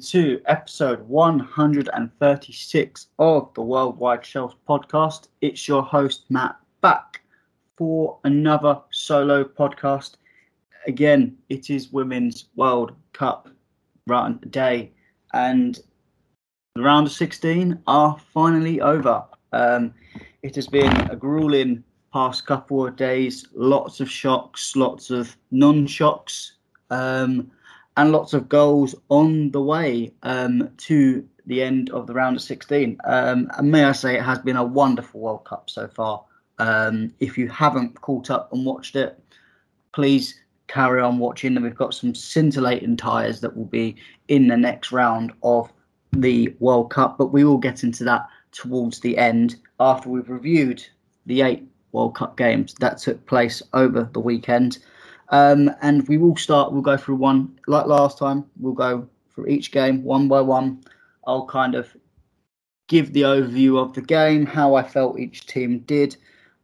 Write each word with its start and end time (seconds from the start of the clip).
to 0.00 0.40
episode 0.46 1.00
136 1.08 3.06
of 3.18 3.52
the 3.54 3.60
WorldWideChels 3.60 4.54
podcast. 4.66 5.28
It's 5.42 5.68
your 5.68 5.82
host, 5.82 6.24
Matt, 6.30 6.56
back 6.80 7.20
for 7.76 8.18
another 8.24 8.80
solo 8.90 9.44
podcast. 9.44 10.16
Again, 10.86 11.36
it 11.50 11.68
is 11.68 11.92
Women's 11.92 12.46
World 12.56 12.92
Cup 13.12 13.50
run 14.06 14.38
day, 14.48 14.90
and 15.34 15.78
the 16.74 16.82
round 16.82 17.06
of 17.06 17.12
16 17.12 17.78
are 17.86 18.18
finally 18.32 18.80
over. 18.80 19.22
Um, 19.52 19.92
it 20.42 20.54
has 20.54 20.66
been 20.66 20.96
a 21.10 21.16
grueling 21.16 21.84
past 22.12 22.46
couple 22.46 22.86
of 22.86 22.96
days, 22.96 23.46
lots 23.54 24.00
of 24.00 24.10
shocks, 24.10 24.74
lots 24.76 25.10
of 25.10 25.36
non 25.50 25.86
shocks. 25.86 26.54
Um, 26.88 27.50
and 28.00 28.12
lots 28.12 28.32
of 28.32 28.48
goals 28.48 28.94
on 29.10 29.50
the 29.50 29.60
way 29.60 30.10
um, 30.22 30.70
to 30.78 31.22
the 31.44 31.62
end 31.62 31.90
of 31.90 32.06
the 32.06 32.14
round 32.14 32.34
of 32.34 32.40
16. 32.40 32.96
Um, 33.04 33.50
and 33.58 33.70
may 33.70 33.84
I 33.84 33.92
say, 33.92 34.16
it 34.16 34.22
has 34.22 34.38
been 34.38 34.56
a 34.56 34.64
wonderful 34.64 35.20
World 35.20 35.44
Cup 35.44 35.68
so 35.68 35.86
far. 35.86 36.24
Um, 36.58 37.12
if 37.20 37.36
you 37.36 37.46
haven't 37.48 38.00
caught 38.00 38.30
up 38.30 38.54
and 38.54 38.64
watched 38.64 38.96
it, 38.96 39.22
please 39.92 40.40
carry 40.66 41.02
on 41.02 41.18
watching. 41.18 41.54
And 41.56 41.62
we've 41.62 41.74
got 41.74 41.92
some 41.92 42.14
scintillating 42.14 42.96
ties 42.96 43.42
that 43.42 43.54
will 43.54 43.66
be 43.66 43.96
in 44.28 44.48
the 44.48 44.56
next 44.56 44.92
round 44.92 45.34
of 45.42 45.70
the 46.12 46.56
World 46.58 46.90
Cup. 46.90 47.18
But 47.18 47.34
we 47.34 47.44
will 47.44 47.58
get 47.58 47.84
into 47.84 48.04
that 48.04 48.26
towards 48.50 49.00
the 49.00 49.18
end 49.18 49.56
after 49.78 50.08
we've 50.08 50.30
reviewed 50.30 50.82
the 51.26 51.42
eight 51.42 51.68
World 51.92 52.14
Cup 52.14 52.38
games 52.38 52.72
that 52.80 52.96
took 52.96 53.26
place 53.26 53.62
over 53.74 54.08
the 54.14 54.20
weekend. 54.20 54.78
Um, 55.30 55.70
and 55.80 56.06
we 56.08 56.18
will 56.18 56.36
start, 56.36 56.72
we'll 56.72 56.82
go 56.82 56.96
through 56.96 57.16
one, 57.16 57.58
like 57.66 57.86
last 57.86 58.18
time, 58.18 58.44
we'll 58.58 58.72
go 58.72 59.08
for 59.28 59.48
each 59.48 59.70
game 59.70 60.02
one 60.02 60.28
by 60.28 60.40
one. 60.40 60.82
I'll 61.24 61.46
kind 61.46 61.74
of 61.74 61.96
give 62.88 63.12
the 63.12 63.22
overview 63.22 63.80
of 63.80 63.94
the 63.94 64.02
game, 64.02 64.44
how 64.44 64.74
I 64.74 64.82
felt 64.82 65.20
each 65.20 65.46
team 65.46 65.80
did. 65.80 66.16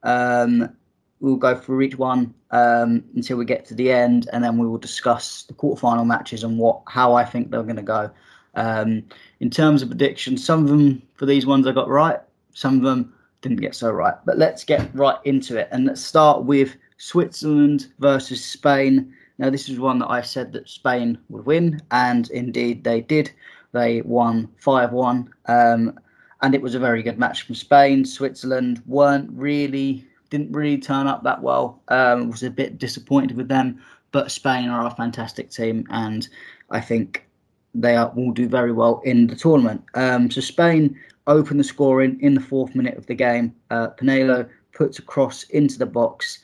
Um, 0.02 0.74
we'll 1.20 1.36
go 1.36 1.54
through 1.54 1.82
each 1.82 1.96
one 1.96 2.34
um, 2.50 3.04
until 3.14 3.36
we 3.36 3.44
get 3.44 3.64
to 3.66 3.74
the 3.74 3.92
end, 3.92 4.28
and 4.32 4.42
then 4.42 4.58
we 4.58 4.66
will 4.66 4.78
discuss 4.78 5.44
the 5.44 5.54
quarterfinal 5.54 6.06
matches 6.06 6.42
and 6.42 6.58
what 6.58 6.82
how 6.88 7.14
I 7.14 7.24
think 7.24 7.50
they're 7.50 7.62
going 7.62 7.76
to 7.76 7.82
go. 7.82 8.10
Um, 8.54 9.04
in 9.40 9.50
terms 9.50 9.82
of 9.82 9.88
predictions, 9.88 10.44
some 10.44 10.62
of 10.62 10.68
them 10.68 11.02
for 11.14 11.26
these 11.26 11.46
ones 11.46 11.66
I 11.66 11.72
got 11.72 11.88
right, 11.88 12.18
some 12.52 12.76
of 12.76 12.82
them 12.82 13.12
didn't 13.42 13.60
get 13.60 13.74
so 13.74 13.90
right. 13.90 14.14
But 14.24 14.38
let's 14.38 14.64
get 14.64 14.92
right 14.94 15.18
into 15.24 15.56
it, 15.56 15.68
and 15.70 15.86
let's 15.86 16.04
start 16.04 16.44
with 16.44 16.76
Switzerland 16.98 17.88
versus 17.98 18.44
Spain. 18.44 19.14
Now, 19.38 19.50
this 19.50 19.68
is 19.68 19.78
one 19.78 19.98
that 19.98 20.10
I 20.10 20.22
said 20.22 20.52
that 20.52 20.68
Spain 20.68 21.18
would 21.28 21.44
win, 21.44 21.80
and 21.90 22.30
indeed 22.30 22.84
they 22.84 23.02
did. 23.02 23.30
They 23.72 24.00
won 24.02 24.48
5 24.58 24.92
1, 24.92 25.34
um, 25.46 26.00
and 26.40 26.54
it 26.54 26.62
was 26.62 26.74
a 26.74 26.78
very 26.78 27.02
good 27.02 27.18
match 27.18 27.42
from 27.42 27.54
Spain. 27.54 28.04
Switzerland 28.04 28.82
weren't 28.86 29.28
really, 29.32 30.06
didn't 30.30 30.52
really 30.52 30.78
turn 30.78 31.06
up 31.06 31.22
that 31.24 31.42
well. 31.42 31.82
Um, 31.88 32.30
was 32.30 32.42
a 32.42 32.50
bit 32.50 32.78
disappointed 32.78 33.36
with 33.36 33.48
them, 33.48 33.82
but 34.12 34.30
Spain 34.30 34.70
are 34.70 34.86
a 34.86 34.94
fantastic 34.94 35.50
team, 35.50 35.86
and 35.90 36.28
I 36.70 36.80
think 36.80 37.26
they 37.74 37.96
are, 37.96 38.10
will 38.16 38.32
do 38.32 38.48
very 38.48 38.72
well 38.72 39.02
in 39.04 39.26
the 39.26 39.36
tournament. 39.36 39.84
Um, 39.92 40.30
so, 40.30 40.40
Spain 40.40 40.98
opened 41.26 41.60
the 41.60 41.64
scoring 41.64 42.18
in 42.22 42.32
the 42.32 42.40
fourth 42.40 42.74
minute 42.74 42.96
of 42.96 43.06
the 43.06 43.14
game. 43.14 43.54
Uh, 43.70 43.88
Penelo 43.88 44.48
puts 44.72 44.98
a 44.98 45.02
cross 45.02 45.42
into 45.44 45.78
the 45.78 45.86
box 45.86 46.38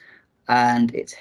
and 0.48 0.94
it's 0.94 1.14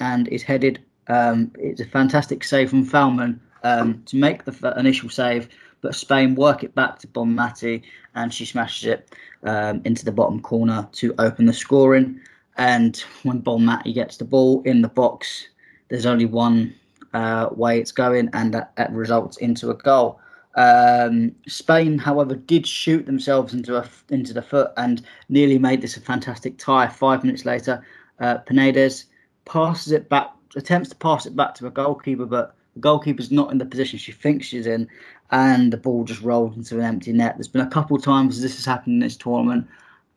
and 0.00 0.28
is 0.28 0.42
headed. 0.42 0.80
Um, 1.08 1.52
it's 1.58 1.80
a 1.80 1.86
fantastic 1.86 2.44
save 2.44 2.70
from 2.70 2.86
Thalmann 2.86 3.40
um, 3.62 4.02
to 4.06 4.16
make 4.16 4.44
the 4.44 4.74
initial 4.78 5.08
save, 5.08 5.48
but 5.80 5.94
Spain 5.94 6.34
work 6.34 6.62
it 6.62 6.74
back 6.74 6.98
to 7.00 7.06
Bonmati, 7.06 7.82
and 8.14 8.32
she 8.32 8.44
smashes 8.44 8.86
it 8.86 9.14
um, 9.44 9.82
into 9.84 10.04
the 10.04 10.12
bottom 10.12 10.40
corner 10.40 10.88
to 10.92 11.14
open 11.18 11.46
the 11.46 11.52
scoring. 11.52 12.20
And 12.56 12.96
when 13.22 13.42
Bonmati 13.42 13.94
gets 13.94 14.16
the 14.16 14.24
ball 14.24 14.62
in 14.62 14.82
the 14.82 14.88
box, 14.88 15.48
there's 15.88 16.06
only 16.06 16.26
one 16.26 16.74
uh, 17.12 17.48
way 17.52 17.80
it's 17.80 17.92
going, 17.92 18.30
and 18.32 18.52
that, 18.54 18.74
that 18.76 18.92
results 18.92 19.36
into 19.38 19.70
a 19.70 19.74
goal. 19.74 20.20
Um, 20.56 21.32
Spain, 21.46 21.98
however, 21.98 22.34
did 22.34 22.66
shoot 22.66 23.06
themselves 23.06 23.54
into 23.54 23.76
a, 23.76 23.88
into 24.10 24.32
the 24.32 24.42
foot 24.42 24.72
and 24.76 25.02
nearly 25.28 25.58
made 25.58 25.80
this 25.80 25.96
a 25.96 26.00
fantastic 26.00 26.58
tie. 26.58 26.88
Five 26.88 27.24
minutes 27.24 27.44
later, 27.44 27.84
uh, 28.20 28.38
Paredes 28.38 29.06
passes 29.44 29.92
it 29.92 30.08
back, 30.08 30.30
attempts 30.56 30.90
to 30.90 30.96
pass 30.96 31.26
it 31.26 31.34
back 31.34 31.54
to 31.56 31.66
a 31.66 31.70
goalkeeper, 31.70 32.26
but 32.26 32.54
the 32.74 32.80
goalkeeper's 32.80 33.30
not 33.30 33.50
in 33.50 33.58
the 33.58 33.64
position 33.64 33.98
she 33.98 34.12
thinks 34.12 34.46
she's 34.46 34.66
in, 34.66 34.88
and 35.30 35.72
the 35.72 35.76
ball 35.76 36.04
just 36.04 36.22
rolls 36.22 36.56
into 36.56 36.78
an 36.78 36.84
empty 36.84 37.12
net. 37.12 37.36
There's 37.36 37.48
been 37.48 37.66
a 37.66 37.70
couple 37.70 37.96
of 37.96 38.02
times 38.02 38.40
this 38.40 38.56
has 38.56 38.64
happened 38.64 38.94
in 38.94 39.00
this 39.00 39.16
tournament, 39.16 39.66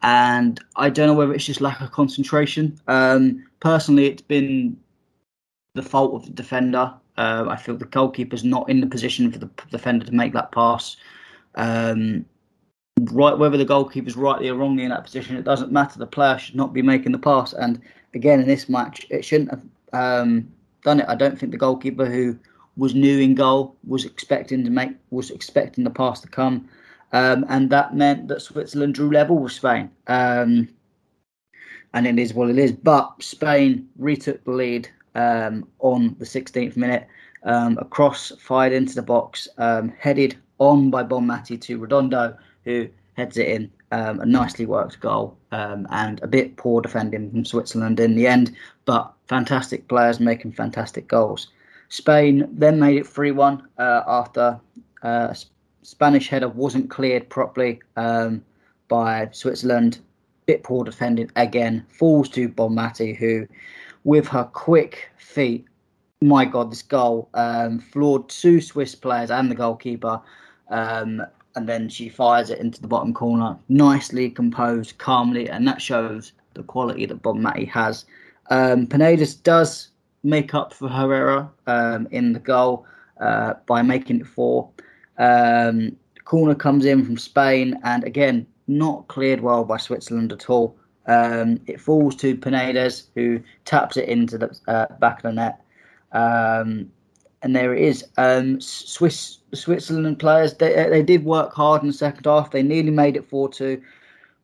and 0.01 0.59
I 0.75 0.89
don't 0.89 1.07
know 1.07 1.13
whether 1.13 1.33
it's 1.33 1.45
just 1.45 1.61
lack 1.61 1.81
of 1.81 1.91
concentration. 1.91 2.79
Um, 2.87 3.45
personally, 3.59 4.07
it's 4.07 4.21
been 4.21 4.77
the 5.75 5.83
fault 5.83 6.13
of 6.13 6.25
the 6.25 6.31
defender. 6.31 6.93
Uh, 7.17 7.45
I 7.47 7.55
feel 7.55 7.77
the 7.77 7.85
goalkeeper's 7.85 8.43
not 8.43 8.69
in 8.69 8.81
the 8.81 8.87
position 8.87 9.31
for 9.31 9.39
the 9.39 9.49
defender 9.71 10.05
to 10.05 10.13
make 10.13 10.33
that 10.33 10.51
pass. 10.51 10.97
Um, 11.55 12.25
right 12.99 13.37
whether 13.37 13.57
the 13.57 13.65
goalkeeper's 13.65 14.15
rightly 14.15 14.49
or 14.49 14.55
wrongly 14.55 14.83
in 14.83 14.89
that 14.89 15.03
position, 15.03 15.35
it 15.35 15.43
doesn't 15.43 15.71
matter. 15.71 15.99
The 15.99 16.07
player 16.07 16.37
should 16.37 16.55
not 16.55 16.73
be 16.73 16.81
making 16.81 17.11
the 17.11 17.19
pass. 17.19 17.53
And 17.53 17.81
again, 18.13 18.39
in 18.39 18.47
this 18.47 18.69
match, 18.69 19.05
it 19.09 19.25
shouldn't 19.25 19.51
have 19.51 19.63
um, 19.93 20.51
done 20.83 20.99
it. 20.99 21.05
I 21.07 21.15
don't 21.15 21.37
think 21.37 21.51
the 21.51 21.57
goalkeeper 21.57 22.05
who 22.05 22.37
was 22.77 22.95
new 22.95 23.19
in 23.19 23.35
goal 23.35 23.75
was 23.85 24.05
expecting 24.05 24.63
to 24.63 24.69
make 24.69 24.91
was 25.11 25.29
expecting 25.29 25.83
the 25.83 25.89
pass 25.89 26.21
to 26.21 26.27
come, 26.27 26.67
um, 27.11 27.45
and 27.49 27.69
that 27.69 27.95
meant 27.95 28.27
that 28.27 28.41
Switzerland 28.41 28.95
drew 28.95 29.11
level 29.11 29.37
with 29.37 29.51
Spain. 29.51 29.89
Um, 30.07 30.69
and 31.93 32.07
it 32.07 32.17
is 32.17 32.33
what 32.33 32.49
it 32.49 32.57
is. 32.57 32.71
But 32.71 33.21
Spain 33.21 33.87
retook 33.97 34.43
the 34.43 34.51
lead 34.51 34.89
um, 35.15 35.67
on 35.79 36.15
the 36.17 36.25
16th 36.25 36.75
minute. 36.75 37.07
Um, 37.43 37.77
a 37.79 37.85
cross 37.85 38.31
fired 38.39 38.73
into 38.73 38.95
the 38.95 39.01
box, 39.01 39.47
um, 39.57 39.89
headed 39.99 40.35
on 40.59 40.89
by 40.89 41.03
Bonmati 41.03 41.59
to 41.61 41.77
Redondo, 41.77 42.35
who 42.65 42.87
heads 43.13 43.37
it 43.37 43.47
in. 43.47 43.71
Um, 43.91 44.19
a 44.21 44.25
nicely 44.25 44.65
worked 44.65 44.99
goal 44.99 45.37
um, 45.51 45.85
and 45.91 46.21
a 46.23 46.27
bit 46.27 46.57
poor 46.57 46.81
defending 46.81 47.29
from 47.29 47.45
Switzerland 47.45 47.99
in 47.99 48.15
the 48.15 48.25
end, 48.25 48.55
but 48.85 49.13
fantastic 49.27 49.87
players 49.87 50.19
making 50.19 50.53
fantastic 50.53 51.07
goals. 51.07 51.49
Spain 51.89 52.47
then 52.51 52.79
made 52.79 52.97
it 52.97 53.05
3 53.05 53.29
1 53.31 53.67
uh, 53.77 54.01
after 54.07 54.59
uh, 55.03 55.33
Spanish 55.83 56.27
header 56.27 56.49
wasn't 56.49 56.89
cleared 56.89 57.29
properly 57.29 57.81
um, 57.95 58.43
by 58.87 59.29
Switzerland. 59.31 59.99
Bit 60.47 60.63
poor 60.63 60.83
defending 60.83 61.31
again, 61.35 61.85
falls 61.87 62.29
to 62.29 62.49
Bonmati, 62.49 63.15
who, 63.15 63.47
with 64.03 64.27
her 64.27 64.45
quick 64.45 65.09
feet, 65.17 65.67
my 66.23 66.45
God, 66.45 66.71
this 66.71 66.81
goal 66.81 67.29
um, 67.33 67.79
floored 67.79 68.27
two 68.29 68.59
Swiss 68.59 68.95
players 68.95 69.29
and 69.29 69.51
the 69.51 69.55
goalkeeper. 69.55 70.21
Um, 70.69 71.21
and 71.55 71.67
then 71.67 71.89
she 71.89 72.09
fires 72.09 72.49
it 72.49 72.59
into 72.59 72.81
the 72.81 72.87
bottom 72.87 73.13
corner, 73.13 73.57
nicely 73.69 74.29
composed, 74.29 74.97
calmly, 74.97 75.49
and 75.49 75.67
that 75.67 75.81
shows 75.81 76.33
the 76.53 76.63
quality 76.63 77.05
that 77.05 77.21
Bonmati 77.21 77.67
has. 77.69 78.05
Um, 78.49 78.87
Paredes 78.87 79.35
does 79.35 79.89
make 80.23 80.53
up 80.53 80.73
for 80.73 80.89
her 80.89 81.13
error 81.13 81.49
um, 81.67 82.07
in 82.11 82.33
the 82.33 82.39
goal 82.39 82.85
uh, 83.19 83.53
by 83.67 83.81
making 83.81 84.21
it 84.21 84.27
four. 84.27 84.69
Um, 85.17 85.95
corner 86.25 86.55
comes 86.55 86.85
in 86.85 87.05
from 87.05 87.17
Spain, 87.17 87.79
and 87.83 88.03
again, 88.03 88.47
not 88.67 89.07
cleared 89.07 89.41
well 89.41 89.63
by 89.63 89.77
Switzerland 89.77 90.31
at 90.31 90.49
all. 90.49 90.77
Um, 91.05 91.59
it 91.67 91.81
falls 91.81 92.15
to 92.17 92.37
Paredes, 92.37 93.09
who 93.15 93.41
taps 93.65 93.97
it 93.97 94.07
into 94.07 94.37
the 94.37 94.59
uh, 94.67 94.87
back 94.99 95.17
of 95.17 95.23
the 95.23 95.31
net. 95.33 95.61
Um, 96.13 96.91
and 97.43 97.55
there 97.55 97.73
it 97.75 97.81
is. 97.81 98.05
Um, 98.17 98.59
Swiss 98.59 99.39
Switzerland 99.53 100.17
players 100.17 100.55
they 100.55 100.73
they 100.89 101.03
did 101.03 101.25
work 101.25 101.53
hard 101.53 101.81
in 101.81 101.87
the 101.87 101.93
second 101.93 102.25
half. 102.25 102.51
They 102.51 102.63
nearly 102.63 102.89
made 102.89 103.15
it 103.15 103.29
four 103.29 103.49
two 103.49 103.81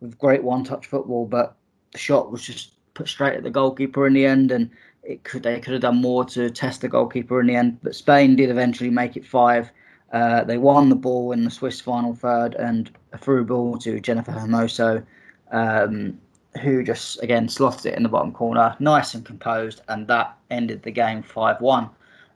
with 0.01 0.17
great 0.19 0.43
one 0.43 0.63
touch 0.63 0.85
football, 0.85 1.25
but 1.25 1.55
the 1.91 1.97
shot 1.97 2.31
was 2.31 2.43
just 2.43 2.73
put 2.93 3.07
straight 3.07 3.35
at 3.35 3.43
the 3.43 3.49
goalkeeper 3.49 4.05
in 4.05 4.13
the 4.13 4.25
end, 4.25 4.51
and 4.51 4.69
it 5.03 5.23
could 5.23 5.43
they 5.43 5.59
could 5.59 5.73
have 5.73 5.81
done 5.81 6.01
more 6.01 6.25
to 6.25 6.49
test 6.49 6.81
the 6.81 6.89
goalkeeper 6.89 7.39
in 7.39 7.47
the 7.47 7.55
end. 7.55 7.79
But 7.81 7.95
Spain 7.95 8.35
did 8.35 8.49
eventually 8.49 8.89
make 8.91 9.17
it 9.17 9.25
five. 9.25 9.71
Uh, 10.11 10.43
they 10.43 10.57
won 10.57 10.89
the 10.89 10.95
ball 10.95 11.31
in 11.31 11.43
the 11.43 11.51
Swiss 11.51 11.79
final 11.79 12.13
third, 12.13 12.55
and 12.55 12.91
a 13.13 13.17
through 13.17 13.45
ball 13.45 13.77
to 13.79 13.99
Jennifer 13.99 14.31
Hermoso, 14.31 15.05
um, 15.51 16.19
who 16.61 16.83
just 16.83 17.23
again 17.23 17.47
slotted 17.47 17.85
it 17.85 17.95
in 17.95 18.03
the 18.03 18.09
bottom 18.09 18.33
corner, 18.33 18.75
nice 18.79 19.13
and 19.13 19.25
composed, 19.25 19.81
and 19.87 20.07
that 20.07 20.35
ended 20.51 20.83
the 20.83 20.91
game 20.91 21.23
five 21.23 21.61
one. 21.61 21.89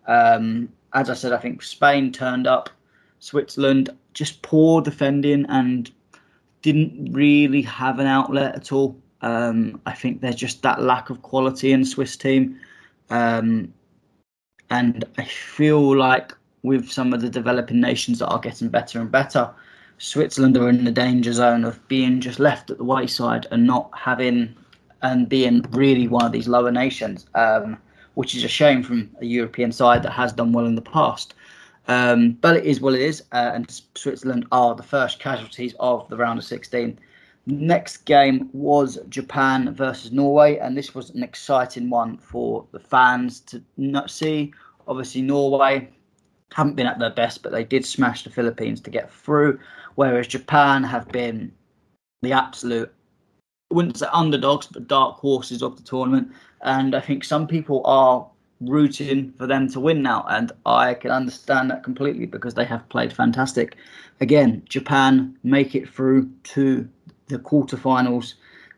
Um, 0.07 0.69
as 0.93 1.09
I 1.09 1.13
said, 1.13 1.33
I 1.33 1.37
think 1.37 1.61
Spain 1.61 2.11
turned 2.11 2.47
up. 2.47 2.69
Switzerland 3.19 3.89
just 4.13 4.41
poor 4.41 4.81
defending 4.81 5.45
and 5.47 5.89
didn't 6.61 7.13
really 7.13 7.61
have 7.61 7.99
an 7.99 8.07
outlet 8.07 8.55
at 8.55 8.71
all. 8.71 8.97
Um, 9.21 9.81
I 9.85 9.93
think 9.93 10.21
there's 10.21 10.35
just 10.35 10.61
that 10.63 10.81
lack 10.81 11.09
of 11.09 11.21
quality 11.21 11.71
in 11.71 11.81
the 11.81 11.85
Swiss 11.85 12.17
team. 12.17 12.59
Um, 13.09 13.73
and 14.69 15.05
I 15.17 15.23
feel 15.23 15.95
like 15.95 16.33
with 16.63 16.89
some 16.89 17.13
of 17.13 17.21
the 17.21 17.29
developing 17.29 17.79
nations 17.79 18.19
that 18.19 18.27
are 18.27 18.39
getting 18.39 18.69
better 18.69 18.99
and 18.99 19.11
better, 19.11 19.49
Switzerland 19.97 20.57
are 20.57 20.69
in 20.69 20.83
the 20.83 20.91
danger 20.91 21.31
zone 21.31 21.63
of 21.63 21.85
being 21.87 22.19
just 22.19 22.39
left 22.39 22.69
at 22.69 22.77
the 22.77 22.83
wayside 22.83 23.47
and 23.51 23.65
not 23.65 23.89
having 23.97 24.55
and 25.01 25.27
being 25.27 25.61
really 25.71 26.07
one 26.07 26.25
of 26.25 26.31
these 26.31 26.47
lower 26.47 26.71
nations, 26.71 27.25
um, 27.35 27.77
which 28.15 28.35
is 28.35 28.43
a 28.43 28.47
shame 28.47 28.83
from 28.83 29.09
a 29.21 29.25
European 29.25 29.71
side 29.71 30.03
that 30.03 30.11
has 30.11 30.33
done 30.33 30.51
well 30.51 30.65
in 30.65 30.75
the 30.75 30.81
past. 30.81 31.33
Um, 31.87 32.31
but 32.33 32.55
it 32.55 32.65
is 32.65 32.79
what 32.79 32.93
it 32.93 33.01
is, 33.01 33.23
uh, 33.33 33.51
and 33.53 33.81
Switzerland 33.95 34.47
are 34.51 34.73
the 34.73 34.83
first 34.83 35.19
casualties 35.19 35.75
of 35.79 36.07
the 36.09 36.17
round 36.17 36.39
of 36.39 36.45
16. 36.45 36.97
Next 37.45 37.97
game 38.05 38.49
was 38.53 38.99
Japan 39.09 39.73
versus 39.73 40.13
Norway, 40.13 40.57
and 40.57 40.77
this 40.77 40.95
was 40.95 41.09
an 41.09 41.23
exciting 41.23 41.89
one 41.89 42.17
for 42.17 42.65
the 42.71 42.79
fans 42.79 43.41
to 43.41 43.61
see. 44.07 44.53
Obviously, 44.87 45.21
Norway 45.21 45.89
haven't 46.53 46.75
been 46.75 46.87
at 46.87 46.99
their 46.99 47.09
best, 47.09 47.43
but 47.43 47.51
they 47.51 47.65
did 47.65 47.85
smash 47.85 48.23
the 48.23 48.29
Philippines 48.29 48.79
to 48.81 48.89
get 48.89 49.11
through, 49.11 49.59
whereas 49.95 50.27
Japan 50.27 50.83
have 50.83 51.09
been 51.09 51.51
the 52.21 52.31
absolute, 52.31 52.93
I 53.71 53.75
wouldn't 53.75 53.97
say 53.97 54.07
underdogs, 54.13 54.67
but 54.67 54.87
dark 54.87 55.17
horses 55.17 55.61
of 55.61 55.75
the 55.75 55.83
tournament. 55.83 56.31
And 56.63 56.95
I 56.95 56.99
think 56.99 57.23
some 57.23 57.47
people 57.47 57.81
are 57.85 58.27
rooting 58.61 59.33
for 59.37 59.47
them 59.47 59.69
to 59.69 59.79
win 59.79 60.01
now, 60.01 60.25
and 60.29 60.51
I 60.65 60.93
can 60.93 61.11
understand 61.11 61.69
that 61.71 61.83
completely 61.83 62.25
because 62.25 62.53
they 62.53 62.65
have 62.65 62.87
played 62.89 63.13
fantastic. 63.13 63.75
Again, 64.21 64.63
Japan 64.69 65.37
make 65.43 65.75
it 65.75 65.89
through 65.89 66.29
to 66.43 66.87
the 67.27 67.39
quarterfinals 67.39 68.35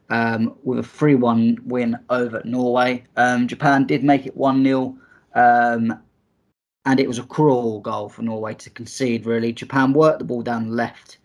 um, 0.09 0.55
with 0.63 0.79
a 0.79 0.83
3 0.83 1.15
1 1.15 1.59
win 1.65 1.97
over 2.09 2.41
Norway. 2.45 3.03
Um, 3.15 3.47
Japan 3.47 3.85
did 3.85 4.03
make 4.03 4.25
it 4.25 4.35
1 4.35 4.63
0, 4.63 4.97
um, 5.35 5.99
and 6.85 6.99
it 6.99 7.07
was 7.07 7.19
a 7.19 7.23
cruel 7.23 7.79
goal 7.81 8.09
for 8.09 8.21
Norway 8.21 8.53
to 8.55 8.69
concede, 8.69 9.25
really. 9.25 9.51
Japan 9.51 9.93
worked 9.93 10.19
the 10.19 10.25
ball 10.25 10.41
down 10.41 10.69
left 10.69 11.17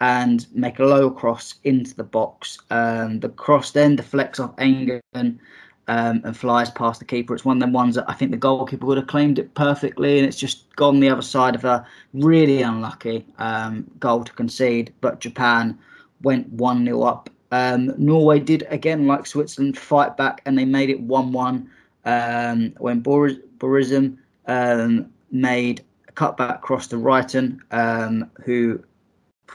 and 0.00 0.46
make 0.52 0.80
a 0.80 0.84
low 0.84 1.10
cross 1.10 1.54
into 1.62 1.94
the 1.94 2.04
box. 2.04 2.58
Um, 2.70 3.20
the 3.20 3.28
cross 3.28 3.70
then 3.70 3.96
deflects 3.96 4.40
off 4.40 4.54
Engen. 4.58 5.40
Um, 5.88 6.22
and 6.24 6.36
flies 6.36 6.70
past 6.70 7.00
the 7.00 7.04
keeper. 7.04 7.34
It's 7.34 7.44
one 7.44 7.56
of 7.56 7.60
them 7.60 7.72
ones 7.72 7.96
that 7.96 8.08
I 8.08 8.14
think 8.14 8.30
the 8.30 8.36
goalkeeper 8.36 8.86
would 8.86 8.98
have 8.98 9.08
claimed 9.08 9.40
it 9.40 9.52
perfectly, 9.54 10.18
and 10.18 10.26
it's 10.26 10.38
just 10.38 10.74
gone 10.76 11.00
the 11.00 11.08
other 11.08 11.22
side 11.22 11.56
of 11.56 11.64
a 11.64 11.84
really 12.14 12.62
unlucky 12.62 13.26
um, 13.38 13.90
goal 13.98 14.22
to 14.22 14.32
concede. 14.32 14.94
But 15.00 15.18
Japan 15.18 15.76
went 16.22 16.48
1 16.50 16.84
0 16.84 17.02
up. 17.02 17.30
Um, 17.50 17.92
Norway 17.98 18.38
did, 18.38 18.64
again, 18.70 19.08
like 19.08 19.26
Switzerland, 19.26 19.76
fight 19.76 20.16
back 20.16 20.40
and 20.46 20.56
they 20.56 20.64
made 20.64 20.88
it 20.88 21.00
1 21.00 21.32
1 21.32 21.70
um, 22.04 22.74
when 22.78 23.00
Boris, 23.00 23.36
Bøe 23.58 23.68
Risa 23.68 24.16
um, 24.46 25.10
made 25.30 25.84
a 26.08 26.12
cutback 26.12 26.56
across 26.56 26.86
to 26.88 26.96
Reiten, 26.96 27.60
um, 27.70 28.30
who 28.44 28.82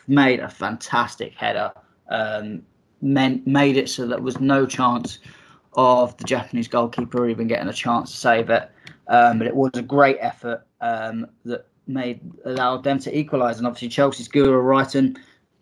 made 0.07 0.39
a 0.39 0.49
fantastic 0.49 1.33
header. 1.33 1.71
Um, 2.09 2.63
made 3.01 3.77
it 3.77 3.89
so 3.89 4.07
there 4.07 4.19
was 4.19 4.39
no 4.39 4.65
chance 4.65 5.19
of 5.77 6.17
the 6.17 6.23
Japanese 6.23 6.67
goalkeeper 6.67 7.29
even 7.29 7.47
getting 7.47 7.69
a 7.69 7.73
chance 7.73 8.11
to 8.11 8.17
save 8.17 8.49
it. 8.49 8.69
Um, 9.07 9.37
but 9.37 9.47
it 9.47 9.55
was 9.55 9.71
a 9.75 9.81
great 9.81 10.17
effort 10.19 10.65
that 10.81 11.65
made 11.87 12.19
allowed 12.45 12.83
them 12.83 12.99
to 12.99 13.17
equalise. 13.17 13.57
And 13.57 13.67
obviously, 13.67 13.89
Chelsea's 13.89 14.27
Guro 14.27 14.61
Reiten 14.61 15.17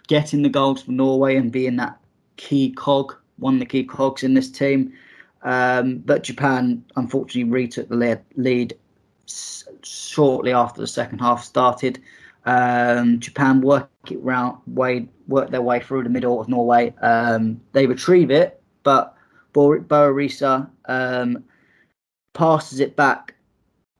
getting 0.07 0.41
the 0.41 0.49
goals 0.49 0.83
for 0.83 0.91
Norway 0.91 1.35
and 1.35 1.51
being 1.51 1.75
that 1.77 1.99
key 2.37 2.71
cog, 2.71 3.15
one 3.37 3.55
of 3.55 3.59
the 3.59 3.65
key 3.65 3.83
cogs 3.83 4.23
in 4.23 4.33
this 4.33 4.49
team. 4.49 4.93
Um, 5.43 5.97
but 5.99 6.23
Japan 6.23 6.83
unfortunately 6.95 7.51
retook 7.51 7.89
the 7.89 7.95
lead, 7.95 8.21
lead 8.35 8.75
s- 9.27 9.65
shortly 9.83 10.53
after 10.53 10.81
the 10.81 10.87
second 10.87 11.19
half 11.19 11.43
started. 11.43 12.01
Um, 12.45 13.19
Japan 13.19 13.61
work 13.61 13.89
it 14.09 14.21
round, 14.23 14.59
way, 14.65 15.07
work 15.27 15.49
their 15.51 15.61
way 15.61 15.79
through 15.79 16.03
the 16.03 16.09
middle 16.09 16.39
of 16.39 16.47
Norway. 16.47 16.93
Um, 17.01 17.61
they 17.73 17.85
retrieve 17.85 18.31
it, 18.31 18.61
but 18.83 19.14
Bo- 19.55 19.79
Bøe 19.79 20.13
Risa 20.13 20.69
um, 20.85 21.43
passes 22.33 22.81
it 22.81 22.97
back 22.97 23.33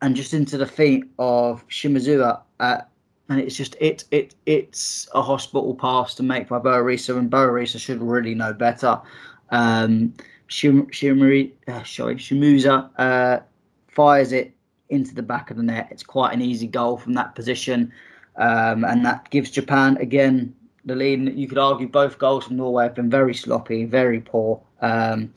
and 0.02 0.16
just 0.16 0.34
into 0.34 0.58
the 0.58 0.66
feet 0.68 1.06
of 1.18 1.66
Shimizu 1.70 2.42
at 2.60 2.90
and 3.30 3.40
it's 3.40 3.56
just 3.56 3.76
it 3.80 4.04
it 4.12 4.36
it's 4.46 5.08
a 5.16 5.22
hospital 5.22 5.74
pass 5.74 6.14
to 6.16 6.24
make 6.24 6.50
by 6.50 6.60
Bøe 6.60 6.84
Risa, 6.84 7.18
and 7.18 7.32
Bøe 7.32 7.48
Risa 7.48 7.80
should 7.80 8.02
really 8.02 8.36
know 8.36 8.54
better. 8.54 9.02
Um, 9.50 10.14
Shim, 10.50 10.92
Shimuri, 10.92 11.54
uh, 11.68 11.84
sorry, 11.84 12.16
Shimuza 12.16 12.90
uh, 13.00 13.40
fires 13.88 14.32
it 14.32 14.54
into 14.90 15.16
the 15.16 15.24
back 15.24 15.50
of 15.50 15.58
the 15.58 15.64
net. 15.64 15.88
It's 15.90 16.04
quite 16.04 16.34
an 16.34 16.42
easy 16.42 16.68
goal 16.68 16.98
from 16.98 17.14
that 17.14 17.34
position, 17.34 17.92
um, 18.36 18.84
and 18.84 19.04
that 19.06 19.30
gives 19.32 19.50
Japan 19.50 19.98
again 19.98 20.54
the 20.84 20.96
lead. 20.96 21.36
You 21.36 21.48
could 21.48 21.58
argue 21.58 21.88
both 21.88 22.20
goals 22.20 22.46
from 22.46 22.58
Norway 22.58 22.84
have 22.84 22.96
been 22.96 23.10
very 23.10 23.34
sloppy, 23.34 23.86
very 23.86 24.20
poor. 24.20 24.62
Um, 24.82 25.34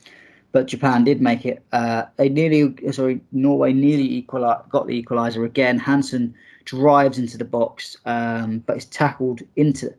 but 0.51 0.65
Japan 0.65 1.03
did 1.03 1.21
make 1.21 1.45
it. 1.45 1.63
Uh, 1.71 2.03
they 2.17 2.29
nearly, 2.29 2.75
sorry, 2.91 3.21
Norway 3.31 3.73
nearly 3.73 4.11
equal, 4.11 4.41
got 4.69 4.87
the 4.87 5.03
equaliser 5.03 5.45
again. 5.45 5.77
Hansen 5.77 6.33
drives 6.65 7.17
into 7.17 7.37
the 7.37 7.45
box, 7.45 7.97
um, 8.05 8.59
but 8.59 8.77
is 8.77 8.85
tackled 8.85 9.41
into, 9.55 9.93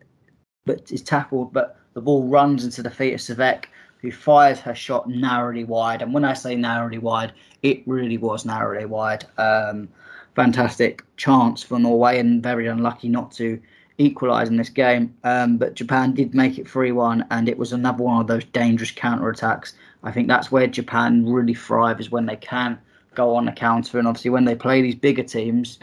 but 0.66 0.90
is 0.90 1.02
tackled, 1.02 1.52
but 1.52 1.78
the 1.94 2.00
ball 2.00 2.26
runs 2.26 2.64
into 2.64 2.82
the 2.82 2.90
feet 2.90 3.14
of 3.14 3.20
Savek, 3.20 3.66
who 4.00 4.10
fires 4.10 4.58
her 4.60 4.74
shot 4.74 5.08
narrowly 5.08 5.64
wide. 5.64 6.02
And 6.02 6.12
when 6.12 6.24
I 6.24 6.32
say 6.32 6.54
narrowly 6.56 6.98
wide, 6.98 7.32
it 7.62 7.82
really 7.86 8.18
was 8.18 8.44
narrowly 8.44 8.86
wide. 8.86 9.26
Um, 9.38 9.88
fantastic 10.34 11.04
chance 11.16 11.62
for 11.62 11.78
Norway, 11.78 12.18
and 12.18 12.42
very 12.42 12.66
unlucky 12.66 13.08
not 13.08 13.30
to 13.32 13.60
equalise 13.98 14.48
in 14.48 14.56
this 14.56 14.68
game. 14.68 15.14
Um, 15.24 15.56
but 15.56 15.74
Japan 15.74 16.12
did 16.12 16.34
make 16.34 16.58
it 16.58 16.68
3 16.68 16.92
1, 16.92 17.26
and 17.30 17.48
it 17.48 17.58
was 17.58 17.72
another 17.72 18.02
one 18.02 18.20
of 18.20 18.26
those 18.26 18.44
dangerous 18.44 18.90
counter 18.90 19.28
attacks. 19.28 19.74
I 20.02 20.12
think 20.12 20.28
that's 20.28 20.50
where 20.50 20.66
Japan 20.66 21.26
really 21.26 21.54
thrive, 21.54 22.00
is 22.00 22.10
when 22.10 22.26
they 22.26 22.36
can 22.36 22.78
go 23.14 23.34
on 23.34 23.48
a 23.48 23.52
counter. 23.52 23.98
And 23.98 24.08
obviously, 24.08 24.30
when 24.30 24.44
they 24.44 24.54
play 24.54 24.80
these 24.80 24.94
bigger 24.94 25.22
teams, 25.22 25.78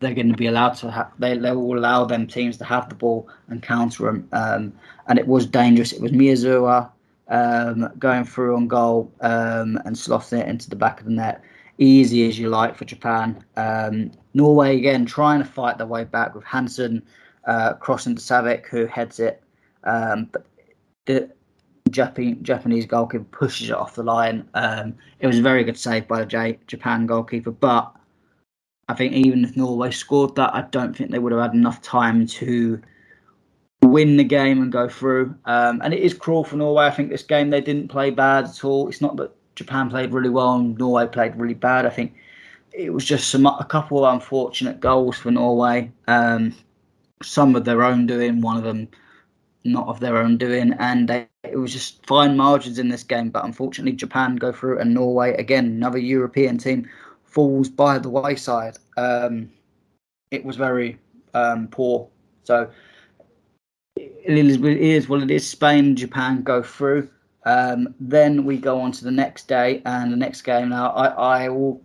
they're 0.00 0.14
going 0.14 0.30
to 0.30 0.36
be 0.36 0.46
allowed 0.46 0.74
to 0.74 0.90
have 0.90 1.10
they, 1.18 1.36
they 1.36 1.52
will 1.52 1.78
allow 1.78 2.04
them 2.04 2.26
teams 2.26 2.56
to 2.58 2.64
have 2.64 2.88
the 2.88 2.94
ball 2.94 3.28
and 3.48 3.62
counter 3.62 4.04
them 4.04 4.28
um, 4.32 4.72
and 5.08 5.18
it 5.18 5.26
was 5.26 5.46
dangerous 5.46 5.92
it 5.92 6.00
was 6.00 6.12
Miyazawa 6.12 6.90
um, 7.28 7.88
going 7.98 8.24
through 8.24 8.56
on 8.56 8.68
goal 8.68 9.10
um, 9.22 9.80
and 9.84 9.96
slotting 9.96 10.40
it 10.40 10.48
into 10.48 10.68
the 10.68 10.76
back 10.76 11.00
of 11.00 11.06
the 11.06 11.12
net 11.12 11.42
easy 11.78 12.28
as 12.28 12.38
you 12.38 12.48
like 12.48 12.76
for 12.76 12.84
Japan 12.84 13.42
um, 13.56 14.10
Norway 14.34 14.76
again 14.76 15.06
trying 15.06 15.38
to 15.38 15.46
fight 15.46 15.78
their 15.78 15.86
way 15.86 16.04
back 16.04 16.34
with 16.34 16.44
Hansen 16.44 17.02
uh, 17.46 17.74
crossing 17.74 18.14
to 18.14 18.20
Savik 18.20 18.66
who 18.66 18.86
heads 18.86 19.20
it 19.20 19.42
um, 19.84 20.28
but 20.32 20.46
the 21.06 21.30
Japan, 21.90 22.42
Japanese 22.42 22.86
goalkeeper 22.86 23.24
pushes 23.24 23.70
it 23.70 23.76
off 23.76 23.94
the 23.94 24.02
line 24.02 24.48
um, 24.54 24.94
it 25.20 25.26
was 25.26 25.38
a 25.38 25.42
very 25.42 25.64
good 25.64 25.78
save 25.78 26.08
by 26.08 26.20
the 26.20 26.26
J- 26.26 26.58
Japan 26.66 27.06
goalkeeper 27.06 27.50
but 27.50 27.96
I 28.88 28.94
think 28.94 29.14
even 29.14 29.44
if 29.44 29.56
Norway 29.56 29.90
scored 29.90 30.36
that, 30.36 30.54
I 30.54 30.62
don't 30.62 30.96
think 30.96 31.10
they 31.10 31.18
would 31.18 31.32
have 31.32 31.40
had 31.40 31.54
enough 31.54 31.82
time 31.82 32.26
to 32.26 32.80
win 33.82 34.16
the 34.16 34.24
game 34.24 34.62
and 34.62 34.70
go 34.70 34.88
through. 34.88 35.34
Um, 35.44 35.80
and 35.82 35.92
it 35.92 36.00
is 36.00 36.14
cruel 36.14 36.44
for 36.44 36.56
Norway. 36.56 36.86
I 36.86 36.90
think 36.90 37.10
this 37.10 37.22
game 37.22 37.50
they 37.50 37.60
didn't 37.60 37.88
play 37.88 38.10
bad 38.10 38.44
at 38.44 38.64
all. 38.64 38.88
It's 38.88 39.00
not 39.00 39.16
that 39.16 39.32
Japan 39.56 39.90
played 39.90 40.12
really 40.12 40.28
well 40.28 40.54
and 40.54 40.78
Norway 40.78 41.06
played 41.06 41.36
really 41.36 41.54
bad. 41.54 41.84
I 41.84 41.90
think 41.90 42.14
it 42.72 42.92
was 42.92 43.04
just 43.04 43.28
some 43.28 43.46
a 43.46 43.66
couple 43.68 44.04
of 44.04 44.14
unfortunate 44.14 44.80
goals 44.80 45.18
for 45.18 45.30
Norway. 45.30 45.90
Um, 46.06 46.54
some 47.22 47.56
of 47.56 47.64
their 47.64 47.82
own 47.82 48.06
doing, 48.06 48.40
one 48.40 48.56
of 48.56 48.64
them 48.64 48.88
not 49.64 49.88
of 49.88 50.00
their 50.00 50.16
own 50.18 50.36
doing, 50.36 50.72
and 50.78 51.08
they, 51.08 51.28
it 51.42 51.56
was 51.56 51.72
just 51.72 52.04
fine 52.06 52.36
margins 52.36 52.78
in 52.78 52.88
this 52.88 53.02
game. 53.02 53.30
But 53.30 53.44
unfortunately, 53.44 53.92
Japan 53.92 54.36
go 54.36 54.52
through, 54.52 54.78
and 54.78 54.94
Norway 54.94 55.34
again, 55.34 55.66
another 55.66 55.98
European 55.98 56.58
team, 56.58 56.88
falls 57.24 57.68
by 57.68 57.98
the 57.98 58.08
wayside. 58.08 58.76
Um, 58.96 59.50
it 60.30 60.44
was 60.44 60.56
very 60.56 60.98
um, 61.34 61.68
poor. 61.68 62.08
So 62.44 62.70
it 63.96 64.38
is, 64.38 64.56
it 64.56 64.64
is 64.64 65.08
what 65.08 65.22
it 65.22 65.30
is. 65.30 65.46
Spain 65.46 65.96
Japan 65.96 66.42
go 66.42 66.62
through. 66.62 67.08
Um, 67.44 67.94
then 68.00 68.44
we 68.44 68.56
go 68.56 68.80
on 68.80 68.90
to 68.92 69.04
the 69.04 69.10
next 69.10 69.46
day 69.46 69.82
and 69.86 70.12
the 70.12 70.16
next 70.16 70.42
game. 70.42 70.70
Now, 70.70 70.90
I, 70.90 71.44
I 71.44 71.48
will 71.48 71.80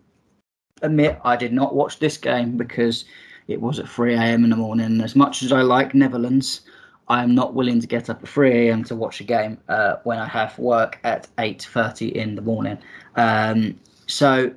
admit 0.82 1.20
I 1.24 1.36
did 1.36 1.54
not 1.54 1.76
watch 1.76 2.00
this 2.00 2.18
game 2.18 2.58
because 2.58 3.06
it 3.52 3.62
was 3.62 3.80
at 3.80 3.90
3 3.90 4.16
a.m. 4.16 4.44
in 4.44 4.50
the 4.50 4.56
morning. 4.56 5.02
As 5.02 5.16
much 5.16 5.44
as 5.44 5.52
I 5.52 5.62
like 5.62 5.94
Netherlands, 5.94 6.62
I 7.08 7.24
am 7.24 7.36
not 7.36 7.54
willing 7.54 7.82
to 7.82 7.88
get 7.88 8.10
up 8.10 8.24
at 8.24 8.30
3 8.30 8.70
a.m. 8.70 8.84
to 8.86 8.96
watch 8.96 9.20
a 9.22 9.24
game 9.24 9.58
uh, 9.68 9.98
when 10.04 10.18
I 10.18 10.28
have 10.28 10.58
work 10.58 11.00
at 11.04 11.28
8:30 11.38 12.12
in 12.14 12.36
the 12.36 12.42
morning. 12.42 12.78
Um, 13.16 13.80
so 14.08 14.54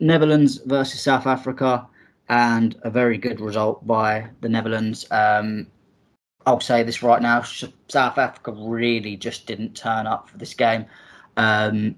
Netherlands 0.00 0.60
versus 0.64 1.00
South 1.00 1.26
Africa, 1.26 1.86
and 2.28 2.76
a 2.82 2.90
very 2.90 3.18
good 3.18 3.40
result 3.40 3.86
by 3.86 4.28
the 4.40 4.48
Netherlands. 4.48 5.06
Um, 5.10 5.66
I'll 6.46 6.60
say 6.60 6.82
this 6.82 7.02
right 7.02 7.20
now: 7.20 7.42
South 7.42 8.18
Africa 8.18 8.52
really 8.52 9.16
just 9.16 9.46
didn't 9.46 9.76
turn 9.76 10.06
up 10.06 10.28
for 10.28 10.38
this 10.38 10.54
game. 10.54 10.86
Um, 11.36 11.94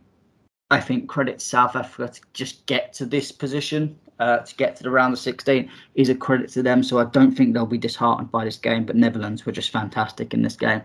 I 0.70 0.80
think 0.80 1.08
credit 1.08 1.40
South 1.40 1.74
Africa 1.74 2.12
to 2.12 2.20
just 2.32 2.66
get 2.66 2.92
to 2.94 3.06
this 3.06 3.32
position. 3.32 3.98
Uh, 4.20 4.38
to 4.40 4.54
get 4.56 4.76
to 4.76 4.82
the 4.82 4.90
round 4.90 5.14
of 5.14 5.18
16 5.18 5.70
is 5.94 6.10
a 6.10 6.14
credit 6.14 6.50
to 6.50 6.62
them. 6.62 6.82
So 6.82 6.98
I 6.98 7.04
don't 7.04 7.32
think 7.32 7.54
they'll 7.54 7.64
be 7.64 7.78
disheartened 7.78 8.30
by 8.30 8.44
this 8.44 8.58
game. 8.58 8.84
But 8.84 8.96
Netherlands 8.96 9.46
were 9.46 9.52
just 9.52 9.70
fantastic 9.70 10.34
in 10.34 10.42
this 10.42 10.56
game 10.56 10.82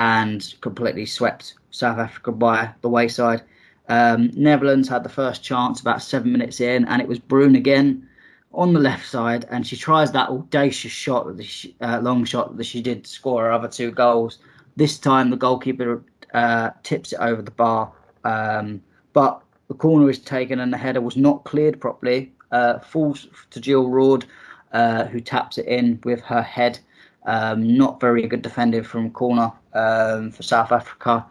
and 0.00 0.54
completely 0.60 1.04
swept 1.06 1.54
South 1.70 1.98
Africa 1.98 2.32
by 2.32 2.70
the 2.82 2.88
wayside. 2.88 3.42
Um, 3.88 4.30
Netherlands 4.34 4.88
had 4.88 5.02
the 5.02 5.08
first 5.08 5.42
chance 5.42 5.80
about 5.80 6.02
seven 6.02 6.30
minutes 6.30 6.60
in, 6.60 6.84
and 6.86 7.00
it 7.00 7.08
was 7.08 7.18
Brugts 7.18 7.56
again 7.56 8.06
on 8.52 8.72
the 8.72 8.80
left 8.80 9.06
side, 9.06 9.46
and 9.50 9.66
she 9.66 9.76
tries 9.76 10.12
that 10.12 10.28
audacious 10.28 10.92
shot, 10.92 11.36
the 11.36 11.74
uh, 11.80 12.00
long 12.00 12.24
shot 12.24 12.56
that 12.56 12.64
she 12.64 12.80
did 12.80 13.06
score 13.06 13.42
her 13.44 13.52
other 13.52 13.68
two 13.68 13.90
goals. 13.90 14.38
This 14.76 14.98
time, 14.98 15.30
the 15.30 15.36
goalkeeper 15.36 16.02
uh, 16.34 16.70
tips 16.82 17.12
it 17.12 17.18
over 17.20 17.42
the 17.42 17.50
bar, 17.50 17.92
um, 18.24 18.82
but 19.12 19.42
the 19.68 19.74
corner 19.74 20.08
is 20.08 20.18
taken, 20.18 20.60
and 20.60 20.72
the 20.72 20.78
header 20.78 21.00
was 21.00 21.16
not 21.16 21.44
cleared 21.44 21.80
properly. 21.80 22.32
Uh, 22.50 22.78
falls 22.78 23.26
to 23.50 23.60
Jill 23.60 23.88
Roord, 23.88 24.24
uh, 24.72 25.04
who 25.04 25.20
taps 25.20 25.58
it 25.58 25.66
in 25.66 26.00
with 26.04 26.20
her 26.22 26.42
head. 26.42 26.78
Um, 27.26 27.76
not 27.76 28.00
very 28.00 28.26
good 28.26 28.42
defending 28.42 28.82
from 28.82 29.10
corner 29.10 29.52
um, 29.74 30.30
for 30.30 30.42
South 30.42 30.72
Africa. 30.72 31.26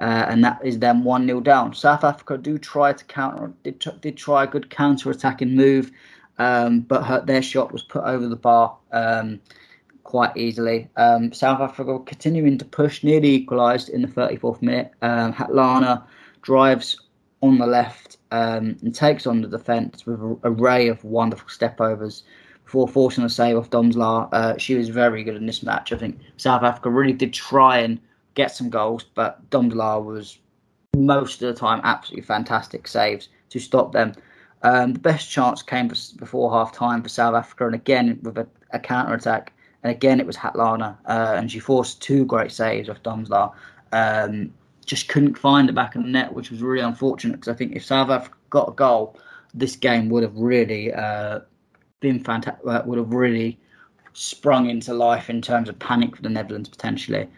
Uh, 0.00 0.24
and 0.28 0.42
that 0.42 0.58
is 0.64 0.78
then 0.78 1.04
1 1.04 1.26
0 1.26 1.40
down. 1.40 1.74
South 1.74 2.04
Africa 2.04 2.38
do 2.38 2.56
try 2.56 2.92
to 2.92 3.04
counter, 3.04 3.52
did, 3.62 3.84
did 4.00 4.16
try 4.16 4.44
a 4.44 4.46
good 4.46 4.70
counter 4.70 5.10
attacking 5.10 5.54
move, 5.54 5.92
um, 6.38 6.80
but 6.80 7.02
her, 7.02 7.20
their 7.20 7.42
shot 7.42 7.70
was 7.70 7.82
put 7.82 8.02
over 8.04 8.26
the 8.26 8.36
bar 8.36 8.74
um, 8.92 9.38
quite 10.04 10.34
easily. 10.38 10.88
Um, 10.96 11.34
South 11.34 11.60
Africa 11.60 11.98
continuing 12.06 12.56
to 12.56 12.64
push, 12.64 13.04
nearly 13.04 13.34
equalised 13.34 13.90
in 13.90 14.00
the 14.00 14.08
34th 14.08 14.62
minute. 14.62 14.92
Um, 15.02 15.34
Kgatlana 15.34 16.02
drives 16.40 16.98
on 17.42 17.58
the 17.58 17.66
left 17.66 18.16
um, 18.30 18.76
and 18.82 18.94
takes 18.94 19.26
on 19.26 19.42
the 19.42 19.48
defence 19.48 20.06
with 20.06 20.20
an 20.20 20.38
array 20.44 20.88
of 20.88 21.02
wonderful 21.04 21.48
stepovers 21.48 22.22
before 22.64 22.86
forcing 22.86 23.24
a 23.24 23.28
save 23.28 23.56
off 23.56 23.70
Domsla. 23.70 24.28
Uh, 24.32 24.58
she 24.58 24.74
was 24.74 24.88
very 24.88 25.24
good 25.24 25.36
in 25.36 25.46
this 25.46 25.62
match. 25.62 25.92
I 25.92 25.98
think 25.98 26.18
South 26.36 26.62
Africa 26.62 26.90
really 26.90 27.12
did 27.12 27.32
try 27.32 27.78
and 27.78 27.98
get 28.34 28.52
some 28.52 28.70
goals, 28.70 29.04
but 29.14 29.48
Domsla 29.50 30.04
was 30.04 30.38
most 30.96 31.42
of 31.42 31.52
the 31.52 31.58
time 31.58 31.80
absolutely 31.84 32.22
fantastic 32.22 32.86
saves 32.86 33.28
to 33.50 33.58
stop 33.58 33.92
them. 33.92 34.14
Um, 34.62 34.92
the 34.92 35.00
best 35.00 35.30
chance 35.30 35.62
came 35.62 35.88
before 35.88 36.50
half 36.50 36.72
time 36.72 37.02
for 37.02 37.08
South 37.08 37.34
Africa, 37.34 37.66
and 37.66 37.74
again 37.74 38.20
with 38.22 38.38
a, 38.38 38.46
a 38.70 38.78
counter 38.78 39.14
attack. 39.14 39.52
And 39.82 39.90
again, 39.90 40.20
it 40.20 40.26
was 40.26 40.36
Kgatlana, 40.36 40.96
uh, 41.06 41.34
and 41.36 41.50
she 41.50 41.58
forced 41.58 42.02
two 42.02 42.26
great 42.26 42.52
saves 42.52 42.90
off 42.90 43.02
Domsla. 43.02 43.52
Um, 43.92 44.52
just 44.84 45.08
couldn't 45.08 45.38
find 45.38 45.68
the 45.68 45.72
back 45.72 45.94
of 45.94 46.02
the 46.02 46.08
net, 46.08 46.32
which 46.32 46.50
was 46.50 46.62
really 46.62 46.82
unfortunate 46.82 47.34
because 47.34 47.48
I 47.48 47.54
think 47.54 47.76
if 47.76 47.84
South 47.84 48.10
Africa 48.10 48.36
got 48.50 48.68
a 48.68 48.72
goal, 48.72 49.16
this 49.54 49.76
game 49.76 50.08
would 50.10 50.22
have 50.22 50.36
really 50.36 50.92
uh, 50.92 51.40
been 52.00 52.22
fantastic. 52.22 52.66
Uh, 52.66 52.82
would 52.84 52.98
have 52.98 53.12
really 53.12 53.58
sprung 54.12 54.68
into 54.68 54.92
life 54.92 55.30
in 55.30 55.40
terms 55.40 55.68
of 55.68 55.78
panic 55.78 56.16
for 56.16 56.22
the 56.22 56.28
Netherlands 56.28 56.68
potentially. 56.68 57.28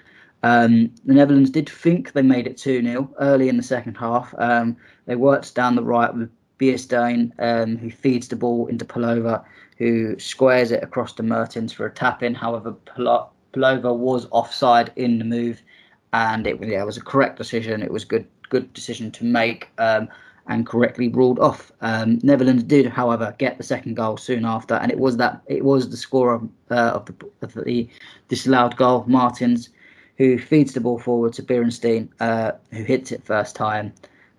Um, 0.42 0.92
the 1.04 1.14
Netherlands 1.14 1.50
did 1.50 1.68
think 1.68 2.12
they 2.12 2.22
made 2.22 2.46
it 2.46 2.56
2 2.56 2.82
0 2.82 3.14
early 3.20 3.48
in 3.48 3.56
the 3.56 3.62
second 3.62 3.96
half. 3.96 4.34
Um, 4.38 4.76
they 5.06 5.16
worked 5.16 5.54
down 5.54 5.76
the 5.76 5.84
right 5.84 6.12
with 6.12 6.30
Beerensteyn, 6.58 7.32
um, 7.38 7.76
who 7.76 7.90
feeds 7.90 8.28
the 8.28 8.36
ball 8.36 8.66
into 8.66 8.84
Pelova, 8.84 9.44
who 9.78 10.18
squares 10.18 10.70
it 10.72 10.82
across 10.82 11.12
to 11.14 11.22
Martens 11.22 11.72
for 11.72 11.86
a 11.86 11.90
tap 11.90 12.22
in. 12.22 12.34
However, 12.34 12.72
Pelova 12.72 13.96
was 13.96 14.26
offside 14.30 14.92
in 14.96 15.18
the 15.18 15.24
move, 15.24 15.62
and 16.12 16.46
it, 16.46 16.62
yeah, 16.62 16.82
was 16.84 16.96
a 16.96 17.02
correct 17.02 17.38
decision. 17.38 17.82
It 17.82 17.92
was 17.92 18.04
good 18.04 18.26
good 18.48 18.72
decision 18.74 19.10
to 19.12 19.24
make 19.24 19.70
um, 19.78 20.08
and 20.46 20.66
correctly 20.66 21.08
ruled 21.08 21.38
off. 21.38 21.72
Um, 21.80 22.18
Netherlands 22.22 22.62
did, 22.64 22.86
however, 22.86 23.34
get 23.38 23.56
the 23.56 23.64
second 23.64 23.94
goal 23.94 24.16
soon 24.16 24.44
after, 24.44 24.74
and 24.74 24.92
it 24.92 24.98
was 24.98 25.16
that 25.16 25.40
it 25.46 25.64
was 25.64 25.88
the 25.88 25.96
scorer 25.96 26.40
uh, 26.70 26.92
of, 26.94 27.06
the, 27.06 27.14
of 27.40 27.54
the 27.54 27.88
disallowed 28.28 28.76
goal, 28.76 29.04
Martens 29.06 29.70
who 30.18 30.38
feeds 30.38 30.72
the 30.72 30.80
ball 30.80 30.98
forward 30.98 31.32
to 31.34 31.42
Beerensteyn, 31.42 32.08
uh, 32.20 32.52
who 32.70 32.84
hits 32.84 33.12
it 33.12 33.24
first 33.24 33.56
time. 33.56 33.92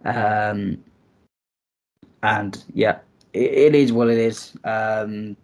Um, 0.05 0.83
and 2.21 2.63
yeah, 2.73 2.99
it, 3.33 3.51
it 3.51 3.75
is 3.75 3.91
what 3.91 4.09
it 4.09 4.17
is. 4.17 4.55
Um, 4.63 5.35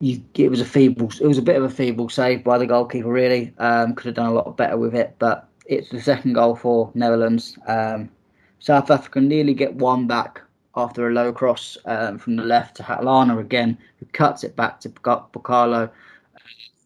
you, 0.00 0.22
it 0.34 0.50
was 0.50 0.60
a 0.60 0.64
feeble, 0.64 1.10
it 1.20 1.26
was 1.26 1.38
a 1.38 1.42
bit 1.42 1.56
of 1.56 1.62
a 1.62 1.70
feeble 1.70 2.08
save 2.08 2.44
by 2.44 2.58
the 2.58 2.66
goalkeeper. 2.66 3.08
Really, 3.08 3.52
um, 3.58 3.94
could 3.94 4.06
have 4.06 4.14
done 4.14 4.26
a 4.26 4.34
lot 4.34 4.56
better 4.56 4.76
with 4.76 4.94
it, 4.94 5.14
but 5.18 5.48
it's 5.66 5.88
the 5.90 6.00
second 6.00 6.34
goal 6.34 6.56
for 6.56 6.90
Netherlands. 6.94 7.58
Um, 7.66 8.10
South 8.58 8.90
Africa 8.90 9.20
nearly 9.20 9.54
get 9.54 9.74
one 9.74 10.06
back 10.06 10.40
after 10.76 11.08
a 11.08 11.12
low 11.12 11.32
cross 11.32 11.76
um, 11.84 12.18
from 12.18 12.36
the 12.36 12.44
left 12.44 12.76
to 12.76 12.82
Kgatlana 12.82 13.38
again, 13.38 13.78
who 13.98 14.06
cuts 14.06 14.42
it 14.44 14.56
back 14.56 14.80
to 14.80 14.88
Bukalo 14.88 15.90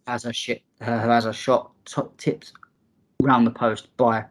as 0.06 0.24
a 0.24 0.32
shit 0.32 0.62
uh, 0.80 0.84
has 0.84 1.26
a 1.26 1.32
shot 1.32 1.70
t- 1.84 2.02
tipped 2.16 2.52
round 3.20 3.46
the 3.46 3.50
post 3.50 3.94
by 3.96 4.24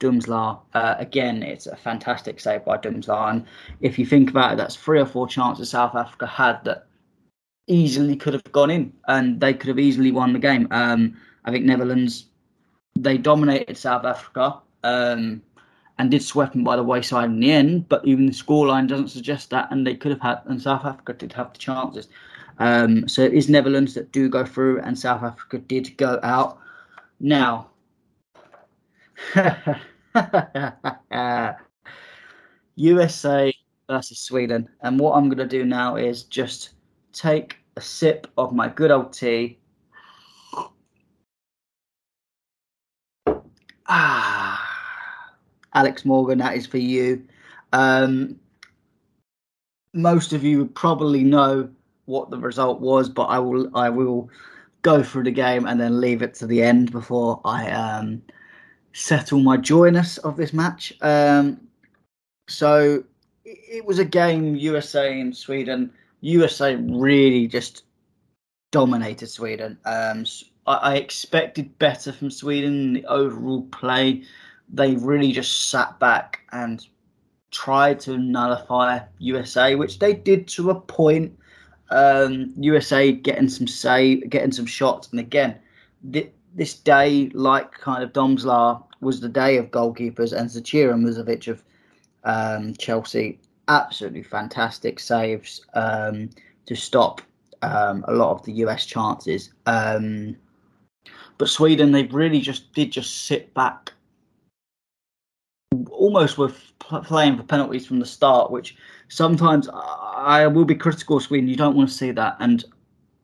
Dumsla. 0.00 0.58
Uh, 0.74 0.94
again, 0.98 1.42
it's 1.42 1.66
a 1.66 1.76
fantastic 1.76 2.40
save 2.40 2.64
by 2.64 2.76
Dumsla. 2.78 3.30
And 3.30 3.46
if 3.80 3.98
you 3.98 4.06
think 4.06 4.30
about 4.30 4.52
it, 4.52 4.56
that's 4.56 4.76
three 4.76 5.00
or 5.00 5.06
four 5.06 5.28
chances 5.28 5.70
South 5.70 5.94
Africa 5.94 6.26
had 6.26 6.64
that 6.64 6.86
easily 7.70 8.16
could 8.16 8.34
have 8.34 8.52
gone 8.52 8.70
in 8.70 8.92
and 9.08 9.40
they 9.40 9.54
could 9.54 9.68
have 9.68 9.78
easily 9.78 10.10
won 10.10 10.32
the 10.32 10.38
game. 10.38 10.66
Um, 10.70 11.16
I 11.44 11.50
think 11.50 11.64
Netherlands, 11.64 12.26
they 12.98 13.16
dominated 13.16 13.78
South 13.78 14.04
Africa 14.04 14.58
um, 14.82 15.40
and 15.98 16.10
did 16.10 16.22
sweep 16.22 16.52
them 16.52 16.64
by 16.64 16.76
the 16.76 16.82
wayside 16.82 17.30
in 17.30 17.40
the 17.40 17.52
end, 17.52 17.88
but 17.88 18.04
even 18.04 18.26
the 18.26 18.32
scoreline 18.32 18.88
doesn't 18.88 19.08
suggest 19.08 19.50
that. 19.50 19.70
And 19.70 19.86
they 19.86 19.94
could 19.94 20.10
have 20.10 20.20
had, 20.20 20.40
and 20.46 20.60
South 20.60 20.84
Africa 20.84 21.12
did 21.12 21.32
have 21.32 21.52
the 21.52 21.58
chances. 21.58 22.08
Um, 22.58 23.08
so 23.08 23.22
it 23.22 23.32
is 23.32 23.48
Netherlands 23.48 23.94
that 23.94 24.12
do 24.12 24.28
go 24.28 24.44
through, 24.44 24.80
and 24.80 24.98
South 24.98 25.22
Africa 25.22 25.58
did 25.58 25.96
go 25.96 26.20
out. 26.22 26.58
Now, 27.20 27.68
USA 32.76 33.54
versus 33.88 34.18
Sweden, 34.18 34.68
and 34.82 35.00
what 35.00 35.12
I'm 35.12 35.28
going 35.28 35.38
to 35.38 35.46
do 35.46 35.64
now 35.64 35.96
is 35.96 36.24
just 36.24 36.70
take 37.12 37.59
a 37.76 37.80
sip 37.80 38.26
of 38.36 38.52
my 38.52 38.68
good 38.68 38.90
old 38.90 39.12
tea. 39.12 39.58
Ah, 43.86 45.34
Alex 45.74 46.04
Morgan, 46.04 46.38
that 46.38 46.56
is 46.56 46.66
for 46.66 46.78
you. 46.78 47.24
Um, 47.72 48.38
most 49.94 50.32
of 50.32 50.44
you 50.44 50.58
would 50.58 50.74
probably 50.74 51.24
know 51.24 51.68
what 52.04 52.30
the 52.30 52.38
result 52.38 52.80
was, 52.80 53.08
but 53.08 53.24
I 53.24 53.38
will 53.38 53.76
I 53.76 53.88
will 53.88 54.30
go 54.82 55.02
through 55.02 55.24
the 55.24 55.30
game 55.30 55.66
and 55.66 55.80
then 55.80 56.00
leave 56.00 56.22
it 56.22 56.34
to 56.34 56.46
the 56.46 56.62
end 56.62 56.90
before 56.90 57.40
I 57.44 57.70
um, 57.70 58.22
settle 58.92 59.40
my 59.40 59.56
joyness 59.56 60.18
of 60.18 60.36
this 60.36 60.52
match. 60.52 60.92
Um, 61.02 61.60
so 62.48 63.04
it 63.44 63.84
was 63.84 63.98
a 63.98 64.04
game 64.04 64.56
USA 64.56 65.20
and 65.20 65.36
Sweden. 65.36 65.92
USA 66.20 66.76
really 66.76 67.46
just 67.46 67.84
dominated 68.70 69.28
Sweden. 69.28 69.78
Um, 69.84 70.24
I, 70.66 70.74
I, 70.74 70.94
expected 70.96 71.78
better 71.78 72.12
from 72.12 72.30
Sweden 72.30 72.92
the 72.92 73.04
overall 73.06 73.62
play. 73.72 74.22
They 74.72 74.94
really 74.96 75.32
just 75.32 75.70
sat 75.70 75.98
back 75.98 76.40
and 76.52 76.86
tried 77.50 77.98
to 78.00 78.16
nullify 78.16 79.00
USA, 79.18 79.74
which 79.74 79.98
they 79.98 80.14
did 80.14 80.46
to 80.48 80.70
a 80.70 80.80
point 80.80 81.36
um, 81.90 82.52
USA 82.58 83.12
getting 83.12 83.48
some 83.48 83.66
save, 83.66 84.30
getting 84.30 84.52
some 84.52 84.66
shots, 84.66 85.08
and 85.10 85.18
again, 85.18 85.58
th- 86.12 86.32
this 86.54 86.74
day, 86.74 87.30
like 87.34 87.72
kind 87.72 88.02
of 88.02 88.12
Domsla, 88.12 88.82
was 89.00 89.20
the 89.20 89.28
day 89.28 89.56
of 89.56 89.70
goalkeepers, 89.70 90.32
and 90.32 90.48
Zecira 90.48 90.94
Musovic 90.94 91.48
of 91.48 91.64
um, 92.24 92.74
Chelsea, 92.74 93.40
absolutely 93.70 94.22
fantastic 94.22 94.98
saves 94.98 95.64
um, 95.74 96.28
to 96.66 96.74
stop 96.74 97.22
um, 97.62 98.04
a 98.08 98.12
lot 98.12 98.32
of 98.32 98.44
the 98.44 98.52
US 98.64 98.84
chances. 98.84 99.52
Um, 99.66 100.36
but 101.38 101.48
Sweden, 101.48 101.92
they 101.92 102.04
really 102.04 102.40
just 102.40 102.72
did 102.74 102.92
just 102.92 103.26
sit 103.26 103.54
back, 103.54 103.92
almost 105.90 106.36
with 106.36 106.60
playing 106.78 107.36
for 107.36 107.44
penalties 107.44 107.86
from 107.86 108.00
the 108.00 108.06
start, 108.06 108.50
which 108.50 108.76
sometimes 109.08 109.68
I 109.72 110.46
will 110.48 110.66
be 110.66 110.74
critical 110.74 111.16
of 111.16 111.22
Sweden. 111.22 111.48
You 111.48 111.56
don't 111.56 111.76
want 111.76 111.88
to 111.88 111.94
see 111.94 112.10
that, 112.10 112.36
and 112.40 112.64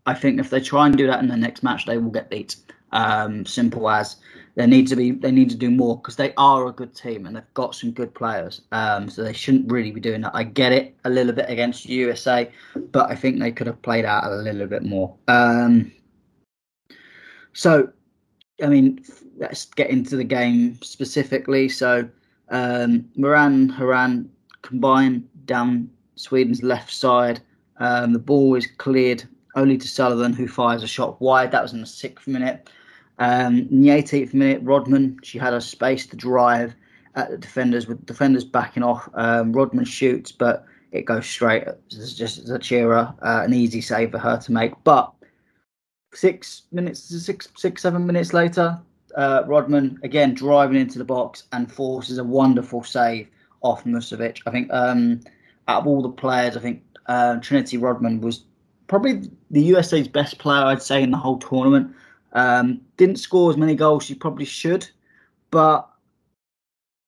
I 0.07 0.15
think 0.15 0.41
if 0.41 0.49
they 0.49 0.61
try 0.61 0.87
and 0.87 0.97
do 0.97 1.07
that 1.09 1.21
in 1.21 1.29
the 1.29 1.37
next 1.37 1.63
match, 1.63 1.85
they 1.85 1.99
will 1.99 2.11
get 2.11 2.31
beat. 2.31 2.57
Um, 2.93 3.45
simple 3.45 3.91
as 3.91 4.17
they 4.57 4.67
need 4.67 4.89
to 4.89 4.97
be. 4.97 5.11
They 5.11 5.31
need 5.31 5.51
to 5.51 5.57
do 5.57 5.71
more 5.71 5.99
because 5.99 6.17
they 6.17 6.33
are 6.39 6.67
a 6.67 6.73
good 6.73 6.95
team 6.95 7.27
and 7.27 7.37
they've 7.37 7.55
got 7.55 7.75
some 7.75 7.91
good 7.91 8.15
players. 8.15 8.63
Um, 8.73 9.11
so 9.11 9.23
they 9.23 9.35
shouldn't 9.35 9.71
really 9.71 9.91
be 9.91 10.01
doing 10.01 10.23
that. 10.23 10.35
I 10.35 10.45
get 10.45 10.73
it 10.73 10.97
a 11.05 11.11
little 11.11 11.35
bit 11.35 11.51
against 11.51 11.85
USA, 11.85 12.51
but 12.75 13.11
I 13.11 13.15
think 13.15 13.39
they 13.39 13.53
could 13.53 13.67
have 13.67 13.83
played 13.83 14.07
out 14.07 14.25
a 14.25 14.37
little 14.37 14.67
bit 14.67 14.83
more. 14.83 15.15
Um, 15.29 15.93
so, 17.53 17.91
I 18.63 18.69
mean, 18.69 19.05
let's 19.37 19.67
get 19.67 19.91
into 19.91 20.17
the 20.17 20.25
game 20.25 20.79
specifically. 20.83 21.69
So, 21.69 22.09
um, 22.49 23.11
Moran 23.15 23.69
Horan 23.69 24.31
combine 24.63 25.29
down 25.45 25.91
Sweden's 26.15 26.63
left 26.63 26.95
side. 26.95 27.43
Um, 27.79 28.15
the 28.15 28.19
ball 28.19 28.55
is 28.55 28.67
cleared 28.79 29.23
only 29.55 29.77
to 29.77 29.87
Sullivan, 29.87 30.33
who 30.33 30.49
fires 30.49 30.83
a 30.83 30.87
shot 30.87 31.21
wide. 31.21 31.51
That 31.51 31.63
was 31.63 31.75
in 31.75 31.83
the 31.83 31.87
sixth 31.87 32.27
minute. 32.27 32.71
Um, 33.19 33.69
in 33.71 33.83
the 33.83 33.89
18th 33.89 34.35
minute, 34.35 34.61
Rodman, 34.63 35.19
she 35.23 35.39
had 35.39 35.55
a 35.55 35.61
space 35.61 36.07
to 36.07 36.17
drive 36.17 36.75
at 37.15 37.31
the 37.31 37.39
defenders 37.39 37.87
with 37.87 38.05
defenders 38.05 38.45
backing 38.45 38.83
off. 38.83 39.09
Um, 39.15 39.53
Rodman 39.53 39.87
shoots, 39.87 40.33
but 40.33 40.67
it 40.93 41.07
goes 41.07 41.27
straight. 41.27 41.65
It's 41.91 42.15
just 42.15 42.49
a 42.49 42.59
cheerer, 42.59 43.15
uh, 43.23 43.43
an 43.45 43.55
easy 43.55 43.81
save 43.81 44.11
for 44.11 44.19
her 44.19 44.39
to 44.39 44.53
make. 44.53 44.73
But 44.85 45.13
six 46.15 46.63
minutes, 46.73 47.01
six, 47.01 47.49
six, 47.57 47.83
seven 47.83 48.07
minutes 48.07 48.33
later, 48.33 48.79
uh, 49.17 49.45
Rodman 49.47 49.99
again 50.03 50.35
driving 50.35 50.79
into 50.79 50.99
the 50.99 51.05
box 51.05 51.45
and 51.53 51.73
forces 51.73 52.19
a 52.19 52.25
wonderful 52.25 52.83
save 52.83 53.29
off 53.63 53.85
Musovic. 53.85 54.41
I 54.47 54.51
think 54.51 54.73
um, 54.73 55.21
out 55.69 55.83
of 55.83 55.87
all 55.87 56.03
the 56.03 56.11
players, 56.11 56.57
I 56.57 56.61
think 56.61 56.83
uh, 57.07 57.37
Trinity 57.37 57.79
Rodman 57.79 58.21
was 58.21 58.45
probably 58.87 59.31
the 59.51 59.63
USA's 59.63 60.09
best 60.09 60.39
player, 60.39 60.63
I'd 60.63 60.83
say, 60.83 61.03
in 61.03 61.11
the 61.11 61.17
whole 61.17 61.39
tournament. 61.39 61.95
Um, 62.37 62.83
didn't 62.99 63.17
score 63.17 63.51
as 63.51 63.57
many 63.57 63.75
goals 63.75 64.05
she 64.05 64.15
probably 64.15 64.45
should, 64.45 64.87
but 65.51 65.89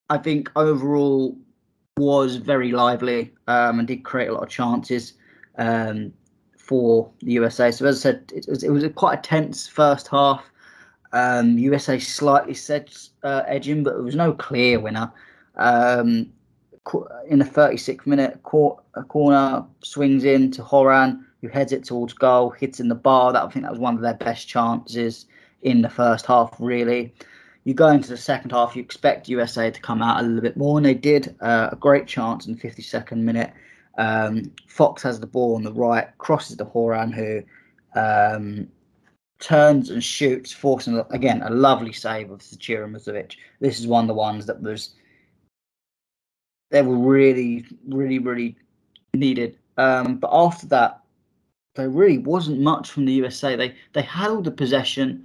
I 0.09 0.17
think 0.17 0.51
overall 0.57 1.37
was 1.99 2.37
very 2.37 2.73
lively 2.73 3.35
um, 3.47 3.79
and 3.79 3.87
did 3.87 4.05
create 4.05 4.29
a 4.29 4.33
lot 4.33 4.45
of 4.45 4.49
chances 4.49 5.13
um, 5.59 6.15
for 6.57 7.11
the 7.21 7.33
USA. 7.33 7.71
So 7.71 7.85
as 7.85 7.99
I 7.99 8.01
said, 8.01 8.33
it 8.35 8.47
was, 8.49 8.65
it 8.65 8.71
was 8.71 8.85
quite 8.95 9.19
a 9.19 9.23
tense 9.23 9.67
first 9.67 10.09
half. 10.09 10.43
Um, 11.13 11.59
USA 11.59 11.99
slightly 11.99 12.55
said 12.55 12.91
uh, 13.23 13.43
edging, 13.47 13.83
but 13.83 13.95
there 13.95 14.03
was 14.03 14.17
no 14.17 14.33
clear 14.33 14.81
winner. 14.81 15.13
Um, 15.57 16.33
in 17.29 17.39
the 17.39 17.45
36th 17.45 18.07
minute, 18.07 18.41
a 18.95 19.03
corner 19.05 19.67
swings 19.83 20.25
in 20.25 20.51
to 20.53 20.63
Horan, 20.63 21.27
who 21.41 21.49
heads 21.49 21.73
it 21.73 21.85
towards 21.85 22.13
goal, 22.13 22.51
hits 22.51 22.81
in 22.81 22.89
the 22.89 22.95
bar. 22.95 23.33
That 23.33 23.45
I 23.45 23.49
think 23.49 23.65
that 23.65 23.73
was 23.73 23.81
one 23.81 23.95
of 23.95 24.01
their 24.01 24.15
best 24.15 24.49
chances 24.49 25.27
in 25.63 25.83
the 25.83 25.91
first 25.91 26.27
half. 26.27 26.55
Really, 26.59 27.15
you 27.65 27.75
go 27.75 27.89
into 27.89 28.09
the 28.09 28.17
second 28.17 28.53
half, 28.53 28.75
you 28.75 28.83
expect 28.83 29.29
USA 29.29 29.71
to 29.71 29.81
come 29.81 30.03
out 30.03 30.21
a 30.21 30.27
little 30.27 30.41
bit 30.41 30.57
more, 30.57 30.79
and 30.79 30.87
they 30.87 30.95
did. 30.95 31.37
Uh, 31.41 31.69
a 31.73 31.77
great 31.77 32.07
chance 32.07 32.47
in 32.47 32.55
the 32.55 32.61
52nd 32.61 33.19
minute. 33.19 33.53
Um, 33.99 34.53
Fox 34.69 35.03
has 35.03 35.21
the 35.21 35.27
ball 35.27 35.57
on 35.57 35.65
the 35.65 35.73
right, 35.73 36.07
crosses 36.19 36.57
to 36.57 36.65
Horan, 36.65 37.13
who 37.13 37.43
um, 37.95 38.69
turns 39.41 39.91
and 39.91 40.03
shoots, 40.03 40.53
forcing 40.53 41.05
again 41.11 41.43
a 41.43 41.51
lovely 41.51 41.93
save 41.93 42.31
of 42.31 42.41
Zecira 42.41 42.91
Musovic. 42.91 43.35
This 43.61 43.79
is 43.79 43.87
one 43.87 44.05
of 44.05 44.09
the 44.09 44.15
ones 44.15 44.47
that 44.47 44.63
was 44.63 44.95
they 46.71 46.83
were 46.83 46.97
really, 46.97 47.67
really, 47.89 48.19
really 48.19 48.57
needed. 49.15 49.59
Um, 49.77 50.19
but 50.19 50.31
after 50.33 50.67
that, 50.69 51.01
there 51.79 51.89
really 51.89 52.19
wasn't 52.19 52.61
much 52.61 52.91
from 52.91 53.05
the 53.05 53.13
USA. 53.13 53.55
They 53.55 53.75
they 53.93 54.03
had 54.03 54.31
all 54.31 54.43
the 54.43 54.51
possession, 54.51 55.25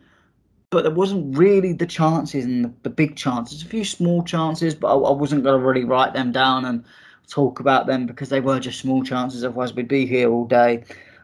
but 0.69 0.83
there 0.83 0.93
wasn't 0.93 1.35
really 1.35 1.73
the 1.73 1.87
chances 1.87 2.45
and 2.45 2.65
the, 2.65 2.73
the 2.83 2.89
big 2.91 3.15
chances. 3.15 3.63
A 3.63 3.65
few 3.65 3.83
small 3.83 4.23
chances, 4.23 4.75
but 4.75 4.87
I, 4.87 4.93
I 4.93 5.11
wasn't 5.11 5.43
going 5.43 5.59
to 5.59 5.65
really 5.65 5.83
write 5.83 6.13
them 6.13 6.31
down 6.31 6.63
and 6.65 6.85
talk 7.27 7.59
about 7.59 7.87
them 7.87 8.05
because 8.05 8.29
they 8.29 8.39
were 8.39 8.59
just 8.59 8.79
small 8.79 9.03
chances. 9.03 9.43
Otherwise, 9.43 9.73
we'd 9.73 9.87
be 9.87 10.05
here 10.05 10.29
all 10.29 10.45
day. 10.45 10.83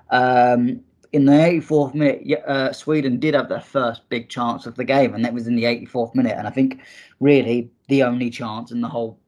Um, 0.10 0.82
in 1.14 1.26
the 1.26 1.32
84th 1.32 1.94
minute, 1.94 2.44
uh, 2.48 2.74
Sweden 2.74 3.20
did 3.20 3.36
have 3.36 3.50
their 3.50 3.62
first 3.62 4.10
big 4.10 4.30
chance 4.30 4.66
of 4.66 4.76
the 4.76 4.84
game, 4.84 5.14
and 5.14 5.24
that 5.24 5.34
was 5.34 5.46
in 5.46 5.56
the 5.56 5.66
84th 5.66 6.16
minute. 6.16 6.36
And 6.38 6.48
I 6.48 6.52
think 6.52 6.82
really 7.20 7.70
the 7.88 8.02
only 8.02 8.32
chance 8.32 8.72
in 8.72 8.82
the 8.82 8.90
whole 8.90 9.20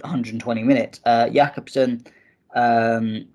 120 0.00 0.62
minutes. 0.62 1.00
Uh, 1.04 1.26
Jakobsson 1.26 2.06
um, 2.54 3.26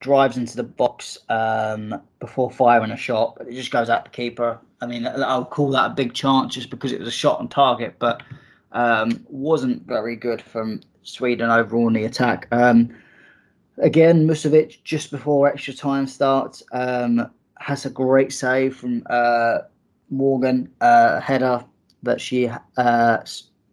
drives 0.00 0.36
into 0.36 0.56
the 0.56 0.62
box 0.62 1.18
um, 1.28 2.00
before 2.18 2.50
firing 2.50 2.90
a 2.90 2.96
shot, 2.96 3.36
but 3.36 3.46
it 3.46 3.54
just 3.54 3.70
goes 3.70 3.90
out 3.90 4.04
the 4.04 4.10
keeper. 4.10 4.58
I 4.80 4.86
mean, 4.86 5.06
I'll 5.06 5.44
call 5.44 5.70
that 5.72 5.90
a 5.90 5.94
big 5.94 6.14
chance 6.14 6.54
just 6.54 6.70
because 6.70 6.92
it 6.92 6.98
was 6.98 7.08
a 7.08 7.12
shot 7.12 7.38
on 7.38 7.48
target, 7.48 7.96
but 7.98 8.22
um, 8.72 9.24
wasn't 9.28 9.86
very 9.86 10.16
good 10.16 10.40
from 10.40 10.80
Sweden 11.02 11.50
overall 11.50 11.88
in 11.88 11.92
the 11.92 12.04
attack. 12.04 12.48
Um, 12.50 12.94
again, 13.78 14.26
Musovic 14.26 14.82
just 14.84 15.10
before 15.10 15.48
extra 15.48 15.74
time 15.74 16.06
starts 16.06 16.62
um, 16.72 17.30
has 17.58 17.84
a 17.84 17.90
great 17.90 18.32
save 18.32 18.76
from 18.76 19.02
uh, 19.10 19.58
Morgan, 20.08 20.70
uh, 20.80 21.20
header 21.20 21.62
that 22.02 22.20
she 22.20 22.50
uh, 22.78 23.18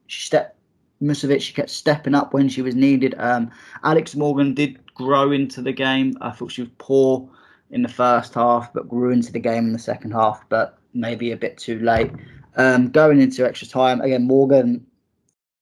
she 0.08 0.22
stepped 0.22 0.58
Musovic 1.02 1.42
she 1.42 1.54
kept 1.54 1.70
stepping 1.70 2.16
up 2.16 2.34
when 2.34 2.50
she 2.50 2.62
was 2.62 2.76
needed. 2.76 3.16
Um, 3.18 3.50
Alex 3.84 4.16
Morgan 4.16 4.54
did 4.54 4.78
grow 4.98 5.32
into 5.32 5.62
the 5.62 5.72
game. 5.72 6.18
I 6.22 6.32
thought 6.32 6.52
she 6.52 6.64
was 6.64 6.72
poor 6.80 7.30
in 7.70 7.84
the 7.84 7.90
first 7.90 8.34
half, 8.34 8.74
but 8.74 8.90
grew 8.90 9.12
into 9.12 9.32
the 9.32 9.40
game 9.40 9.66
in 9.68 9.74
the 9.74 9.80
second 9.80 10.12
half, 10.12 10.44
but 10.50 10.78
maybe 10.94 11.32
a 11.32 11.38
bit 11.38 11.58
too 11.58 11.80
late. 11.80 12.12
Um, 12.56 12.90
going 12.90 13.22
into 13.22 13.46
extra 13.46 13.68
time, 13.68 14.02
again, 14.02 14.26
Morgan 14.26 14.86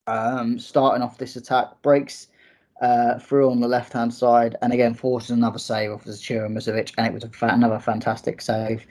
um, 0.07 0.57
starting 0.59 1.01
off 1.01 1.17
this 1.17 1.35
attack, 1.35 1.81
breaks 1.81 2.27
uh, 2.81 3.19
through 3.19 3.49
on 3.49 3.59
the 3.59 3.67
left 3.67 3.91
hand 3.93 4.13
side, 4.13 4.55
and 4.61 4.71
again 4.71 4.93
forces 4.93 5.31
another 5.31 5.59
save 5.59 5.91
off 5.91 6.05
Zecira 6.05 6.49
Musovic, 6.49 6.93
and 6.97 7.07
it 7.07 7.13
was 7.13 7.25
fa- 7.33 7.49
another 7.51 7.79
fantastic 7.79 8.41
save. 8.41 8.85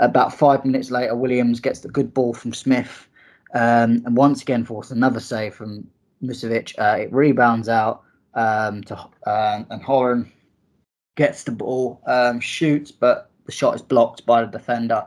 About 0.00 0.36
five 0.36 0.64
minutes 0.64 0.90
later, 0.90 1.14
Williams 1.14 1.60
gets 1.60 1.80
the 1.80 1.88
good 1.88 2.14
ball 2.14 2.34
from 2.34 2.52
Smith 2.52 3.08
um, 3.54 4.02
and 4.04 4.16
once 4.16 4.42
again 4.42 4.64
forces 4.64 4.92
another 4.92 5.20
save 5.20 5.54
from 5.54 5.86
Musovic. 6.22 6.74
Uh, 6.78 7.02
it 7.02 7.12
rebounds 7.12 7.68
out 7.68 8.03
um, 8.34 8.82
to 8.84 8.96
um, 9.26 9.66
and 9.70 9.82
Horan 9.82 10.30
gets 11.16 11.44
the 11.44 11.52
ball, 11.52 12.00
um, 12.06 12.40
shoots, 12.40 12.90
but 12.90 13.30
the 13.46 13.52
shot 13.52 13.74
is 13.74 13.82
blocked 13.82 14.26
by 14.26 14.42
the 14.42 14.50
defender. 14.50 15.06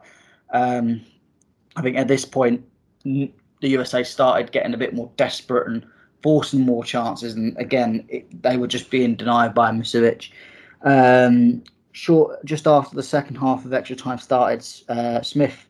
Um, 0.53 1.01
I 1.75 1.81
think 1.81 1.97
at 1.97 2.07
this 2.07 2.25
point 2.25 2.63
the 3.03 3.31
USA 3.61 4.03
started 4.03 4.51
getting 4.51 4.73
a 4.73 4.77
bit 4.77 4.93
more 4.93 5.11
desperate 5.17 5.67
and 5.67 5.85
forcing 6.23 6.61
more 6.61 6.83
chances, 6.83 7.33
and 7.33 7.57
again 7.57 8.05
it, 8.09 8.41
they 8.41 8.57
were 8.57 8.67
just 8.67 8.89
being 8.89 9.15
denied 9.15 9.53
by 9.53 9.71
Musovic. 9.71 10.31
Um, 10.81 11.63
short, 11.91 12.43
just 12.45 12.67
after 12.67 12.95
the 12.95 13.03
second 13.03 13.35
half 13.35 13.65
of 13.65 13.73
extra 13.73 13.95
time 13.95 14.19
started, 14.19 14.65
uh, 14.89 15.21
Smith 15.21 15.67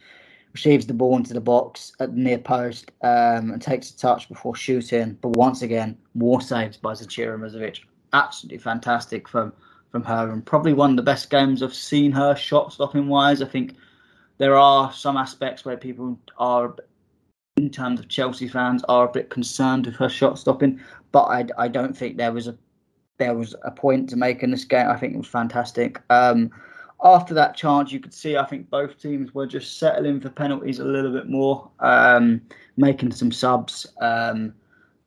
receives 0.57 0.87
the 0.87 0.93
ball 0.93 1.15
into 1.15 1.35
the 1.35 1.39
box 1.39 1.91
at 1.99 2.15
the 2.15 2.19
near 2.19 2.39
post 2.39 2.91
um, 3.03 3.51
and 3.51 3.61
takes 3.61 3.91
a 3.91 3.97
touch 3.97 4.27
before 4.27 4.55
shooting. 4.55 5.15
But 5.21 5.35
once 5.35 5.61
again, 5.61 5.95
more 6.15 6.41
saves 6.41 6.77
by 6.77 6.93
Zecira 6.93 7.37
Musovic. 7.37 7.81
Absolutely 8.11 8.57
fantastic 8.57 9.27
from 9.27 9.53
from 9.91 10.03
her, 10.03 10.31
and 10.31 10.45
probably 10.45 10.73
one 10.73 10.89
of 10.89 10.95
the 10.97 11.03
best 11.03 11.29
games 11.29 11.61
I've 11.61 11.73
seen 11.73 12.11
her 12.11 12.35
shot 12.35 12.73
stopping 12.73 13.07
wise. 13.07 13.41
I 13.41 13.45
think 13.45 13.75
there 14.39 14.57
are 14.57 14.91
some 14.91 15.15
aspects 15.15 15.63
where 15.63 15.77
people 15.77 16.19
are, 16.39 16.75
in 17.55 17.69
terms 17.69 17.99
of 17.99 18.09
Chelsea 18.09 18.47
fans, 18.47 18.83
are 18.89 19.07
a 19.07 19.11
bit 19.11 19.29
concerned 19.29 19.85
with 19.85 19.95
her 19.95 20.09
shot 20.09 20.39
stopping, 20.39 20.81
but 21.11 21.25
I, 21.25 21.45
I 21.57 21.67
don't 21.67 21.95
think 21.95 22.17
there 22.17 22.33
was 22.33 22.47
a 22.47 22.57
there 23.19 23.35
was 23.35 23.55
a 23.63 23.71
point 23.71 24.09
to 24.09 24.15
make 24.15 24.41
in 24.43 24.51
this 24.51 24.65
game. 24.65 24.87
I 24.87 24.97
think 24.97 25.13
it 25.13 25.17
was 25.17 25.27
fantastic. 25.27 26.01
Um, 26.09 26.49
after 27.03 27.33
that 27.35 27.55
chance, 27.55 27.91
you 27.91 27.99
could 27.99 28.13
see 28.13 28.37
I 28.37 28.45
think 28.45 28.69
both 28.69 28.99
teams 28.99 29.33
were 29.33 29.45
just 29.45 29.79
settling 29.79 30.19
for 30.19 30.29
penalties 30.29 30.79
a 30.79 30.85
little 30.85 31.11
bit 31.11 31.29
more, 31.29 31.69
um, 31.79 32.41
making 32.75 33.11
some 33.11 33.31
subs, 33.31 33.85
um, 34.01 34.53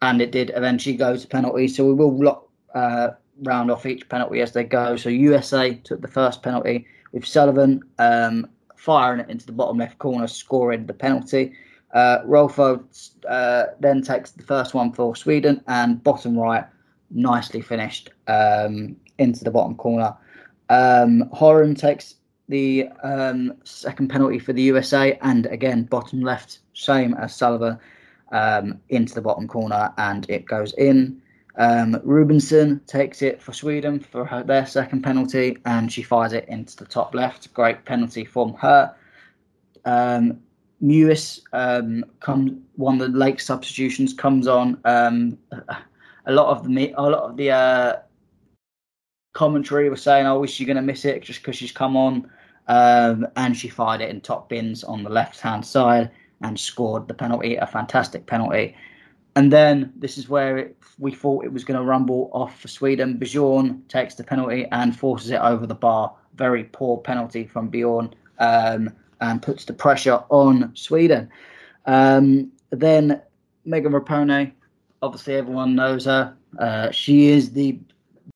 and 0.03 0.23
it 0.23 0.31
did 0.31 0.53
eventually 0.55 0.97
go 0.97 1.17
to 1.17 1.27
penalties. 1.27 1.77
So 1.77 1.85
we 1.85 1.95
will 1.95 2.17
lock, 2.17 2.49
uh, 2.75 3.11
round 3.43 3.71
off 3.71 3.87
each 3.87 4.09
penalty 4.09 4.41
as 4.41 4.53
they 4.53 4.65
go. 4.65 4.97
So 4.97 5.09
USA 5.09 5.75
took 5.75 6.01
the 6.01 6.09
first 6.09 6.43
penalty 6.43 6.87
with 7.13 7.27
Sullivan 7.27 7.83
um, 7.99 8.49
firing 8.77 9.21
it 9.21 9.29
into 9.29 9.47
the 9.47 9.53
bottom 9.53 9.79
left 9.79 9.99
corner, 9.99 10.27
scoring 10.27 10.87
the 10.87 10.95
penalty. 10.95 11.53
Uh, 11.93 12.19
Rolfo 12.25 12.83
uh, 13.29 13.65
then 13.81 14.01
takes 14.01 14.31
the 14.31 14.45
first 14.45 14.75
one 14.75 14.93
for 14.93 15.17
Sweden, 15.17 15.61
and 15.67 16.03
bottom 16.03 16.39
right, 16.39 16.65
nicely 17.11 17.61
finished 17.61 18.11
um, 18.29 18.97
into 19.19 19.43
the 19.43 19.51
bottom 19.51 19.75
corner. 19.75 20.15
Um, 20.71 21.29
Horan 21.33 21.75
takes 21.75 22.15
the 22.49 22.89
um, 23.03 23.55
second 23.65 24.09
penalty 24.09 24.39
for 24.39 24.53
the 24.53 24.63
USA, 24.63 25.19
and 25.21 25.47
again, 25.47 25.85
bottom 25.85 26.23
left, 26.23 26.61
same 26.73 27.15
as 27.15 27.35
Sullivan, 27.35 27.79
um, 28.33 28.81
into 28.89 29.15
the 29.15 29.21
bottom 29.21 29.47
corner, 29.47 29.93
and 29.99 30.29
it 30.31 30.47
goes 30.47 30.73
in. 30.75 31.21
Um, 31.57 31.95
Rubensson 32.07 32.87
takes 32.87 33.21
it 33.21 33.43
for 33.43 33.53
Sweden 33.53 34.01
for 34.01 34.25
her, 34.25 34.43
their 34.43 34.65
second 34.65 35.03
penalty, 35.03 35.59
and 35.67 35.93
she 35.93 36.03
fires 36.03 36.33
it 36.33 36.49
into 36.49 36.77
the 36.77 36.87
top 36.87 37.15
left. 37.15 37.53
Great 37.53 37.85
penalty 37.85 38.25
from 38.25 38.55
her. 38.55 38.95
Um, 39.85 40.41
Mewis, 40.83 41.41
um, 41.53 42.05
one 42.77 43.01
of 43.01 43.13
the 43.13 43.19
late 43.19 43.41
substitutions, 43.41 44.15
comes 44.15 44.47
on. 44.47 44.81
Um, 44.85 45.37
a 46.27 46.33
lot 46.33 46.49
of 46.49 46.67
the 46.67 46.95
a 46.97 47.03
lot 47.03 47.23
of 47.25 47.37
the 47.37 47.51
uh, 47.51 47.97
commentary 49.33 49.89
was 49.91 50.03
saying, 50.03 50.27
"Oh, 50.27 50.43
is 50.43 50.51
she 50.51 50.65
going 50.65 50.77
to 50.77 50.83
miss 50.83 51.05
it 51.05 51.23
just 51.23 51.41
because 51.41 51.57
she's 51.57 51.73
come 51.73 51.97
on?" 51.97 52.31
Um, 52.69 53.27
and 53.37 53.57
she 53.57 53.69
fired 53.69 54.01
it 54.01 54.11
in 54.11 54.21
top 54.21 54.49
bins 54.49 54.85
on 54.85 55.03
the 55.03 55.11
left 55.11 55.41
hand 55.41 55.65
side 55.67 56.11
and 56.43 56.59
scored 56.59 57.09
the 57.09 57.15
penalty, 57.15 57.57
a 57.57 57.67
fantastic 57.67 58.27
penalty. 58.27 58.77
and 59.37 59.53
then 59.53 59.93
this 59.97 60.19
is 60.19 60.29
where 60.29 60.59
it, 60.59 60.77
we 60.99 61.13
thought 61.13 61.45
it 61.45 61.53
was 61.53 61.65
going 61.65 61.79
to 61.79 61.85
rumble 61.85 62.31
off 62.33 62.61
for 62.61 62.69
Sweden. 62.69 63.17
Bjorn 63.17 63.83
takes 63.89 64.15
the 64.15 64.25
penalty 64.25 64.67
and 64.73 64.97
forces 64.97 65.31
it 65.31 65.41
over 65.41 65.67
the 65.67 65.75
bar. 65.75 66.15
Very 66.35 66.65
poor 66.65 66.99
penalty 66.99 67.47
from 67.47 67.69
Bjorn 67.69 68.15
um, 68.39 68.91
and 69.21 69.41
puts 69.41 69.65
the 69.65 69.73
pressure 69.73 70.23
on 70.31 70.75
Sweden. 70.75 71.31
Um, 71.87 72.51
then 72.71 73.23
Megan 73.65 73.93
Rapinoe, 73.93 74.53
obviously 75.03 75.35
everyone 75.35 75.75
knows 75.75 76.05
her. 76.07 76.37
Uh, 76.59 76.91
she 76.91 77.29
is 77.29 77.53
the 77.53 77.79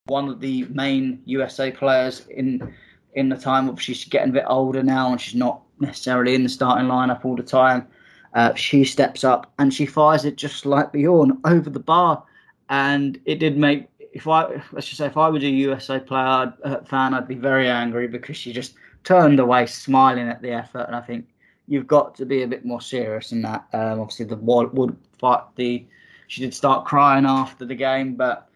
one 0.07 0.29
of 0.29 0.39
the 0.41 0.65
main 0.65 1.23
USA 1.25 1.71
players 1.71 2.27
in 2.29 2.75
in 3.15 3.29
the 3.31 3.37
time. 3.37 3.69
Obviously, 3.69 3.95
she's 3.95 4.09
getting 4.09 4.31
a 4.31 4.33
bit 4.33 4.45
older 4.47 4.83
now, 4.83 5.11
and 5.11 5.21
she's 5.21 5.35
not 5.35 5.63
necessarily 5.81 6.35
in 6.35 6.43
the 6.43 6.49
starting 6.49 6.89
lineup 6.89 7.25
all 7.25 7.37
the 7.37 7.43
time. 7.43 7.87
Uh, 8.35 8.53
she 8.55 8.85
steps 8.85 9.25
up 9.25 9.53
and 9.59 9.73
she 9.73 9.87
fires 9.87 10.25
it 10.25 10.37
just 10.37 10.67
like 10.67 10.93
Bjorn 10.93 11.39
over 11.45 11.71
the 11.71 11.81
bar, 11.81 12.23
and 12.69 13.19
it 13.25 13.37
did 13.37 13.57
make. 13.57 13.89
If 13.99 14.29
I 14.29 14.63
let's 14.73 14.87
just 14.87 14.99
say 14.99 15.07
if 15.07 15.17
I 15.17 15.29
was 15.29 15.43
a 15.43 15.49
USA 15.49 15.99
player 15.99 16.53
uh, 16.65 16.81
fan, 16.85 17.15
I'd 17.15 17.27
be 17.27 17.35
very 17.35 17.69
angry 17.69 18.07
because 18.07 18.37
she 18.37 18.53
just 18.53 18.75
turned 19.05 19.41
away, 19.41 19.67
smiling 19.67 20.29
at 20.29 20.43
the 20.43 20.51
effort, 20.51 20.85
and 20.87 20.95
I 20.95 21.01
think 21.01 21.27
you've 21.67 21.87
got 21.87 22.15
to 22.17 22.27
be 22.27 22.43
a 22.43 22.47
bit 22.47 22.65
more 22.67 22.81
serious 22.81 23.33
in 23.33 23.41
that. 23.43 23.67
Um, 23.73 24.01
obviously, 24.01 24.27
the 24.27 24.37
would 24.37 24.97
fight 25.19 25.45
the 25.57 25.87
she 26.27 26.43
did 26.43 26.53
start 26.53 26.85
crying 26.85 27.25
after 27.25 27.65
the 27.65 27.75
game, 27.75 28.15
but 28.17 28.51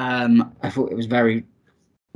um, 0.00 0.56
I 0.62 0.70
thought 0.70 0.90
it 0.90 0.96
was 0.96 1.04
very, 1.04 1.44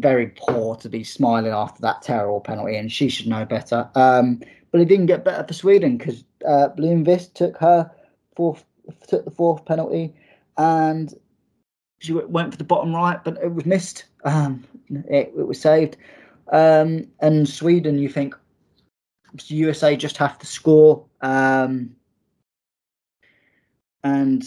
very 0.01 0.33
poor 0.37 0.75
to 0.77 0.89
be 0.89 1.05
smiling 1.05 1.53
after 1.53 1.83
that 1.83 2.01
terrible 2.01 2.41
penalty, 2.41 2.77
and 2.77 2.91
she 2.91 3.11
should 3.11 3.27
know 3.27 3.45
better. 3.45 3.91
Um, 3.95 4.41
but 4.73 4.81
it 4.81 4.87
didn't 4.87 5.07
get 5.07 5.23
better 5.23 5.45
for 5.47 5.53
Sweden 5.53 5.99
because 5.99 6.25
uh, 6.49 6.71
Blomqvist 6.79 7.35
took 7.35 7.59
her 7.59 7.91
fourth, 8.37 8.65
took 9.07 9.27
the 9.27 9.31
fourth 9.31 9.67
penalty, 9.67 10.15
and 10.57 11.13
she 11.99 12.15
went 12.15 12.53
for 12.53 12.57
the 12.57 12.65
bottom 12.65 12.95
right, 12.95 13.23
but 13.23 13.37
it 13.43 13.55
was 13.55 13.67
missed. 13.67 14.07
Um, 14.25 14.65
it, 14.89 15.35
it, 15.37 15.47
was 15.47 15.61
saved. 15.61 15.99
Um, 16.53 17.07
and 17.21 17.47
Sweden, 17.47 17.99
you 17.99 18.09
think 18.09 18.35
USA 19.49 19.95
just 19.95 20.17
have 20.17 20.39
to 20.39 20.47
score, 20.47 21.05
um, 21.21 21.95
and 24.03 24.43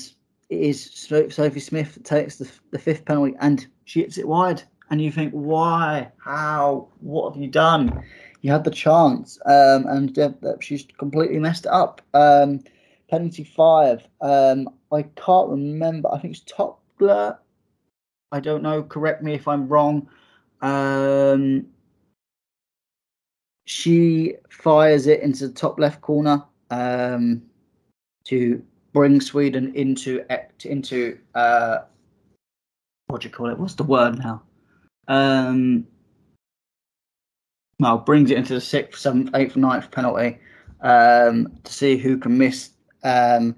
it 0.49 0.59
is 0.59 1.07
Sophie 1.29 1.59
Smith 1.59 1.95
that 1.95 2.05
takes 2.05 2.37
the, 2.37 2.49
the 2.71 2.79
fifth 2.79 3.05
penalty 3.05 3.35
and 3.39 3.67
she 3.85 4.01
hits 4.01 4.17
it 4.17 4.27
wide. 4.27 4.63
And 4.89 5.01
you 5.01 5.11
think, 5.11 5.33
why? 5.33 6.11
How? 6.17 6.87
What 7.01 7.33
have 7.33 7.41
you 7.41 7.49
done? 7.49 8.03
You 8.41 8.51
had 8.51 8.63
the 8.63 8.71
chance, 8.71 9.37
um, 9.45 9.85
and 9.87 10.17
she's 10.61 10.87
completely 10.97 11.39
messed 11.39 11.65
it 11.65 11.71
up. 11.71 12.01
Um, 12.13 12.61
penalty 13.09 13.43
five. 13.43 14.07
Um, 14.21 14.69
I 14.91 15.01
can't 15.01 15.49
remember. 15.49 16.09
I 16.09 16.19
think 16.19 16.37
it's 16.37 16.45
Topler. 16.49 17.37
I 18.31 18.39
don't 18.39 18.63
know. 18.63 18.83
Correct 18.83 19.21
me 19.21 19.33
if 19.33 19.47
I'm 19.47 19.67
wrong. 19.67 20.07
Um, 20.61 21.67
she 23.65 24.35
fires 24.49 25.07
it 25.07 25.21
into 25.21 25.47
the 25.47 25.53
top 25.53 25.79
left 25.79 25.99
corner 25.99 26.43
um, 26.69 27.41
to 28.25 28.63
bring 28.97 29.21
Sweden 29.21 29.75
into 29.75 30.25
into 30.65 31.19
uh, 31.35 31.81
what 33.05 33.21
do 33.21 33.27
you 33.27 33.33
call 33.33 33.51
it? 33.51 33.59
What's 33.59 33.75
the 33.75 33.83
word 33.83 34.17
now? 34.17 34.41
Um, 35.07 35.85
well, 37.79 37.99
brings 37.99 38.31
it 38.31 38.39
into 38.39 38.55
the 38.55 38.61
sixth, 38.61 38.99
seventh, 38.99 39.29
eighth, 39.35 39.55
ninth 39.55 39.91
penalty 39.91 40.39
um, 40.81 41.59
to 41.63 41.71
see 41.71 41.97
who 41.97 42.17
can 42.17 42.39
miss. 42.39 42.71
Um, 43.03 43.55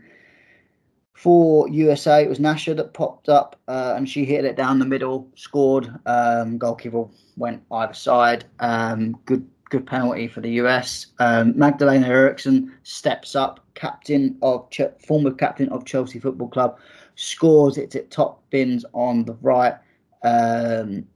for 1.13 1.69
USA, 1.69 2.23
it 2.23 2.29
was 2.29 2.39
Naeher 2.39 2.75
that 2.75 2.93
popped 2.93 3.29
up 3.29 3.57
uh, 3.69 3.93
and 3.95 4.09
she 4.09 4.25
hit 4.25 4.43
it 4.43 4.57
down 4.57 4.77
the 4.77 4.85
middle, 4.85 5.29
scored. 5.35 5.89
Um, 6.05 6.57
goalkeeper 6.57 7.05
went 7.37 7.63
either 7.71 7.93
side. 7.93 8.43
Um, 8.59 9.17
good 9.25 9.47
good 9.69 9.87
penalty 9.87 10.27
for 10.27 10.41
the 10.41 10.51
US. 10.63 11.07
Um, 11.19 11.57
Magdalena 11.57 12.07
Eriksson 12.07 12.73
steps 12.83 13.35
up, 13.35 13.59
captain 13.79 14.37
of 14.41 14.67
former 14.99 15.31
captain 15.31 15.69
of 15.69 15.85
Chelsea 15.85 16.19
Football 16.19 16.49
Club, 16.49 16.77
scores. 17.15 17.77
It's 17.77 17.95
at 17.95 18.11
top 18.11 18.43
bins 18.49 18.85
on 18.93 19.25
the 19.25 19.33
right, 19.41 19.75
um, 20.23 21.07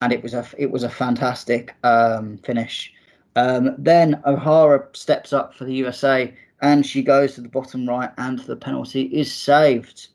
and 0.00 0.12
it 0.12 0.22
was 0.22 0.34
a 0.34 0.46
it 0.58 0.70
was 0.70 0.82
a 0.82 0.90
fantastic 0.90 1.74
um, 1.84 2.38
finish. 2.38 2.92
Um, 3.36 3.74
then 3.78 4.20
O'Hara 4.26 4.88
steps 4.92 5.32
up 5.32 5.54
for 5.54 5.64
the 5.64 5.74
USA, 5.74 6.34
and 6.60 6.84
she 6.84 7.02
goes 7.02 7.34
to 7.34 7.40
the 7.40 7.48
bottom 7.48 7.88
right, 7.88 8.10
and 8.18 8.38
the 8.40 8.56
penalty 8.56 9.02
is 9.02 9.32
saved. 9.32 10.08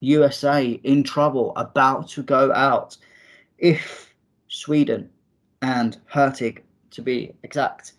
USA 0.00 0.72
in 0.82 1.04
trouble, 1.04 1.52
about 1.54 2.08
to 2.08 2.22
go 2.24 2.52
out. 2.52 2.96
If 3.58 4.12
Sweden 4.48 5.08
and 5.60 5.96
Hurtig, 6.12 6.62
to 6.90 7.02
be 7.02 7.32
exact, 7.44 7.92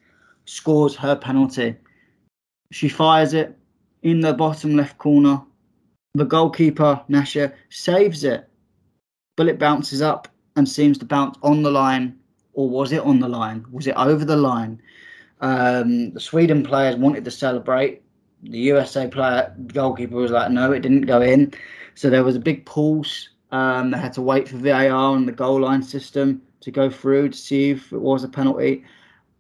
scores 0.46 0.96
her 0.96 1.16
penalty. 1.16 1.78
She 2.74 2.90
fires 2.90 3.36
it 3.36 3.56
in 4.02 4.22
the 4.22 4.34
bottom 4.34 4.76
left 4.76 4.98
corner. 4.98 5.40
The 6.16 6.26
goalkeeper, 6.26 7.00
Naeher, 7.08 7.54
saves 7.70 8.24
it, 8.24 8.50
but 9.36 9.48
it 9.48 9.60
bounces 9.60 10.02
up 10.02 10.28
and 10.56 10.68
seems 10.68 10.98
to 10.98 11.06
bounce 11.06 11.38
on 11.44 11.62
the 11.62 11.70
line. 11.70 12.18
Or 12.54 12.68
was 12.68 12.92
it 12.92 13.02
on 13.02 13.20
the 13.20 13.30
line? 13.30 13.64
Was 13.72 13.86
it 13.86 13.96
over 13.96 14.26
the 14.26 14.36
line? 14.36 14.82
Um, 15.40 16.14
the 16.14 16.20
Sweden 16.20 16.64
players 16.64 16.96
wanted 16.96 17.24
to 17.26 17.32
celebrate. 17.32 18.02
The 18.42 18.58
USA 18.58 19.08
player, 19.08 19.56
goalkeeper, 19.68 20.16
was 20.16 20.32
like, 20.32 20.50
no, 20.50 20.72
it 20.72 20.80
didn't 20.80 21.02
go 21.02 21.22
in. 21.22 21.54
So 21.94 22.10
there 22.10 22.24
was 22.24 22.36
a 22.36 22.40
big 22.40 22.66
pause. 22.66 23.30
Um, 23.52 23.92
they 23.92 24.00
had 24.00 24.14
to 24.14 24.22
wait 24.24 24.48
for 24.48 24.58
VAR 24.58 25.16
and 25.16 25.28
the 25.28 25.32
goal 25.32 25.62
line 25.62 25.84
system 25.84 26.42
to 26.62 26.72
go 26.72 26.90
through 26.90 27.30
to 27.30 27.38
see 27.38 27.70
if 27.70 27.94
it 27.94 28.02
was 28.02 28.24
a 28.24 28.30
penalty 28.30 28.84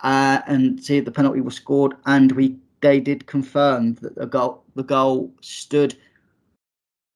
uh, 0.02 0.42
and 0.46 0.84
see 0.84 0.98
if 0.98 1.06
the 1.06 1.12
penalty 1.12 1.42
was 1.42 1.56
scored. 1.56 1.96
And 2.06 2.32
we 2.34 2.58
they 2.84 3.00
did 3.00 3.26
confirm 3.26 3.96
that 3.96 4.16
the 4.16 4.28
goal 4.28 4.64
the 4.76 4.84
goal 4.84 5.34
stood 5.42 5.96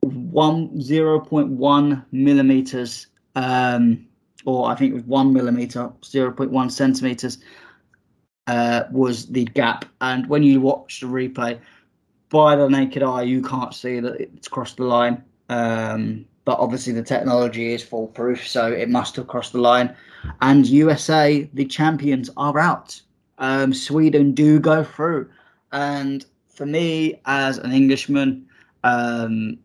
one 0.02 0.82
zero 0.82 1.20
point 1.20 1.50
one 1.50 2.04
millimeters, 2.12 3.08
um, 3.36 4.08
or 4.46 4.70
I 4.70 4.76
think 4.76 4.92
it 4.92 4.96
was 4.96 5.04
one 5.04 5.32
millimeter, 5.34 5.92
zero 6.04 6.32
point 6.32 6.52
one 6.52 6.72
centimeters. 6.72 7.38
Uh, 8.48 8.86
was 8.92 9.26
the 9.28 9.44
gap, 9.44 9.84
and 10.00 10.26
when 10.30 10.42
you 10.42 10.62
watch 10.62 11.02
the 11.02 11.06
replay, 11.06 11.60
by 12.30 12.56
the 12.56 12.70
naked 12.70 13.04
eye, 13.04 13.24
you 13.24 13.42
can't 13.42 13.74
see 13.74 14.00
that 14.00 14.22
it's 14.22 14.48
crossed 14.48 14.78
the 14.78 14.86
line. 14.86 15.22
Um, 15.50 16.26
but 16.46 16.60
obviously 16.60 16.94
the 16.94 17.04
technology 17.04 17.74
is 17.74 17.84
foolproof, 17.84 18.48
so 18.48 18.72
it 18.72 18.90
must 18.90 19.18
have 19.18 19.28
crossed 19.28 19.52
the 19.52 19.60
line. 19.60 19.94
And 20.42 20.66
USA, 20.66 21.50
the 21.54 21.66
champions, 21.66 22.30
are 22.38 22.58
out. 22.58 23.02
Um, 23.38 23.74
Sweden 23.74 24.34
do 24.34 24.60
go 24.60 24.82
through, 24.82 25.30
and 25.72 26.26
for 26.48 26.66
me 26.66 27.20
as 27.26 27.58
an 27.58 27.72
Englishman, 27.72 28.48
um, 28.84 29.58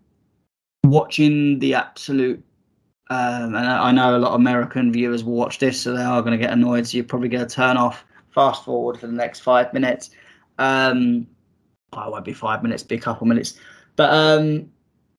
watching 0.84 1.58
the 1.58 1.74
absolute, 1.74 2.42
um, 3.10 3.54
and 3.54 3.66
I 3.66 3.92
know 3.92 4.16
a 4.16 4.18
lot 4.18 4.32
of 4.32 4.40
American 4.40 4.92
viewers 4.92 5.24
will 5.24 5.34
watch 5.34 5.58
this, 5.58 5.80
so 5.80 5.94
they 5.94 6.02
are 6.02 6.22
going 6.22 6.32
to 6.32 6.38
get 6.38 6.52
annoyed. 6.52 6.86
So 6.86 6.96
you're 6.96 7.04
probably 7.04 7.28
going 7.28 7.46
to 7.46 7.54
turn 7.54 7.76
off, 7.76 8.04
fast 8.30 8.64
forward 8.64 8.98
for 8.98 9.06
the 9.06 9.12
next 9.12 9.40
five 9.40 9.72
minutes. 9.72 10.10
Um, 10.58 11.26
well, 11.94 12.08
it 12.08 12.10
won't 12.10 12.24
be 12.24 12.32
five 12.32 12.62
minutes, 12.62 12.82
be 12.82 12.96
a 12.96 13.00
couple 13.00 13.26
minutes, 13.26 13.58
but 13.96 14.12
um, 14.12 14.70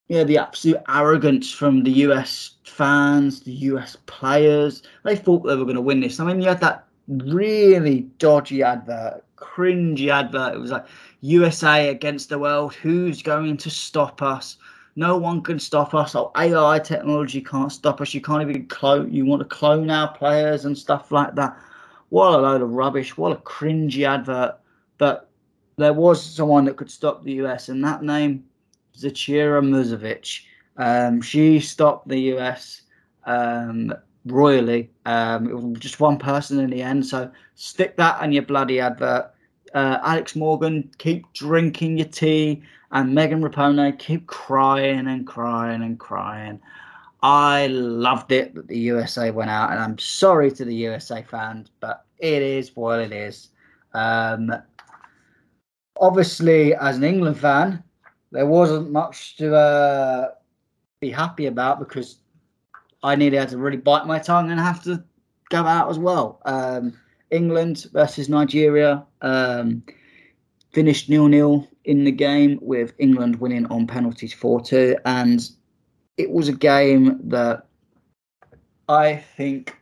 yeah, 0.07 0.23
the 0.23 0.37
absolute 0.37 0.77
arrogance 0.89 1.51
from 1.51 1.83
the 1.83 1.91
US 1.91 2.55
fans, 2.65 3.41
the 3.41 3.51
US 3.51 3.95
players. 4.05 4.83
They 5.03 5.15
thought 5.15 5.43
they 5.43 5.55
were 5.55 5.63
going 5.63 5.75
to 5.75 5.81
win 5.81 6.01
this. 6.01 6.19
I 6.19 6.25
mean, 6.25 6.41
you 6.41 6.47
had 6.47 6.61
that 6.61 6.87
really 7.07 8.01
dodgy 8.17 8.63
advert, 8.63 9.23
cringy 9.43 10.09
advert. 10.09 10.55
It 10.55 10.59
was 10.59 10.71
like 10.71 10.87
USA 11.21 11.89
against 11.89 12.29
the 12.29 12.39
world. 12.39 12.73
Who's 12.73 13.21
going 13.21 13.57
to 13.57 13.69
stop 13.69 14.21
us? 14.21 14.57
No 14.95 15.17
one 15.17 15.41
can 15.41 15.59
stop 15.59 15.93
us. 15.93 16.15
Oh, 16.15 16.31
AI 16.37 16.79
technology 16.79 17.41
can't 17.41 17.71
stop 17.71 17.99
us. 18.01 18.13
You 18.13 18.21
can't 18.21 18.41
even 18.47 18.67
clone. 18.67 19.11
You 19.11 19.25
want 19.25 19.41
to 19.41 19.47
clone 19.47 19.89
our 19.89 20.13
players 20.13 20.65
and 20.65 20.77
stuff 20.77 21.11
like 21.11 21.35
that. 21.35 21.57
What 22.09 22.33
a 22.33 22.37
load 22.37 22.61
of 22.61 22.69
rubbish. 22.71 23.17
What 23.17 23.31
a 23.31 23.41
cringy 23.41 24.07
advert. 24.07 24.59
But 24.99 25.29
there 25.77 25.93
was 25.93 26.23
someone 26.23 26.65
that 26.65 26.77
could 26.77 26.91
stop 26.91 27.23
the 27.23 27.33
US, 27.43 27.69
and 27.69 27.83
that 27.83 28.03
name 28.03 28.45
Zecira 28.95 29.61
Musovic. 29.63 30.41
Um, 30.77 31.21
she 31.21 31.59
stopped 31.59 32.07
the 32.07 32.19
US 32.35 32.83
um, 33.25 33.93
royally. 34.25 34.91
Um, 35.05 35.49
it 35.49 35.55
was 35.55 35.79
just 35.79 35.99
one 35.99 36.17
person 36.17 36.59
in 36.59 36.69
the 36.69 36.81
end. 36.81 37.05
So 37.05 37.31
stick 37.55 37.97
that 37.97 38.21
on 38.21 38.31
your 38.31 38.43
bloody 38.43 38.79
advert. 38.79 39.32
Uh, 39.73 39.99
Alex 40.03 40.35
Morgan, 40.35 40.89
keep 40.97 41.31
drinking 41.33 41.97
your 41.97 42.07
tea, 42.07 42.61
and 42.91 43.13
Megan 43.13 43.41
Rapinoe, 43.41 43.97
keep 43.97 44.27
crying 44.27 45.07
and 45.07 45.25
crying 45.25 45.81
and 45.81 45.99
crying. 45.99 46.59
I 47.23 47.67
loved 47.67 48.31
it 48.31 48.53
that 48.53 48.67
the 48.67 48.77
USA 48.77 49.31
went 49.31 49.49
out, 49.49 49.71
and 49.71 49.79
I'm 49.79 49.97
sorry 49.97 50.51
to 50.51 50.65
the 50.65 50.75
USA 50.75 51.23
fans, 51.23 51.69
but 51.79 52.05
it 52.19 52.41
is 52.41 52.75
what 52.75 52.99
it 52.99 53.11
is. 53.11 53.49
Um, 53.93 54.53
obviously, 55.99 56.75
as 56.75 56.97
an 56.97 57.03
England 57.03 57.39
fan, 57.39 57.81
there 58.31 58.45
wasn't 58.45 58.91
much 58.91 59.37
to 59.37 59.55
uh, 59.55 60.31
be 60.99 61.09
happy 61.09 61.45
about 61.45 61.79
because 61.79 62.17
I 63.03 63.15
nearly 63.15 63.37
had 63.37 63.49
to 63.49 63.57
really 63.57 63.77
bite 63.77 64.05
my 64.05 64.19
tongue 64.19 64.51
and 64.51 64.59
have 64.59 64.83
to 64.83 65.03
go 65.49 65.65
out 65.65 65.89
as 65.89 65.99
well. 65.99 66.41
Um, 66.45 66.97
England 67.33 67.87
versus 67.91 68.29
Nigeria 68.29 69.03
um, 69.21 69.83
finished 70.71 71.09
nil 71.09 71.27
nil 71.27 71.67
in 71.83 72.03
the 72.03 72.11
game 72.11 72.59
with 72.61 72.93
England 72.99 73.37
winning 73.37 73.65
on 73.67 73.87
penalties 73.87 74.33
4 74.33 74.61
2. 74.61 74.97
And 75.05 75.49
it 76.17 76.29
was 76.31 76.47
a 76.47 76.53
game 76.53 77.19
that 77.29 77.65
I 78.87 79.15
think 79.35 79.75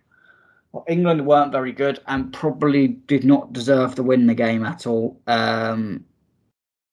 well, 0.72 0.86
England 0.88 1.26
weren't 1.26 1.52
very 1.52 1.74
good 1.74 2.00
and 2.08 2.32
probably 2.32 2.88
did 2.88 3.26
not 3.26 3.52
deserve 3.52 3.96
to 3.96 4.04
win 4.04 4.28
the 4.28 4.34
game 4.34 4.66
at 4.66 4.88
all. 4.88 5.20
Um, 5.28 6.06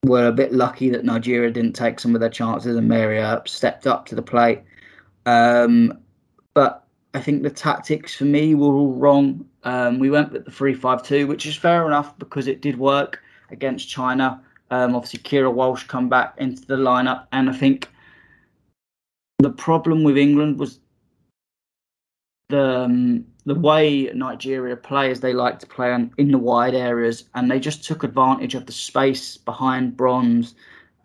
were 0.04 0.26
a 0.26 0.32
bit 0.32 0.52
lucky 0.52 0.90
that 0.90 1.04
Nigeria 1.04 1.50
didn't 1.50 1.74
take 1.74 2.00
some 2.00 2.14
of 2.14 2.20
their 2.20 2.30
chances 2.30 2.76
and 2.76 2.88
Maria 2.88 3.42
stepped 3.46 3.86
up 3.86 4.06
to 4.06 4.14
the 4.14 4.22
plate. 4.22 4.62
Um, 5.26 5.92
but 6.54 6.87
I 7.14 7.20
think 7.20 7.42
the 7.42 7.50
tactics 7.50 8.14
for 8.14 8.24
me 8.24 8.54
were 8.54 8.74
all 8.74 8.92
wrong. 8.92 9.46
Um, 9.64 9.98
we 9.98 10.10
went 10.10 10.32
with 10.32 10.44
the 10.44 10.50
3 10.50 10.74
5 10.74 11.02
2, 11.02 11.26
which 11.26 11.46
is 11.46 11.56
fair 11.56 11.86
enough 11.86 12.18
because 12.18 12.46
it 12.46 12.60
did 12.60 12.78
work 12.78 13.22
against 13.50 13.88
China. 13.88 14.42
Um, 14.70 14.94
obviously, 14.94 15.20
Keira 15.20 15.52
Walsh 15.52 15.84
come 15.84 16.08
back 16.08 16.34
into 16.38 16.66
the 16.66 16.76
lineup, 16.76 17.26
and 17.32 17.48
I 17.48 17.54
think 17.54 17.88
the 19.38 19.50
problem 19.50 20.04
with 20.04 20.18
England 20.18 20.58
was 20.58 20.80
the 22.50 22.80
um, 22.80 23.24
the 23.46 23.54
way 23.54 24.10
Nigeria 24.14 24.76
play 24.76 25.10
is 25.10 25.20
they 25.20 25.32
like 25.32 25.58
to 25.60 25.66
play 25.66 25.90
on, 25.92 26.12
in 26.18 26.30
the 26.30 26.38
wide 26.38 26.74
areas, 26.74 27.24
and 27.34 27.50
they 27.50 27.58
just 27.58 27.84
took 27.84 28.04
advantage 28.04 28.54
of 28.54 28.66
the 28.66 28.72
space 28.72 29.38
behind 29.38 29.96
Bronze 29.96 30.54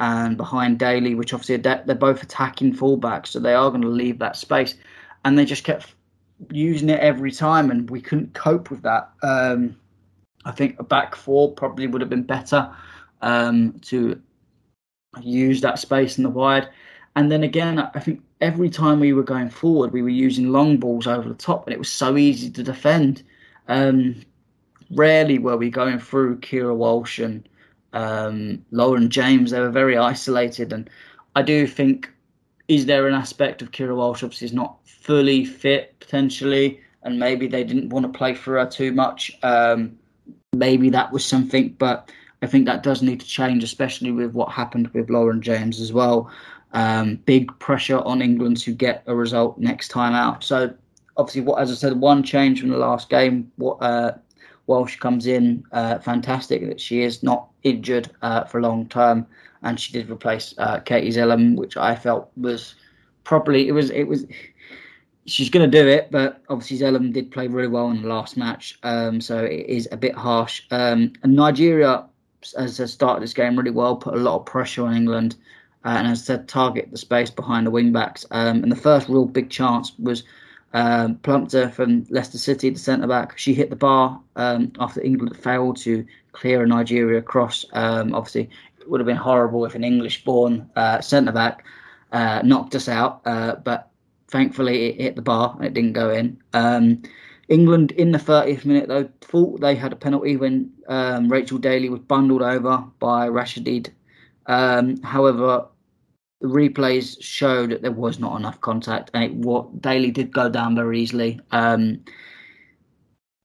and 0.02 0.36
behind 0.36 0.80
Daly, 0.80 1.16
which 1.16 1.34
obviously 1.34 1.58
they're 1.58 1.96
both 1.96 2.22
attacking 2.22 2.74
fullbacks, 2.74 3.28
so 3.28 3.40
they 3.40 3.54
are 3.54 3.70
going 3.70 3.82
to 3.82 3.88
leave 3.88 4.20
that 4.20 4.36
space, 4.36 4.76
and 5.24 5.38
they 5.38 5.46
just 5.46 5.64
kept 5.64 5.96
using 6.52 6.90
it 6.90 7.00
every 7.00 7.32
time, 7.32 7.72
and 7.72 7.90
we 7.90 8.02
couldn't 8.02 8.34
cope 8.34 8.70
with 8.70 8.82
that. 8.84 9.12
Um, 9.22 9.78
I 10.46 10.52
think 10.52 10.80
a 10.80 10.84
back 10.84 11.16
four 11.16 11.52
probably 11.52 11.88
would 11.88 12.02
have 12.02 12.10
been 12.10 12.24
better 12.24 12.70
um, 13.22 13.80
to 13.84 14.22
use 15.22 15.62
that 15.62 15.80
space 15.80 16.18
in 16.18 16.24
the 16.24 16.30
wide. 16.30 16.70
And 17.16 17.32
then 17.32 17.44
again, 17.44 17.80
I 17.80 18.00
think 18.00 18.22
every 18.42 18.70
time 18.70 19.00
we 19.00 19.14
were 19.14 19.24
going 19.24 19.50
forward, 19.50 19.94
we 19.94 20.02
were 20.02 20.10
using 20.10 20.52
long 20.52 20.78
balls 20.78 21.08
over 21.08 21.30
the 21.30 21.36
top, 21.36 21.66
and 21.66 21.74
it 21.74 21.80
was 21.80 21.92
so 21.92 22.18
easy 22.18 22.50
to 22.50 22.64
defend. 22.64 23.24
Um, 23.68 24.22
rarely 24.92 25.40
were 25.40 25.58
we 25.58 25.70
going 25.70 26.00
through 26.00 26.40
Keira 26.40 26.76
Walsh 26.76 27.20
and 27.20 27.48
um, 27.94 28.66
Lauren 28.72 29.10
James. 29.10 29.52
They 29.52 29.60
were 29.60 29.70
very 29.70 29.98
isolated, 29.98 30.74
and 30.74 30.90
I 31.36 31.44
do 31.44 31.68
think 31.68 32.12
is 32.68 32.86
there 32.86 33.08
an 33.08 33.14
aspect 33.14 33.62
of 33.62 33.72
Keira 33.72 33.96
Walsh 33.96 34.24
obviously 34.24 34.46
is 34.46 34.54
not 34.54 34.78
fully 34.86 35.46
fit 35.46 36.00
potentially, 36.00 36.80
and 37.04 37.20
maybe 37.20 37.48
they 37.48 37.64
didn't 37.64 37.90
want 37.90 38.06
to 38.06 38.18
play 38.18 38.34
for 38.34 38.58
her 38.58 38.66
too 38.66 38.92
much. 38.92 39.32
Um, 39.44 39.98
maybe 40.54 40.90
that 40.90 41.12
was 41.12 41.26
something, 41.26 41.70
but 41.78 42.10
I 42.42 42.48
think 42.48 42.66
that 42.66 42.84
does 42.84 43.02
need 43.02 43.20
to 43.20 43.26
change, 43.26 43.64
especially 43.64 44.12
with 44.12 44.34
what 44.34 44.52
happened 44.52 44.88
with 44.90 45.10
Lauren 45.10 45.42
James 45.42 45.80
as 45.80 45.92
well. 45.92 46.32
Um, 46.74 47.18
big 47.26 47.58
pressure 47.60 48.00
on 48.00 48.22
England 48.22 48.58
to 48.62 48.74
get 48.74 49.04
a 49.08 49.16
result 49.16 49.58
next 49.58 49.90
time 49.90 50.14
out. 50.14 50.44
So 50.44 50.74
obviously, 51.18 51.42
what 51.42 51.62
as 51.62 51.72
I 51.72 51.76
said, 51.76 52.00
one 52.00 52.24
change 52.24 52.62
from 52.62 52.70
the 52.70 52.78
last 52.78 53.10
game. 53.10 53.52
What 53.58 53.78
uh, 53.82 54.14
Walsh 54.68 54.98
comes 54.98 55.28
in, 55.28 55.64
uh, 55.72 56.00
fantastic 56.00 56.68
that 56.68 56.80
she 56.80 57.02
is 57.02 57.24
not 57.24 57.50
injured 57.64 58.10
uh, 58.22 58.46
for 58.46 58.62
long 58.62 58.88
term, 58.88 59.28
and 59.64 59.80
she 59.80 59.92
did 59.94 60.10
replace 60.10 60.54
uh, 60.58 60.80
Katie 60.80 61.12
Zelem, 61.12 61.56
which 61.56 61.78
I 61.78 61.96
felt 61.96 62.32
was 62.38 62.76
probably 63.24 63.68
it 63.68 63.72
was 63.72 63.90
it 63.90 64.04
was 64.04 64.26
she's 65.26 65.50
going 65.50 65.70
to 65.70 65.82
do 65.82 65.88
it, 65.88 66.10
but 66.12 66.42
obviously 66.50 66.80
Zelem 66.80 67.14
did 67.14 67.32
play 67.32 67.48
really 67.48 67.68
well 67.68 67.90
in 67.90 68.02
the 68.02 68.08
last 68.08 68.38
match, 68.38 68.78
um, 68.84 69.22
so 69.22 69.44
it 69.44 69.66
is 69.68 69.88
a 69.92 69.98
bit 69.98 70.16
harsh. 70.16 70.64
Um, 70.72 71.14
and 71.24 71.36
Nigeria 71.36 72.06
has 72.58 72.92
started 72.92 73.24
this 73.24 73.34
game 73.34 73.58
really 73.58 73.72
well, 73.72 73.96
put 73.96 74.16
a 74.16 74.18
lot 74.18 74.40
of 74.40 74.46
pressure 74.46 74.86
on 74.86 74.96
England 74.96 75.38
uh, 75.86 75.96
and 75.98 76.08
as 76.08 76.22
I 76.22 76.24
said, 76.24 76.48
target 76.48 76.90
the 76.92 76.98
space 76.98 77.30
behind 77.30 77.68
the 77.68 77.72
wing 77.72 77.92
backs. 77.92 78.26
Um, 78.32 78.64
and 78.64 78.72
the 78.72 78.78
first 78.78 79.10
real 79.10 79.26
big 79.26 79.50
chance 79.50 79.92
was 80.00 80.24
um, 80.74 81.16
Plumptre 81.18 81.70
from 81.70 82.06
Leicester 82.10 82.38
City, 82.38 82.70
the 82.70 82.80
centre 82.80 83.08
back. 83.08 83.38
She 83.38 83.54
hit 83.54 83.70
the 83.70 83.76
bar 83.76 84.20
um, 84.36 84.72
after 84.80 85.02
England 85.02 85.38
failed 85.38 85.78
to 85.78 86.06
clear 86.32 86.64
a 86.64 86.68
Nigeria 86.68 87.22
cross. 87.22 87.66
Um, 87.74 88.16
obviously, 88.16 88.50
would 88.90 89.00
have 89.00 89.08
been 89.08 89.18
horrible 89.18 89.66
if 89.66 89.76
an 89.76 89.84
English 89.84 90.24
born 90.24 90.70
uh, 90.76 91.02
centre 91.02 91.32
back 91.32 91.66
uh, 92.12 92.42
knocked 92.44 92.76
us 92.76 92.88
out, 92.88 93.22
uh, 93.26 93.56
but 93.56 93.90
thankfully 94.30 94.86
it 94.86 95.02
hit 95.02 95.16
the 95.16 95.22
bar 95.22 95.56
and 95.58 95.66
it 95.66 95.74
didn't 95.74 95.94
go 95.94 96.10
in. 96.10 96.42
Um, 96.54 97.04
England 97.50 97.92
in 97.92 98.12
the 98.12 98.18
30th 98.18 98.66
minute 98.66 98.88
though 98.88 99.10
thought 99.22 99.60
they 99.60 99.76
had 99.76 99.92
a 99.92 99.98
penalty 99.98 100.38
when 100.38 100.72
um, 100.88 101.30
Rachel 101.30 101.58
Daly 101.58 101.90
was 101.90 102.00
bundled 102.00 102.42
over 102.42 102.84
by 103.00 103.28
Rashidid. 103.28 103.90
Um, 104.46 105.02
however, 105.02 105.68
the 106.42 106.48
replays 106.48 107.22
showed 107.22 107.72
that 107.72 107.82
there 107.82 107.92
was 107.92 108.20
not 108.20 108.38
enough 108.38 108.60
contact, 108.62 109.12
and 109.14 109.24
it, 109.24 109.34
what 109.34 109.82
Daly 109.82 110.12
did 110.12 110.34
go 110.34 110.50
down 110.50 110.76
very 110.76 111.00
easily, 111.00 111.40
um, 111.52 112.04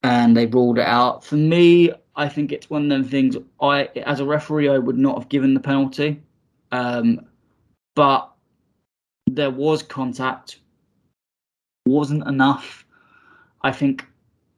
and 0.02 0.36
they 0.36 0.46
ruled 0.46 0.78
it 0.78 0.86
out. 0.86 1.24
For 1.24 1.36
me, 1.36 1.92
I 2.18 2.28
think 2.28 2.50
it's 2.50 2.68
one 2.68 2.82
of 2.82 2.88
them 2.88 3.04
things. 3.04 3.36
I, 3.62 3.84
as 4.04 4.18
a 4.18 4.24
referee, 4.24 4.68
I 4.68 4.76
would 4.76 4.98
not 4.98 5.16
have 5.16 5.28
given 5.28 5.54
the 5.54 5.60
penalty, 5.60 6.20
um, 6.72 7.20
but 7.94 8.30
there 9.28 9.50
was 9.50 9.84
contact, 9.84 10.58
wasn't 11.86 12.26
enough. 12.26 12.84
I 13.62 13.70
think 13.70 14.04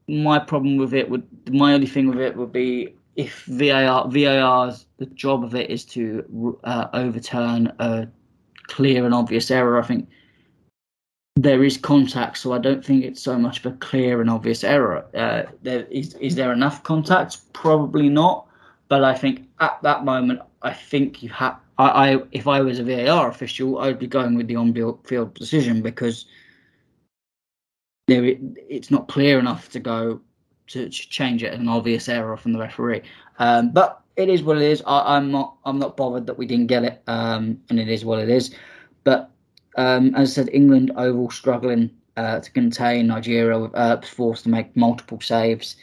my 0.09 0.39
problem 0.39 0.79
with 0.79 0.95
it 0.95 1.11
would, 1.11 1.23
my 1.53 1.75
only 1.75 1.87
thing 1.87 2.09
with 2.09 2.19
it 2.19 2.35
would 2.35 2.51
be 2.51 2.95
if 3.17 3.45
VAR, 3.45 4.09
VAR's 4.09 4.87
the 4.97 5.07
job 5.07 5.45
of 5.45 5.55
it 5.55 5.69
is 5.69 5.85
to 5.85 6.59
uh, 6.65 6.87
overturn 6.95 7.71
a 7.79 8.09
clear 8.69 9.05
and 9.05 9.15
obvious 9.15 9.51
error. 9.51 9.79
I 9.79 9.87
think 9.87 10.09
there 11.43 11.65
is 11.65 11.79
contact, 11.79 12.37
so 12.39 12.53
I 12.53 12.59
don't 12.59 12.85
think 12.85 13.05
it's 13.05 13.23
so 13.23 13.39
much 13.39 13.65
of 13.65 13.73
a 13.73 13.77
clear 13.77 14.21
and 14.21 14.29
obvious 14.29 14.63
error. 14.63 15.07
Uh, 15.15 15.45
there 15.63 15.85
is 15.85 16.15
is 16.15 16.35
there 16.35 16.53
enough 16.53 16.83
contact? 16.83 17.39
Probably 17.53 18.09
not. 18.09 18.47
But 18.89 19.05
I 19.05 19.15
think 19.15 19.49
at 19.61 19.79
that 19.83 20.05
moment, 20.05 20.41
I 20.63 20.73
think 20.73 21.23
you 21.23 21.31
have. 21.31 21.57
I, 21.79 21.89
I 21.89 22.23
if 22.33 22.47
I 22.47 22.61
was 22.61 22.79
a 22.79 22.85
VAR 22.85 23.29
official, 23.29 23.79
I'd 23.79 23.99
be 23.99 24.07
going 24.07 24.35
with 24.35 24.49
the 24.49 24.57
on-field 24.57 25.35
decision 25.35 25.81
because 25.81 26.27
there 28.07 28.25
it's 28.69 28.91
not 28.91 29.09
clear 29.09 29.39
enough 29.39 29.71
to 29.71 29.81
go 29.81 30.21
to, 30.67 30.91
to 30.91 30.91
change 30.91 31.43
it 31.43 31.55
an 31.55 31.69
obvious 31.69 32.09
error 32.09 32.37
from 32.37 32.53
the 32.53 32.59
referee. 32.59 33.03
Um, 33.39 33.71
but 33.71 34.03
it 34.17 34.29
is 34.29 34.43
what 34.43 34.59
it 34.59 34.65
is. 34.65 34.83
I, 34.87 35.17
am 35.17 35.31
not 35.31 35.57
I'm 35.65 35.79
not 35.79 35.97
bothered 35.97 36.27
that 36.27 36.37
we 36.37 36.45
didn't 36.45 36.67
get 36.67 36.85
it, 36.85 37.03
um, 37.07 37.59
and 37.71 37.81
it 37.81 37.89
is 37.89 38.05
what 38.05 38.19
it 38.19 38.29
is. 38.29 38.55
But 39.05 39.31
um, 39.81 40.15
as 40.15 40.31
I 40.31 40.33
said, 40.35 40.51
England 40.53 40.93
overall 40.97 41.31
struggling 41.31 41.91
uh, 42.19 42.41
to 42.41 42.51
contain 42.51 43.07
Nigeria 43.07 43.59
with 43.59 43.73
Earps 43.75 44.11
forced 44.11 44.45
to 44.45 44.51
make 44.51 44.77
multiple 44.77 45.21
saves. 45.23 45.77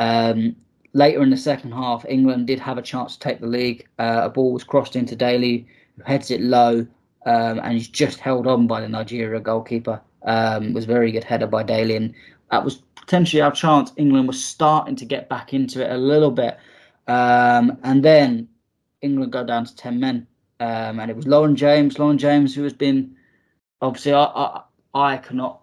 Um, 0.00 0.56
later 0.92 1.22
in 1.22 1.30
the 1.30 1.36
second 1.36 1.70
half, 1.70 2.04
England 2.08 2.48
did 2.48 2.58
have 2.58 2.78
a 2.78 2.82
chance 2.82 3.14
to 3.14 3.20
take 3.20 3.38
the 3.40 3.46
league. 3.46 3.86
Uh, 4.00 4.22
a 4.24 4.28
ball 4.28 4.52
was 4.52 4.64
crossed 4.64 4.96
into 4.96 5.14
Daly, 5.14 5.68
who 5.96 6.02
heads 6.02 6.32
it 6.32 6.40
low, 6.40 6.84
um, 7.26 7.60
and 7.60 7.74
he's 7.74 7.86
just 7.86 8.18
held 8.18 8.48
on 8.48 8.66
by 8.66 8.80
the 8.80 8.88
Nigeria 8.88 9.38
goalkeeper. 9.38 10.00
Um, 10.24 10.72
was 10.72 10.84
very 10.84 11.12
good 11.12 11.22
header 11.22 11.46
by 11.46 11.62
Daly, 11.62 11.94
and 11.94 12.12
that 12.50 12.64
was 12.64 12.82
potentially 12.96 13.40
our 13.40 13.52
chance. 13.52 13.92
England 13.96 14.26
was 14.26 14.44
starting 14.44 14.96
to 14.96 15.04
get 15.04 15.28
back 15.28 15.54
into 15.54 15.80
it 15.84 15.92
a 15.92 15.96
little 15.96 16.32
bit. 16.32 16.58
Um, 17.06 17.78
and 17.84 18.04
then 18.04 18.48
England 19.00 19.30
go 19.30 19.44
down 19.44 19.64
to 19.64 19.76
10 19.76 20.00
men. 20.00 20.26
Um, 20.58 20.98
and 20.98 21.08
it 21.08 21.16
was 21.16 21.28
Lauren 21.28 21.54
James, 21.54 22.00
Lauren 22.00 22.18
James, 22.18 22.52
who 22.52 22.64
has 22.64 22.72
been 22.72 23.14
obviously, 23.84 24.12
I, 24.12 24.24
I, 24.24 24.62
I 24.94 25.16
cannot, 25.18 25.60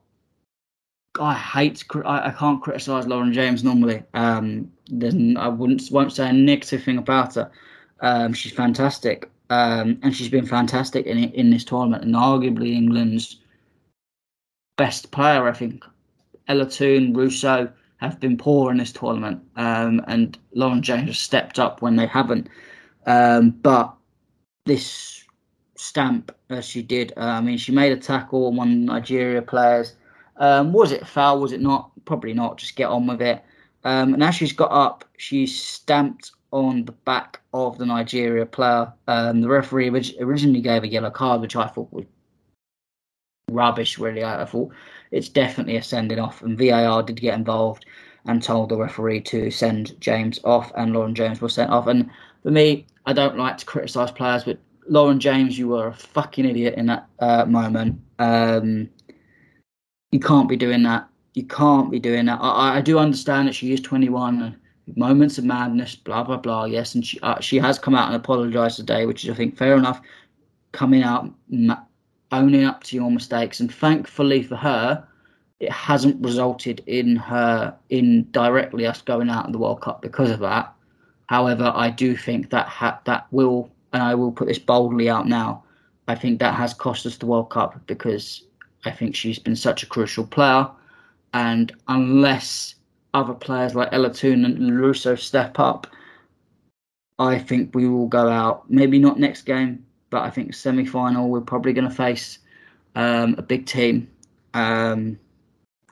I 1.19 1.33
hate, 1.33 1.83
I, 2.05 2.27
I 2.27 2.31
can't 2.31 2.61
criticize 2.61 3.07
Lauren 3.07 3.33
James 3.33 3.63
normally. 3.63 4.03
Um, 4.13 4.71
I 5.37 5.47
wouldn't, 5.47 5.91
won't 5.91 6.13
say 6.13 6.29
a 6.29 6.33
negative 6.33 6.83
thing 6.83 6.97
about 6.97 7.35
her. 7.35 7.51
Um, 8.01 8.33
she's 8.33 8.53
fantastic. 8.53 9.29
Um, 9.51 9.99
and 10.01 10.15
she's 10.15 10.29
been 10.29 10.45
fantastic 10.45 11.05
in 11.05 11.17
in 11.17 11.49
this 11.49 11.65
tournament, 11.65 12.05
and 12.05 12.15
arguably 12.15 12.71
England's 12.71 13.41
best 14.77 15.11
player. 15.11 15.45
I 15.45 15.51
think 15.51 15.83
Ella 16.47 16.69
Toone, 16.69 17.13
Russo, 17.13 17.69
have 17.97 18.17
been 18.21 18.37
poor 18.37 18.71
in 18.71 18.77
this 18.77 18.93
tournament, 18.93 19.43
um, 19.57 20.01
and 20.07 20.37
Lauren 20.53 20.81
James 20.81 21.07
has 21.07 21.19
stepped 21.19 21.59
up 21.59 21.81
when 21.81 21.97
they 21.97 22.07
haven't. 22.07 22.47
Um, 23.05 23.49
but 23.49 23.93
this 24.65 25.25
stamp, 25.81 26.31
as 26.49 26.65
she 26.65 26.83
did, 26.83 27.11
uh, 27.17 27.21
I 27.21 27.41
mean, 27.41 27.57
she 27.57 27.71
made 27.71 27.91
a 27.91 27.97
tackle 27.97 28.47
on 28.47 28.55
one 28.55 28.85
Nigeria 28.85 29.41
players. 29.41 29.95
Um, 30.37 30.73
was 30.73 30.91
it 30.91 31.07
foul? 31.07 31.39
Was 31.39 31.51
it 31.51 31.61
not? 31.61 31.91
Probably 32.05 32.33
not. 32.33 32.57
Just 32.57 32.75
get 32.75 32.89
on 32.89 33.07
with 33.07 33.21
it. 33.21 33.43
Um, 33.83 34.13
and 34.13 34.23
as 34.23 34.35
she's 34.35 34.53
got 34.53 34.71
up, 34.71 35.05
she 35.17 35.47
stamped 35.47 36.31
on 36.51 36.85
the 36.85 36.91
back 36.91 37.41
of 37.53 37.79
the 37.79 37.85
Nigeria 37.85 38.45
player. 38.45 38.93
Um, 39.07 39.41
the 39.41 39.49
referee 39.49 39.89
originally 40.19 40.61
gave 40.61 40.83
a 40.83 40.87
yellow 40.87 41.09
card, 41.09 41.41
which 41.41 41.55
I 41.55 41.67
thought 41.67 41.91
was 41.91 42.05
rubbish, 43.49 43.97
really. 43.97 44.23
I, 44.23 44.43
I 44.43 44.45
thought 44.45 44.71
it's 45.09 45.29
definitely 45.29 45.77
a 45.77 45.83
sending 45.83 46.19
off, 46.19 46.43
and 46.43 46.57
VAR 46.59 47.01
did 47.01 47.19
get 47.19 47.33
involved 47.33 47.85
and 48.25 48.43
told 48.43 48.69
the 48.69 48.77
referee 48.77 49.21
to 49.21 49.49
send 49.49 49.99
James 49.99 50.39
off, 50.43 50.71
and 50.75 50.93
Lauren 50.93 51.15
James 51.15 51.41
was 51.41 51.55
sent 51.55 51.71
off. 51.71 51.87
And 51.87 52.09
for 52.43 52.51
me, 52.51 52.85
I 53.07 53.13
don't 53.13 53.37
like 53.37 53.57
to 53.57 53.65
criticise 53.65 54.11
players, 54.11 54.43
but 54.43 54.59
Lauren 54.91 55.21
James, 55.21 55.57
you 55.57 55.69
were 55.69 55.87
a 55.87 55.93
fucking 55.93 56.43
idiot 56.43 56.73
in 56.75 56.87
that 56.87 57.07
uh, 57.19 57.45
moment. 57.45 57.97
Um, 58.19 58.89
you 60.11 60.19
can't 60.19 60.49
be 60.49 60.57
doing 60.57 60.83
that. 60.83 61.07
You 61.33 61.45
can't 61.45 61.89
be 61.89 61.97
doing 61.97 62.25
that. 62.25 62.39
I, 62.41 62.77
I 62.77 62.81
do 62.81 62.99
understand 62.99 63.47
that 63.47 63.55
she 63.55 63.71
is 63.71 63.79
21 63.79 64.41
and 64.41 64.97
moments 64.97 65.37
of 65.37 65.45
madness, 65.45 65.95
blah 65.95 66.23
blah 66.23 66.35
blah. 66.35 66.65
Yes, 66.65 66.93
and 66.93 67.05
she 67.05 67.17
uh, 67.21 67.39
she 67.39 67.57
has 67.57 67.79
come 67.79 67.95
out 67.95 68.07
and 68.07 68.17
apologised 68.17 68.75
today, 68.75 69.05
which 69.05 69.23
is 69.23 69.29
I 69.29 69.33
think 69.33 69.57
fair 69.57 69.77
enough. 69.77 70.01
Coming 70.73 71.03
out, 71.03 71.31
ma- 71.49 71.83
owning 72.33 72.65
up 72.65 72.83
to 72.83 72.97
your 72.97 73.09
mistakes, 73.09 73.61
and 73.61 73.73
thankfully 73.73 74.43
for 74.43 74.57
her, 74.57 75.07
it 75.61 75.71
hasn't 75.71 76.21
resulted 76.21 76.83
in 76.85 77.15
her 77.15 77.73
in 77.89 78.29
directly 78.31 78.85
us 78.85 79.01
going 79.01 79.29
out 79.29 79.45
of 79.45 79.53
the 79.53 79.57
World 79.57 79.79
Cup 79.79 80.01
because 80.01 80.31
of 80.31 80.41
that. 80.41 80.73
However, 81.27 81.71
I 81.73 81.91
do 81.91 82.17
think 82.17 82.49
that 82.49 82.67
ha- 82.67 82.99
that 83.05 83.27
will, 83.31 83.70
and 83.93 84.01
I 84.01 84.15
will 84.15 84.31
put 84.31 84.47
this 84.47 84.59
boldly 84.59 85.09
out 85.09 85.27
now. 85.27 85.63
I 86.07 86.15
think 86.15 86.39
that 86.39 86.55
has 86.55 86.73
cost 86.73 87.05
us 87.05 87.17
the 87.17 87.25
World 87.25 87.49
Cup 87.49 87.79
because 87.87 88.43
I 88.85 88.91
think 88.91 89.15
she's 89.15 89.39
been 89.39 89.55
such 89.55 89.83
a 89.83 89.87
crucial 89.87 90.25
player, 90.25 90.67
and 91.33 91.71
unless 91.87 92.75
other 93.13 93.33
players 93.33 93.75
like 93.75 93.89
Ella 93.91 94.13
Toone 94.13 94.45
and 94.45 94.79
Russo 94.79 95.15
step 95.15 95.59
up, 95.59 95.87
I 97.19 97.37
think 97.37 97.75
we 97.75 97.87
will 97.87 98.07
go 98.07 98.27
out. 98.27 98.69
Maybe 98.69 98.97
not 98.99 99.19
next 99.19 99.43
game, 99.43 99.85
but 100.09 100.23
I 100.23 100.29
think 100.29 100.53
semi 100.53 100.85
final 100.85 101.29
we're 101.29 101.41
probably 101.41 101.73
going 101.73 101.89
to 101.89 101.95
face 101.95 102.39
um, 102.95 103.35
a 103.37 103.41
big 103.41 103.65
team. 103.65 104.09
Um, 104.53 105.19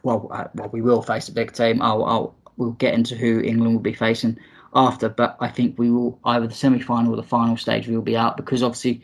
well, 0.04 0.28
uh, 0.32 0.48
well, 0.56 0.70
we 0.70 0.82
will 0.82 1.02
face 1.02 1.30
a 1.30 1.32
big 1.32 1.52
team. 1.52 1.82
I'll, 1.82 2.04
I'll 2.04 2.36
we'll 2.60 2.72
get 2.72 2.94
into 2.94 3.16
who 3.16 3.40
England 3.40 3.74
will 3.74 3.82
be 3.82 3.94
facing 3.94 4.38
after, 4.76 5.10
but 5.10 5.36
I 5.40 5.48
think 5.48 5.80
we 5.80 5.90
will 5.90 6.20
either 6.26 6.46
the 6.46 6.54
semi 6.54 6.80
final 6.80 7.14
or 7.14 7.16
the 7.16 7.24
final 7.24 7.58
stage 7.58 7.88
we 7.88 7.96
will 7.96 8.04
be 8.04 8.18
out 8.18 8.38
because 8.38 8.62
obviously 8.62 9.02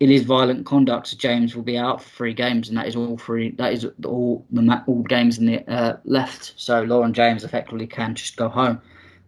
it 0.00 0.10
is 0.10 0.24
violent 0.24 0.66
conduct. 0.66 1.06
So 1.06 1.16
James 1.16 1.56
will 1.56 1.62
be 1.62 1.78
out 1.78 2.02
for 2.02 2.10
three 2.10 2.34
games, 2.34 2.68
and 2.68 2.76
that 2.76 2.86
is 2.86 2.96
all 2.96 3.16
three. 3.16 3.52
That 3.52 3.72
is 3.72 3.86
all 4.04 4.44
the 4.50 4.82
all 4.86 5.02
games 5.02 5.38
in 5.38 5.46
the 5.46 5.70
uh, 5.72 5.96
left. 6.04 6.52
So 6.56 6.82
Lauren 6.82 7.14
James 7.14 7.44
effectively 7.44 7.86
can 7.86 8.14
just 8.14 8.36
go 8.36 8.48
home. 8.48 8.82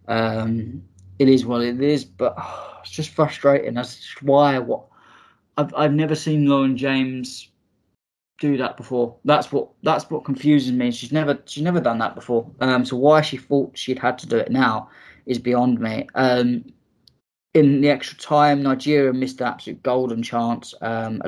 Um, 0.07 0.83
it 1.17 1.27
is 1.27 1.45
what 1.45 1.61
it 1.61 1.81
is, 1.81 2.05
but 2.05 2.35
oh, 2.37 2.77
it's 2.81 2.91
just 2.91 3.09
frustrating. 3.09 3.73
That's 3.73 4.21
why 4.21 4.59
what 4.59 4.83
I've 5.57 5.73
I've 5.75 5.93
never 5.93 6.15
seen 6.15 6.45
Lauren 6.45 6.77
James 6.77 7.48
do 8.39 8.57
that 8.57 8.77
before. 8.77 9.15
That's 9.25 9.51
what 9.51 9.69
that's 9.83 10.09
what 10.09 10.25
confuses 10.25 10.71
me. 10.71 10.91
She's 10.91 11.11
never 11.11 11.39
she's 11.45 11.63
never 11.63 11.79
done 11.79 11.99
that 11.99 12.15
before. 12.15 12.49
Um, 12.61 12.85
so 12.85 12.95
why 12.95 13.21
she 13.21 13.37
thought 13.37 13.77
she'd 13.77 13.99
had 13.99 14.17
to 14.19 14.27
do 14.27 14.37
it 14.37 14.51
now 14.51 14.89
is 15.25 15.39
beyond 15.39 15.79
me. 15.79 16.07
Um, 16.15 16.65
in 17.53 17.81
the 17.81 17.89
extra 17.89 18.17
time, 18.17 18.61
Nigeria 18.61 19.11
missed 19.11 19.41
an 19.41 19.47
absolute 19.47 19.83
golden 19.83 20.23
chance. 20.23 20.73
Um, 20.81 21.21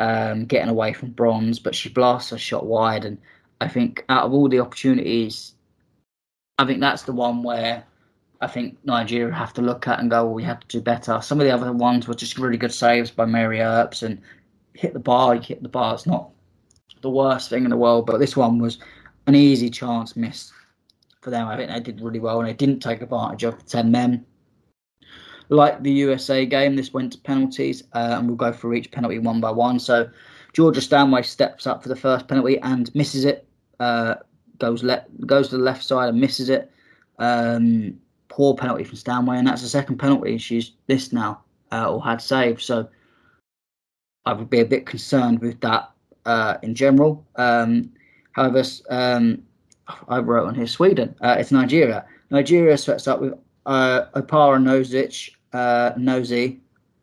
um, 0.00 0.46
getting 0.46 0.70
away 0.70 0.92
from 0.92 1.10
bronze, 1.10 1.58
but 1.58 1.74
she 1.74 1.90
blasts 1.90 2.32
a 2.32 2.38
shot 2.38 2.66
wide. 2.66 3.04
And 3.04 3.18
I 3.60 3.68
think 3.68 4.04
out 4.08 4.24
of 4.24 4.32
all 4.32 4.48
the 4.48 4.60
opportunities, 4.60 5.54
I 6.58 6.64
think 6.64 6.80
that's 6.80 7.02
the 7.02 7.12
one 7.12 7.42
where 7.42 7.84
I 8.40 8.46
think 8.46 8.78
Nigeria 8.84 9.32
have 9.34 9.52
to 9.54 9.62
look 9.62 9.86
at 9.86 10.00
and 10.00 10.10
go, 10.10 10.24
well, 10.24 10.34
we 10.34 10.42
have 10.44 10.60
to 10.60 10.66
do 10.66 10.80
better. 10.80 11.20
Some 11.20 11.40
of 11.40 11.46
the 11.46 11.52
other 11.52 11.72
ones 11.72 12.08
were 12.08 12.14
just 12.14 12.38
really 12.38 12.56
good 12.56 12.72
saves 12.72 13.10
by 13.10 13.26
Mary 13.26 13.60
Earps 13.60 14.02
and 14.02 14.20
hit 14.74 14.92
the 14.92 15.00
bar, 15.00 15.34
you 15.34 15.40
hit 15.40 15.62
the 15.62 15.68
bar. 15.68 15.94
It's 15.94 16.06
not 16.06 16.30
the 17.02 17.10
worst 17.10 17.50
thing 17.50 17.64
in 17.64 17.70
the 17.70 17.76
world, 17.76 18.06
but 18.06 18.18
this 18.18 18.36
one 18.36 18.58
was 18.58 18.78
an 19.26 19.34
easy 19.34 19.70
chance 19.70 20.16
missed 20.16 20.52
for 21.20 21.30
them. 21.30 21.48
I 21.48 21.56
think 21.56 21.70
they 21.70 21.80
did 21.80 22.00
really 22.00 22.20
well 22.20 22.40
and 22.40 22.48
they 22.48 22.54
didn't 22.54 22.80
take 22.80 23.02
advantage 23.02 23.44
of 23.44 23.58
the 23.58 23.64
10 23.64 23.90
men 23.90 24.24
like 25.50 25.82
the 25.82 25.90
USA 25.90 26.46
game, 26.46 26.76
this 26.76 26.92
went 26.92 27.12
to 27.12 27.18
penalties, 27.18 27.82
uh, 27.92 28.16
and 28.16 28.28
we'll 28.28 28.36
go 28.36 28.52
through 28.52 28.74
each 28.74 28.90
penalty 28.90 29.18
one 29.18 29.40
by 29.40 29.50
one. 29.50 29.78
So 29.78 30.08
Georgia 30.52 30.80
Stanway 30.80 31.22
steps 31.22 31.66
up 31.66 31.82
for 31.82 31.88
the 31.88 31.96
first 31.96 32.28
penalty 32.28 32.58
and 32.60 32.92
misses 32.94 33.24
it. 33.24 33.46
Uh, 33.78 34.14
goes 34.58 34.82
le- 34.82 35.04
goes 35.26 35.48
to 35.48 35.56
the 35.56 35.62
left 35.62 35.82
side 35.82 36.08
and 36.08 36.20
misses 36.20 36.48
it. 36.48 36.70
Um, 37.18 37.98
poor 38.28 38.54
penalty 38.54 38.84
from 38.84 38.96
Stanway, 38.96 39.38
and 39.38 39.46
that's 39.46 39.62
the 39.62 39.68
second 39.68 39.98
penalty 39.98 40.38
she's 40.38 40.72
missed 40.86 41.12
now 41.12 41.42
uh, 41.72 41.92
or 41.92 42.02
had 42.02 42.22
saved. 42.22 42.62
So 42.62 42.88
I 44.26 44.32
would 44.32 44.50
be 44.50 44.60
a 44.60 44.64
bit 44.64 44.86
concerned 44.86 45.40
with 45.40 45.60
that 45.60 45.90
uh, 46.26 46.56
in 46.62 46.74
general. 46.74 47.24
Um, 47.36 47.92
however, 48.32 48.62
um, 48.90 49.42
I 50.08 50.18
wrote 50.18 50.46
on 50.46 50.54
here 50.54 50.66
Sweden. 50.66 51.14
Uh, 51.20 51.36
it's 51.38 51.52
Nigeria. 51.52 52.04
Nigeria 52.30 52.76
sweats 52.76 53.08
up 53.08 53.20
with 53.20 53.34
uh, 53.66 54.06
Oparanozie 54.14 55.32
uh, 55.52 55.92
Nosy. 55.96 56.60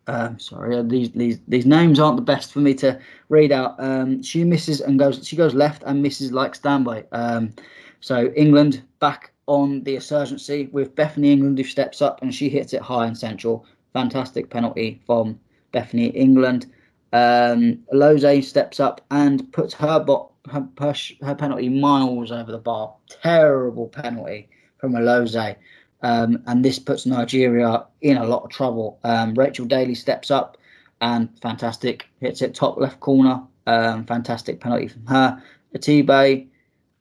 Um, 0.08 0.40
sorry, 0.40 0.78
uh, 0.78 0.84
these 0.84 1.12
these 1.12 1.40
these 1.50 1.66
names 1.66 2.00
aren't 2.00 2.16
the 2.16 2.22
best 2.22 2.54
for 2.54 2.60
me 2.60 2.74
to 2.76 2.98
read 3.28 3.52
out. 3.52 3.76
Um, 3.78 4.24
she 4.24 4.46
misses 4.46 4.80
and 4.80 4.98
goes. 4.98 5.28
She 5.28 5.36
goes 5.36 5.54
left 5.54 5.84
and 5.86 6.02
misses 6.02 6.32
like 6.32 6.56
Stanway. 6.56 7.04
Um, 7.12 7.54
so 8.00 8.32
England 8.36 8.84
back 9.00 9.34
on 9.48 9.84
the 9.84 9.96
insurgency 9.96 10.70
with 10.72 10.96
Bethany 10.96 11.32
England 11.34 11.58
who 11.58 11.64
steps 11.64 12.02
up 12.02 12.22
and 12.22 12.34
she 12.34 12.48
hits 12.48 12.74
it 12.74 12.82
high 12.82 13.06
and 13.06 13.18
central. 13.18 13.66
Fantastic 13.92 14.50
penalty 14.50 15.02
from 15.06 15.40
Bethany 15.72 16.08
England. 16.08 16.68
Um, 17.14 17.80
Alozie 17.94 18.44
steps 18.44 18.80
up 18.80 19.02
and 19.12 19.52
puts 19.54 19.74
her, 19.76 20.00
bot, 20.00 20.32
her, 20.50 20.68
her, 20.80 20.94
her 21.22 21.36
penalty 21.36 21.70
miles 21.70 22.32
over 22.32 22.52
the 22.52 22.58
bar. 22.58 22.94
Terrible 23.22 23.88
penalty 23.88 24.50
from 24.78 24.94
Alozie. 24.94 25.56
Um, 26.02 26.44
and 26.46 26.64
this 26.64 26.80
puts 26.80 27.06
Nigeria 27.06 27.86
in 28.02 28.18
a 28.18 28.26
lot 28.26 28.44
of 28.44 28.50
trouble. 28.50 29.00
Um, 29.04 29.34
Rachel 29.34 29.66
Daly 29.66 29.96
steps 29.96 30.30
up 30.30 30.58
and 31.02 31.30
fantastic 31.42 32.06
hits 32.20 32.42
it 32.42 32.54
top 32.54 32.78
left 32.78 33.00
corner. 33.00 33.42
Um, 33.66 34.06
fantastic 34.06 34.60
penalty 34.60 34.88
from 34.88 35.06
her. 35.08 35.44
Atibe 35.76 36.48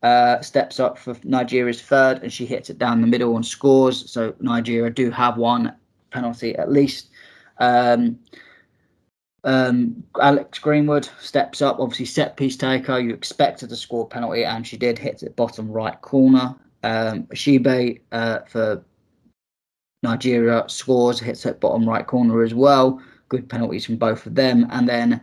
uh, 0.02 0.40
steps 0.40 0.80
up 0.80 0.98
for 0.98 1.16
Nigeria's 1.24 1.82
third 1.82 2.22
and 2.22 2.32
she 2.32 2.46
hits 2.46 2.70
it 2.70 2.78
down 2.78 3.00
the 3.00 3.06
middle 3.06 3.36
and 3.36 3.44
scores. 3.44 4.10
So 4.10 4.34
Nigeria 4.40 4.90
do 4.90 5.10
have 5.10 5.36
one 5.36 5.74
penalty 6.10 6.56
at 6.56 6.70
least. 6.70 7.10
Um, 7.58 8.18
um, 9.46 10.02
Alex 10.20 10.58
Greenwood 10.58 11.08
steps 11.20 11.62
up, 11.62 11.78
obviously 11.78 12.04
set 12.04 12.36
piece 12.36 12.56
taker. 12.56 12.98
You 12.98 13.14
expected 13.14 13.68
to 13.68 13.76
score 13.76 14.06
penalty, 14.06 14.44
and 14.44 14.66
she 14.66 14.76
did 14.76 14.98
hit 14.98 15.22
it 15.22 15.36
bottom 15.36 15.70
right 15.70 15.98
corner. 16.02 16.54
Um, 16.82 17.24
Shibe 17.32 18.00
uh, 18.10 18.40
for 18.48 18.84
Nigeria 20.02 20.64
scores, 20.66 21.20
hits 21.20 21.46
at 21.46 21.60
bottom 21.60 21.88
right 21.88 22.06
corner 22.06 22.42
as 22.42 22.54
well. 22.54 23.00
Good 23.28 23.48
penalties 23.48 23.86
from 23.86 23.96
both 23.96 24.26
of 24.26 24.34
them. 24.34 24.66
And 24.70 24.88
then 24.88 25.20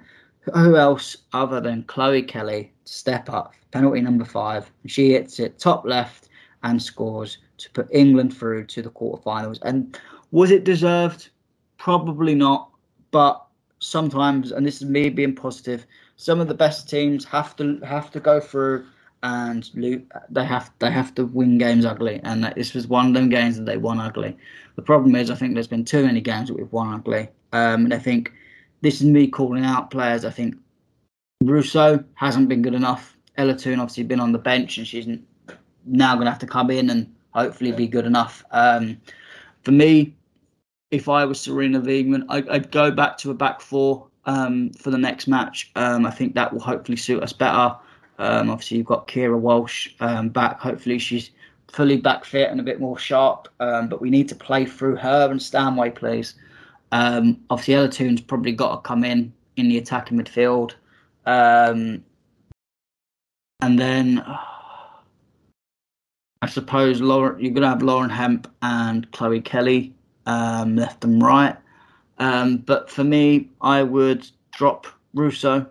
who 0.53 0.77
else 0.77 1.17
other 1.33 1.59
than 1.59 1.83
Chloe 1.83 2.23
Kelly 2.23 2.71
step 2.85 3.29
up? 3.29 3.53
Penalty 3.71 4.01
number 4.01 4.25
five. 4.25 4.71
She 4.85 5.11
hits 5.11 5.39
it 5.39 5.59
top 5.59 5.85
left 5.85 6.29
and 6.63 6.81
scores 6.81 7.39
to 7.57 7.69
put 7.71 7.87
England 7.91 8.35
through 8.35 8.65
to 8.67 8.81
the 8.81 8.89
quarterfinals. 8.89 9.59
And 9.63 9.97
was 10.31 10.49
it 10.49 10.63
deserved? 10.63 11.29
Probably 11.77 12.35
not. 12.35 12.69
But 13.11 13.45
sometimes, 13.83 14.51
and 14.51 14.65
this 14.65 14.81
is 14.81 14.87
me 14.87 15.09
being 15.09 15.35
positive, 15.35 15.85
some 16.15 16.39
of 16.39 16.47
the 16.47 16.53
best 16.53 16.89
teams 16.89 17.25
have 17.25 17.55
to 17.57 17.79
have 17.83 18.11
to 18.11 18.19
go 18.19 18.39
through 18.39 18.85
and 19.23 19.69
they 20.29 20.45
have 20.45 20.71
they 20.79 20.91
have 20.91 21.15
to 21.15 21.25
win 21.25 21.57
games 21.57 21.85
ugly, 21.85 22.19
and 22.23 22.43
this 22.55 22.73
was 22.73 22.87
one 22.87 23.07
of 23.07 23.13
them 23.13 23.29
games 23.29 23.57
that 23.57 23.65
they 23.65 23.77
won 23.77 23.99
ugly. 23.99 24.35
The 24.75 24.81
problem 24.81 25.15
is, 25.15 25.31
I 25.31 25.35
think 25.35 25.53
there's 25.53 25.67
been 25.67 25.85
too 25.85 26.05
many 26.05 26.19
games 26.19 26.49
that 26.49 26.57
we've 26.57 26.71
won 26.71 26.93
ugly, 26.93 27.29
um, 27.53 27.85
and 27.85 27.93
I 27.93 27.99
think 27.99 28.33
this 28.81 28.95
is 28.95 29.07
me 29.07 29.27
calling 29.27 29.63
out 29.63 29.91
players. 29.91 30.25
I 30.25 30.29
think 30.29 30.55
Russo 31.41 32.03
hasn't 32.15 32.49
been 32.49 32.61
good 32.61 32.73
enough. 32.73 33.17
Ella 33.37 33.55
Toone 33.55 33.79
obviously 33.79 34.03
been 34.03 34.19
on 34.19 34.33
the 34.33 34.39
bench, 34.39 34.77
and 34.77 34.85
she's 34.85 35.07
now 35.85 36.15
going 36.15 36.25
to 36.25 36.31
have 36.31 36.39
to 36.39 36.47
come 36.47 36.69
in 36.69 36.89
and 36.89 37.13
hopefully 37.31 37.71
be 37.71 37.87
good 37.87 38.05
enough. 38.05 38.43
Um, 38.51 38.99
for 39.63 39.71
me, 39.71 40.13
if 40.93 41.09
I 41.09 41.25
was 41.25 41.39
Sarina 41.39 41.81
Wiegman, 41.83 42.25
I, 42.29 42.41
would 42.41 42.71
go 42.71 42.91
back 42.91 43.17
to 43.17 43.31
a 43.31 43.33
back 43.33 43.61
four 43.61 44.05
um, 44.25 44.69
for 44.73 44.91
the 44.91 44.97
next 44.97 45.27
match. 45.27 45.71
Um, 45.75 46.05
I 46.05 46.11
think 46.11 46.35
that 46.35 46.53
will 46.53 46.59
hopefully 46.59 46.97
suit 46.97 47.23
us 47.23 47.33
better. 47.33 47.75
Um, 48.19 48.51
obviously, 48.51 48.77
you've 48.77 48.85
got 48.85 49.07
Keira 49.07 49.37
Walsh 49.37 49.89
um, 49.99 50.29
back. 50.29 50.59
Hopefully, 50.59 50.99
she's 50.99 51.31
fully 51.67 51.97
back 51.97 52.25
fit 52.25 52.51
and 52.51 52.59
a 52.59 52.63
bit 52.63 52.79
more 52.79 52.99
sharp. 52.99 53.47
Um, 53.59 53.89
but 53.89 54.01
we 54.01 54.11
need 54.11 54.29
to 54.29 54.35
play 54.35 54.65
through 54.65 54.97
her 54.97 55.31
and 55.31 55.41
Stanway, 55.41 55.89
please. 55.89 56.35
Um, 56.91 57.39
obviously, 57.49 57.73
Ella 57.73 57.89
Toone's 57.89 58.21
probably 58.21 58.51
got 58.51 58.75
to 58.75 58.87
come 58.87 59.03
in 59.03 59.33
in 59.57 59.69
the 59.69 59.79
attacking 59.79 60.19
midfield. 60.19 60.73
And 61.25 62.03
then 63.79 64.23
I 66.43 66.47
suppose 66.47 67.01
Lauren, 67.01 67.39
you're 67.39 67.53
going 67.53 67.63
to 67.63 67.69
have 67.69 67.81
Lauren 67.81 68.09
Hemp 68.09 68.53
and 68.61 69.09
Chloe 69.11 69.41
Kelly 69.41 69.93
um, 70.25 70.75
left 70.75 71.03
and 71.03 71.21
right. 71.21 71.57
Um, 72.19 72.57
but 72.57 72.89
for 72.89 73.03
me, 73.03 73.49
I 73.61 73.83
would 73.83 74.27
drop 74.51 74.87
Russo. 75.13 75.67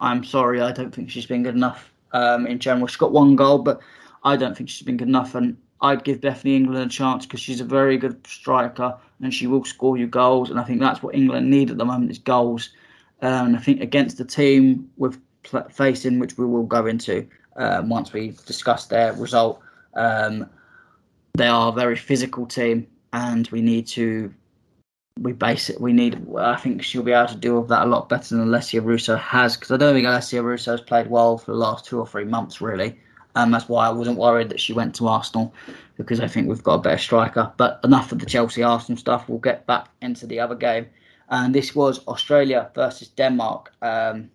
I'm 0.00 0.24
sorry, 0.24 0.60
I 0.60 0.72
don't 0.72 0.94
think 0.94 1.10
she's 1.10 1.26
been 1.26 1.42
good 1.42 1.54
enough 1.54 1.92
um, 2.12 2.46
in 2.46 2.58
general. 2.58 2.86
She's 2.86 2.96
got 2.96 3.12
one 3.12 3.36
goal, 3.36 3.58
but 3.58 3.80
I 4.24 4.36
don't 4.36 4.56
think 4.56 4.68
she's 4.68 4.86
been 4.86 4.96
good 4.96 5.08
enough. 5.08 5.34
And 5.34 5.56
I'd 5.80 6.04
give 6.04 6.20
Bethany 6.20 6.56
England 6.56 6.84
a 6.84 6.88
chance 6.88 7.26
because 7.26 7.40
she's 7.40 7.60
a 7.60 7.64
very 7.64 7.96
good 7.96 8.26
striker 8.26 8.96
and 9.20 9.32
she 9.32 9.46
will 9.46 9.64
score 9.64 9.96
you 9.96 10.06
goals. 10.06 10.50
And 10.50 10.58
I 10.58 10.64
think 10.64 10.80
that's 10.80 11.02
what 11.02 11.14
England 11.14 11.50
need 11.50 11.70
at 11.70 11.78
the 11.78 11.84
moment 11.84 12.10
is 12.10 12.18
goals. 12.18 12.70
Um, 13.22 13.48
and 13.48 13.56
I 13.56 13.60
think 13.60 13.80
against 13.80 14.18
the 14.18 14.24
team 14.24 14.90
with 14.96 15.20
facing, 15.70 16.18
which 16.18 16.36
we 16.36 16.44
will 16.44 16.64
go 16.64 16.86
into 16.86 17.26
um, 17.56 17.88
once 17.88 18.12
we 18.12 18.34
discuss 18.46 18.86
their 18.86 19.12
result, 19.14 19.60
um, 19.94 20.48
they 21.34 21.46
are 21.46 21.68
a 21.68 21.72
very 21.72 21.96
physical 21.96 22.46
team, 22.46 22.86
and 23.12 23.48
we 23.48 23.60
need 23.60 23.86
to 23.88 24.32
we 25.20 25.32
base 25.32 25.70
it. 25.70 25.80
We 25.80 25.92
need. 25.92 26.26
I 26.36 26.56
think 26.56 26.82
she'll 26.82 27.02
be 27.02 27.12
able 27.12 27.28
to 27.28 27.36
deal 27.36 27.60
with 27.60 27.68
that 27.70 27.86
a 27.86 27.90
lot 27.90 28.08
better 28.08 28.36
than 28.36 28.48
Alessia 28.48 28.84
Russo 28.84 29.16
has, 29.16 29.56
because 29.56 29.70
I 29.70 29.76
don't 29.76 29.94
think 29.94 30.06
Alessia 30.06 30.42
Russo 30.42 30.72
has 30.72 30.80
played 30.80 31.08
well 31.08 31.38
for 31.38 31.52
the 31.52 31.58
last 31.58 31.84
two 31.84 31.98
or 31.98 32.06
three 32.06 32.24
months, 32.24 32.60
really. 32.60 32.98
And 33.34 33.52
that's 33.52 33.68
why 33.68 33.86
I 33.86 33.90
wasn't 33.90 34.18
worried 34.18 34.48
that 34.48 34.60
she 34.60 34.72
went 34.72 34.94
to 34.96 35.08
Arsenal, 35.08 35.52
because 35.96 36.20
I 36.20 36.28
think 36.28 36.48
we've 36.48 36.62
got 36.62 36.74
a 36.74 36.82
better 36.82 36.98
striker. 36.98 37.52
But 37.56 37.80
enough 37.84 38.12
of 38.12 38.18
the 38.18 38.26
Chelsea 38.26 38.62
Arsenal 38.62 38.98
stuff. 38.98 39.28
We'll 39.28 39.38
get 39.38 39.66
back 39.66 39.88
into 40.02 40.26
the 40.26 40.40
other 40.40 40.54
game, 40.54 40.86
and 41.30 41.54
this 41.54 41.74
was 41.74 42.06
Australia 42.06 42.70
versus 42.74 43.08
Denmark. 43.08 43.72
Um, 43.82 44.30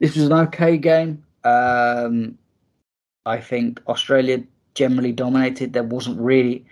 this 0.00 0.16
was 0.16 0.26
an 0.26 0.32
okay 0.32 0.76
game. 0.76 1.24
Um, 1.44 2.36
I 3.24 3.40
think 3.40 3.80
Australia 3.88 4.42
generally 4.74 5.12
dominated. 5.12 5.72
There 5.72 5.82
wasn't 5.82 6.20
really 6.20 6.66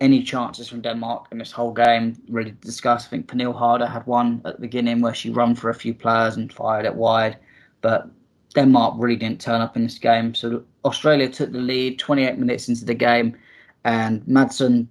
any 0.00 0.22
chances 0.22 0.68
from 0.68 0.80
Denmark 0.80 1.28
in 1.30 1.38
this 1.38 1.52
whole 1.52 1.72
game 1.72 2.16
really 2.28 2.50
to 2.50 2.56
discuss. 2.56 3.06
I 3.06 3.08
think 3.08 3.28
Pernille 3.28 3.56
Harder 3.56 3.86
had 3.86 4.06
one 4.06 4.42
at 4.44 4.56
the 4.56 4.60
beginning 4.60 5.00
where 5.00 5.14
she 5.14 5.30
run 5.30 5.54
for 5.54 5.70
a 5.70 5.74
few 5.74 5.94
players 5.94 6.36
and 6.36 6.52
fired 6.52 6.84
it 6.84 6.94
wide, 6.94 7.38
but 7.80 8.08
Denmark 8.54 8.94
really 8.98 9.16
didn't 9.16 9.40
turn 9.40 9.60
up 9.60 9.76
in 9.76 9.82
this 9.82 9.98
game. 9.98 10.34
So 10.34 10.64
Australia 10.84 11.28
took 11.28 11.52
the 11.52 11.58
lead 11.58 11.98
28 11.98 12.38
minutes 12.38 12.68
into 12.68 12.84
the 12.84 12.94
game, 12.94 13.36
and 13.84 14.22
Madsen 14.22 14.86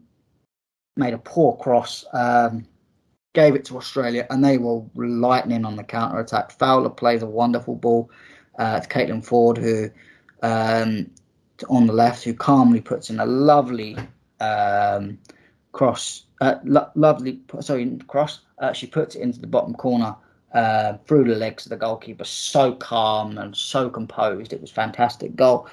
made 0.95 1.14
a 1.14 1.18
poor 1.18 1.56
cross, 1.58 2.06
um, 2.14 2.66
gave 3.34 3.56
it 3.56 3.66
to 3.66 3.78
Australia, 3.78 4.28
and 4.30 4.43
they 4.43 4.58
were 4.58 4.84
lightning 4.95 5.66
on 5.66 5.76
the 5.76 5.84
counter 5.84 6.20
attack. 6.20 6.51
Fowler 6.51 6.89
plays 6.89 7.24
a 7.24 7.28
wonderful 7.28 7.76
ball 7.76 8.10
uh, 8.60 8.80
to 8.80 8.88
Caitlin 8.88 9.26
Foord, 9.26 9.58
who 9.58 9.89
um, 10.47 11.10
on 11.70 11.88
the 11.88 11.93
left, 11.93 12.24
who 12.24 12.34
calmly 12.34 12.82
puts 12.82 13.10
in 13.10 13.20
a 13.20 13.26
lovely 13.26 13.97
um, 14.39 15.17
cross, 15.71 16.25
uh, 16.41 16.55
lo- 16.63 16.89
lovely, 16.95 17.41
sorry, 17.59 17.97
cross. 18.07 18.41
Uh, 18.59 18.73
she 18.73 18.88
puts 18.88 19.15
it 19.15 19.21
into 19.21 19.39
the 19.39 19.47
bottom 19.47 19.73
corner 19.73 20.15
uh, 20.53 20.97
through 21.05 21.25
the 21.25 21.36
legs 21.36 21.65
of 21.65 21.71
the 21.71 21.77
goalkeeper. 21.77 22.23
So 22.23 22.73
calm 22.73 23.38
and 23.38 23.55
so 23.55 23.89
composed. 23.89 24.53
It 24.53 24.61
was 24.61 24.71
fantastic 24.71 25.36
goal 25.36 25.67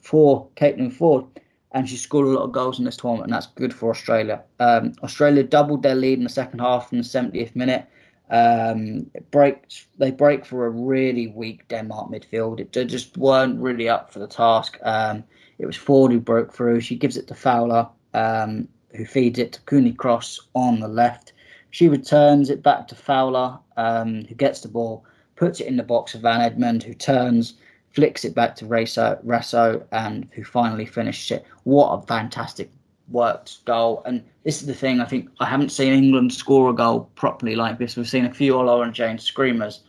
for 0.00 0.48
Caitlin 0.56 0.92
Foord. 0.92 1.26
And 1.74 1.88
she 1.88 1.96
scored 1.96 2.26
a 2.26 2.30
lot 2.30 2.44
of 2.44 2.52
goals 2.52 2.78
in 2.78 2.84
this 2.84 2.98
tournament, 2.98 3.28
and 3.28 3.32
that's 3.32 3.46
good 3.46 3.72
for 3.72 3.90
Australia. 3.90 4.42
Um, 4.60 4.92
Australia 5.02 5.42
doubled 5.42 5.82
their 5.82 5.94
lead 5.94 6.18
in 6.18 6.24
the 6.24 6.30
second 6.30 6.58
half 6.58 6.92
in 6.92 6.98
the 6.98 7.04
70th 7.04 7.56
minute. 7.56 7.86
Um, 8.30 9.10
breaks 9.30 9.86
they 9.98 10.10
break 10.10 10.46
for 10.46 10.64
a 10.64 10.70
really 10.70 11.28
weak 11.28 11.68
Denmark 11.68 12.10
midfield. 12.10 12.60
It, 12.60 12.88
just 12.88 13.16
weren't 13.16 13.60
really 13.60 13.88
up 13.88 14.12
for 14.12 14.18
the 14.18 14.26
task. 14.26 14.78
Um, 14.82 15.24
it 15.58 15.66
was 15.66 15.76
Foord 15.76 16.12
who 16.12 16.20
broke 16.20 16.52
through. 16.52 16.80
She 16.80 16.96
gives 16.96 17.16
it 17.16 17.26
to 17.28 17.34
Fowler, 17.34 17.88
um, 18.14 18.68
who 18.94 19.04
feeds 19.04 19.38
it 19.38 19.52
to 19.52 19.60
Cooney 19.62 19.92
Cross 19.92 20.40
on 20.54 20.80
the 20.80 20.88
left. 20.88 21.32
She 21.70 21.88
returns 21.88 22.50
it 22.50 22.62
back 22.62 22.86
to 22.88 22.94
Fowler, 22.94 23.58
um, 23.76 24.24
who 24.26 24.34
gets 24.34 24.60
the 24.60 24.68
ball, 24.68 25.04
puts 25.36 25.60
it 25.60 25.66
in 25.66 25.76
the 25.76 25.82
box 25.82 26.14
of 26.14 26.20
Van 26.20 26.40
Egmond, 26.40 26.82
who 26.82 26.94
turns, 26.94 27.54
flicks 27.92 28.24
it 28.24 28.34
back 28.34 28.54
to 28.56 28.66
Raso, 28.66 29.22
Raso 29.24 29.82
and 29.92 30.28
who 30.32 30.44
finally 30.44 30.86
finishes 30.86 31.30
it. 31.30 31.46
What 31.64 31.90
a 31.92 32.06
fantastic 32.06 32.70
worked 33.08 33.64
goal. 33.64 34.02
And 34.06 34.22
this 34.44 34.60
is 34.60 34.66
the 34.66 34.74
thing, 34.74 35.00
I 35.00 35.04
think 35.04 35.28
I 35.40 35.46
haven't 35.46 35.72
seen 35.72 35.92
England 35.92 36.32
score 36.32 36.70
a 36.70 36.74
goal 36.74 37.10
properly 37.14 37.54
like 37.54 37.78
this. 37.78 37.96
We've 37.96 38.08
seen 38.08 38.24
a 38.24 38.34
few 38.34 38.56
Lauren 38.56 38.92
James 38.92 39.22
screamers, 39.22 39.80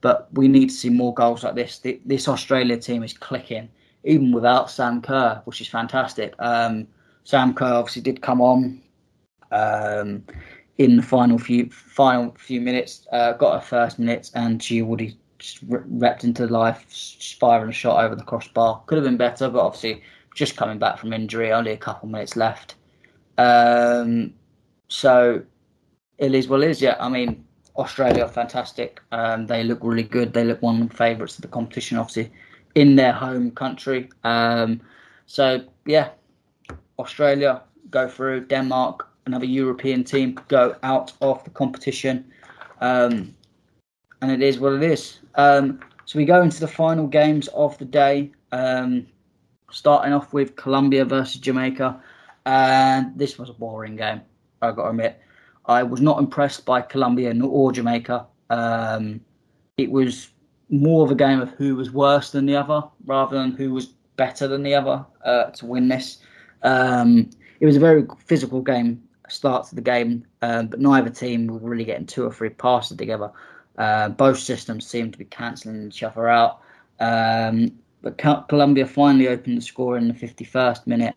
but 0.00 0.28
we 0.32 0.48
need 0.48 0.68
to 0.68 0.74
see 0.74 0.90
more 0.90 1.14
goals 1.14 1.44
like 1.44 1.54
this. 1.54 1.80
This 2.04 2.28
Australia 2.28 2.76
team 2.76 3.02
is 3.02 3.12
clicking, 3.12 3.68
even 4.04 4.32
without 4.32 4.70
Sam 4.70 5.00
Kerr, 5.02 5.40
which 5.44 5.60
is 5.60 5.68
fantastic. 5.68 6.34
Um, 6.38 6.86
Sam 7.26 7.54
Kerr 7.54 7.74
obviously 7.74 8.02
did 8.02 8.22
come 8.22 8.40
on 8.40 8.80
um, 9.50 10.22
in 10.78 10.96
the 10.96 11.02
final 11.02 11.38
few 11.38 11.68
final 11.70 12.32
few 12.38 12.60
minutes, 12.60 13.04
uh, 13.10 13.32
got 13.32 13.60
her 13.60 13.66
first 13.66 13.98
minutes, 13.98 14.30
and 14.36 14.62
she 14.62 14.80
already 14.80 15.18
repped 15.40 16.22
into 16.22 16.46
life, 16.46 16.86
firing 17.40 17.70
a 17.70 17.72
shot 17.72 18.04
over 18.04 18.14
the 18.14 18.22
crossbar. 18.22 18.80
Could 18.86 18.98
have 18.98 19.04
been 19.04 19.16
better, 19.16 19.48
but 19.48 19.58
obviously 19.58 20.04
just 20.36 20.56
coming 20.56 20.78
back 20.78 20.98
from 20.98 21.12
injury, 21.12 21.50
only 21.50 21.72
a 21.72 21.76
couple 21.76 22.08
minutes 22.08 22.36
left. 22.36 22.76
Um, 23.38 24.32
so 24.86 25.42
it 26.18 26.32
is 26.32 26.46
what 26.46 26.62
it 26.62 26.70
is. 26.70 26.80
Yeah, 26.80 26.94
I 27.00 27.08
mean 27.08 27.44
Australia 27.76 28.22
are 28.22 28.28
fantastic. 28.28 29.00
Um, 29.10 29.48
they 29.48 29.64
look 29.64 29.80
really 29.82 30.04
good. 30.04 30.32
They 30.32 30.44
look 30.44 30.62
one 30.62 30.80
of 30.80 30.90
the 30.90 30.96
favourites 30.96 31.34
of 31.34 31.42
the 31.42 31.48
competition, 31.48 31.98
obviously 31.98 32.30
in 32.76 32.94
their 32.94 33.12
home 33.12 33.50
country. 33.50 34.10
Um, 34.22 34.80
so 35.26 35.64
yeah, 35.86 36.10
Australia 36.98 37.62
go 37.90 38.08
through, 38.08 38.46
Denmark, 38.46 39.08
another 39.26 39.44
European 39.44 40.04
team 40.04 40.38
go 40.48 40.76
out 40.82 41.12
of 41.20 41.42
the 41.44 41.50
competition. 41.50 42.24
Um, 42.80 43.34
and 44.22 44.30
it 44.30 44.42
is 44.42 44.58
what 44.58 44.72
it 44.72 44.82
is. 44.82 45.20
Um, 45.34 45.80
so 46.04 46.18
we 46.18 46.24
go 46.24 46.40
into 46.42 46.60
the 46.60 46.68
final 46.68 47.06
games 47.06 47.48
of 47.48 47.76
the 47.78 47.84
day, 47.84 48.32
um, 48.52 49.06
starting 49.70 50.12
off 50.12 50.32
with 50.32 50.56
Colombia 50.56 51.04
versus 51.04 51.40
Jamaica. 51.40 52.00
And 52.46 53.18
this 53.18 53.38
was 53.38 53.50
a 53.50 53.52
boring 53.52 53.96
game, 53.96 54.20
i 54.62 54.70
got 54.70 54.84
to 54.84 54.88
admit. 54.90 55.20
I 55.66 55.82
was 55.82 56.00
not 56.00 56.20
impressed 56.20 56.64
by 56.64 56.80
Colombia 56.80 57.34
or 57.42 57.72
Jamaica. 57.72 58.26
Um, 58.50 59.20
it 59.76 59.90
was 59.90 60.30
more 60.70 61.04
of 61.04 61.10
a 61.10 61.14
game 61.14 61.40
of 61.40 61.50
who 61.50 61.76
was 61.76 61.90
worse 61.90 62.30
than 62.30 62.46
the 62.46 62.56
other 62.56 62.82
rather 63.04 63.36
than 63.36 63.52
who 63.52 63.72
was 63.72 63.86
better 64.16 64.48
than 64.48 64.62
the 64.62 64.74
other 64.74 65.04
uh, 65.24 65.44
to 65.50 65.66
win 65.66 65.88
this. 65.88 66.18
Um, 66.62 67.30
it 67.60 67.66
was 67.66 67.76
a 67.76 67.80
very 67.80 68.06
physical 68.24 68.60
game, 68.60 69.02
start 69.28 69.66
to 69.68 69.74
the 69.74 69.80
game, 69.80 70.24
um, 70.42 70.68
but 70.68 70.80
neither 70.80 71.10
team 71.10 71.46
were 71.46 71.58
really 71.58 71.84
getting 71.84 72.06
two 72.06 72.24
or 72.24 72.32
three 72.32 72.50
passes 72.50 72.96
together. 72.96 73.30
Uh, 73.78 74.08
both 74.08 74.38
systems 74.38 74.86
seemed 74.86 75.12
to 75.12 75.18
be 75.18 75.24
cancelling 75.26 75.86
each 75.86 76.02
other 76.02 76.28
out. 76.28 76.60
Um, 77.00 77.72
but 78.02 78.18
Colombia 78.48 78.86
finally 78.86 79.28
opened 79.28 79.58
the 79.58 79.62
score 79.62 79.96
in 79.96 80.08
the 80.08 80.14
51st 80.14 80.86
minute. 80.86 81.14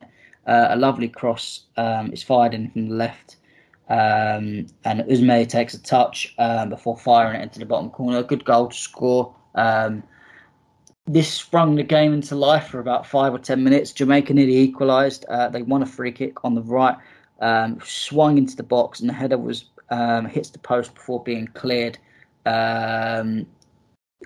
Uh, 0.47 0.67
a 0.71 0.75
lovely 0.75 1.07
cross 1.07 1.65
um, 1.77 2.11
is 2.11 2.23
fired 2.23 2.53
in 2.53 2.69
from 2.71 2.89
the 2.89 2.95
left. 2.95 3.37
Um, 3.89 4.67
and 4.85 5.01
Usme 5.07 5.47
takes 5.47 5.73
a 5.73 5.81
touch 5.81 6.33
um, 6.37 6.69
before 6.69 6.97
firing 6.97 7.39
it 7.39 7.43
into 7.43 7.59
the 7.59 7.65
bottom 7.65 7.89
corner. 7.89 8.23
Good 8.23 8.45
goal 8.45 8.67
to 8.67 8.75
score. 8.75 9.35
Um, 9.55 10.03
this 11.09 11.33
sprung 11.33 11.75
the 11.75 11.83
game 11.83 12.13
into 12.13 12.35
life 12.35 12.67
for 12.67 12.79
about 12.79 13.05
five 13.05 13.33
or 13.33 13.39
ten 13.39 13.63
minutes. 13.63 13.91
Jamaica 13.91 14.31
nearly 14.31 14.57
equalised. 14.57 15.25
Uh, 15.25 15.49
they 15.49 15.63
won 15.63 15.81
a 15.81 15.85
free 15.85 16.11
kick 16.11 16.45
on 16.45 16.53
the 16.53 16.61
right, 16.61 16.95
um, 17.41 17.79
swung 17.83 18.37
into 18.37 18.55
the 18.55 18.63
box, 18.63 18.99
and 18.99 19.09
the 19.09 19.13
header 19.13 19.37
was 19.37 19.65
um, 19.89 20.25
hits 20.25 20.51
the 20.51 20.59
post 20.59 20.93
before 20.93 21.23
being 21.23 21.47
cleared. 21.47 21.97
Um, 22.45 23.47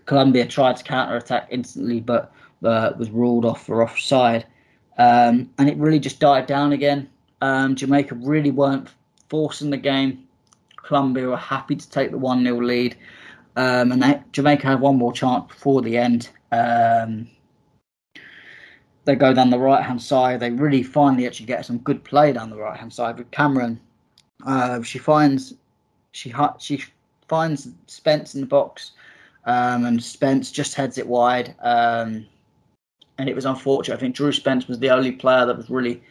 Colombia 0.06 0.46
tried 0.46 0.76
to 0.76 0.84
counter 0.84 1.16
attack 1.16 1.48
instantly, 1.52 2.02
but 2.02 2.34
uh, 2.66 2.92
was 2.98 3.10
ruled 3.12 3.46
off 3.46 3.66
for 3.66 3.82
offside. 3.82 4.46
Um, 4.98 5.50
and 5.58 5.70
it 5.70 5.78
really 5.78 6.00
just 6.00 6.20
died 6.20 6.48
down 6.48 6.74
again. 6.74 7.10
Um, 7.42 7.76
Jamaica 7.76 8.16
really 8.16 8.52
weren't 8.52 8.90
forcing 9.30 9.70
the 9.70 9.78
game. 9.78 10.28
Colombia 10.76 11.28
were 11.30 11.38
happy 11.38 11.78
to 11.78 11.90
take 11.90 12.12
the 12.12 12.18
1 12.18 12.44
0 12.44 12.62
lead. 12.62 12.98
Um, 13.56 13.92
and 13.94 14.04
they, 14.04 14.22
Jamaica 14.34 14.68
had 14.68 14.82
one 14.82 14.98
more 14.98 15.14
chance 15.14 15.48
before 15.48 15.82
the 15.82 15.98
end. 15.98 16.30
Um, 16.54 17.28
they 19.06 19.16
go 19.16 19.34
down 19.34 19.50
the 19.50 19.60
right 19.60 19.84
hand 19.84 20.02
side. 20.02 20.40
They 20.40 20.52
really 20.52 20.84
finally 20.84 21.28
actually 21.28 21.48
get 21.48 21.66
some 21.66 21.80
good 21.80 22.04
play 22.04 22.32
down 22.32 22.50
the 22.50 22.58
right 22.58 22.80
hand 22.80 22.94
side 22.94 23.18
with 23.18 23.32
Cameron. 23.32 23.80
Uh, 24.46 24.82
she 24.82 25.00
finds 25.00 25.54
she 26.12 26.34
she 26.60 26.84
finds 27.28 27.68
Spence 27.88 28.36
in 28.36 28.42
the 28.42 28.48
box, 28.48 28.92
um, 29.46 29.86
and 29.86 30.02
Spence 30.02 30.52
just 30.52 30.76
heads 30.76 30.98
it 30.98 31.08
wide. 31.08 31.56
Um, 31.62 32.26
and 33.18 33.30
it 33.30 33.36
was 33.36 33.46
unfortunate. 33.46 33.96
I 33.96 34.00
think 34.00 34.16
Drew 34.16 34.32
Spence 34.32 34.68
was 34.68 34.80
the 34.80 34.90
only 34.90 35.12
player 35.12 35.46
that 35.46 35.58
was 35.58 35.70
really 35.70 36.02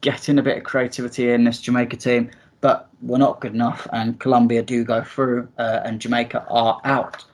getting 0.00 0.38
a 0.38 0.42
bit 0.42 0.58
of 0.58 0.64
creativity 0.64 1.30
in 1.30 1.44
this 1.44 1.60
Jamaica 1.60 1.96
team, 1.96 2.30
but 2.60 2.88
we're 3.02 3.18
not 3.18 3.40
good 3.40 3.54
enough. 3.54 3.86
And 3.92 4.18
Colombia 4.18 4.62
do 4.62 4.84
go 4.84 5.02
through, 5.02 5.48
uh, 5.58 5.80
and 5.84 6.00
Jamaica 6.00 6.46
are 6.50 6.80
out. 6.84 7.24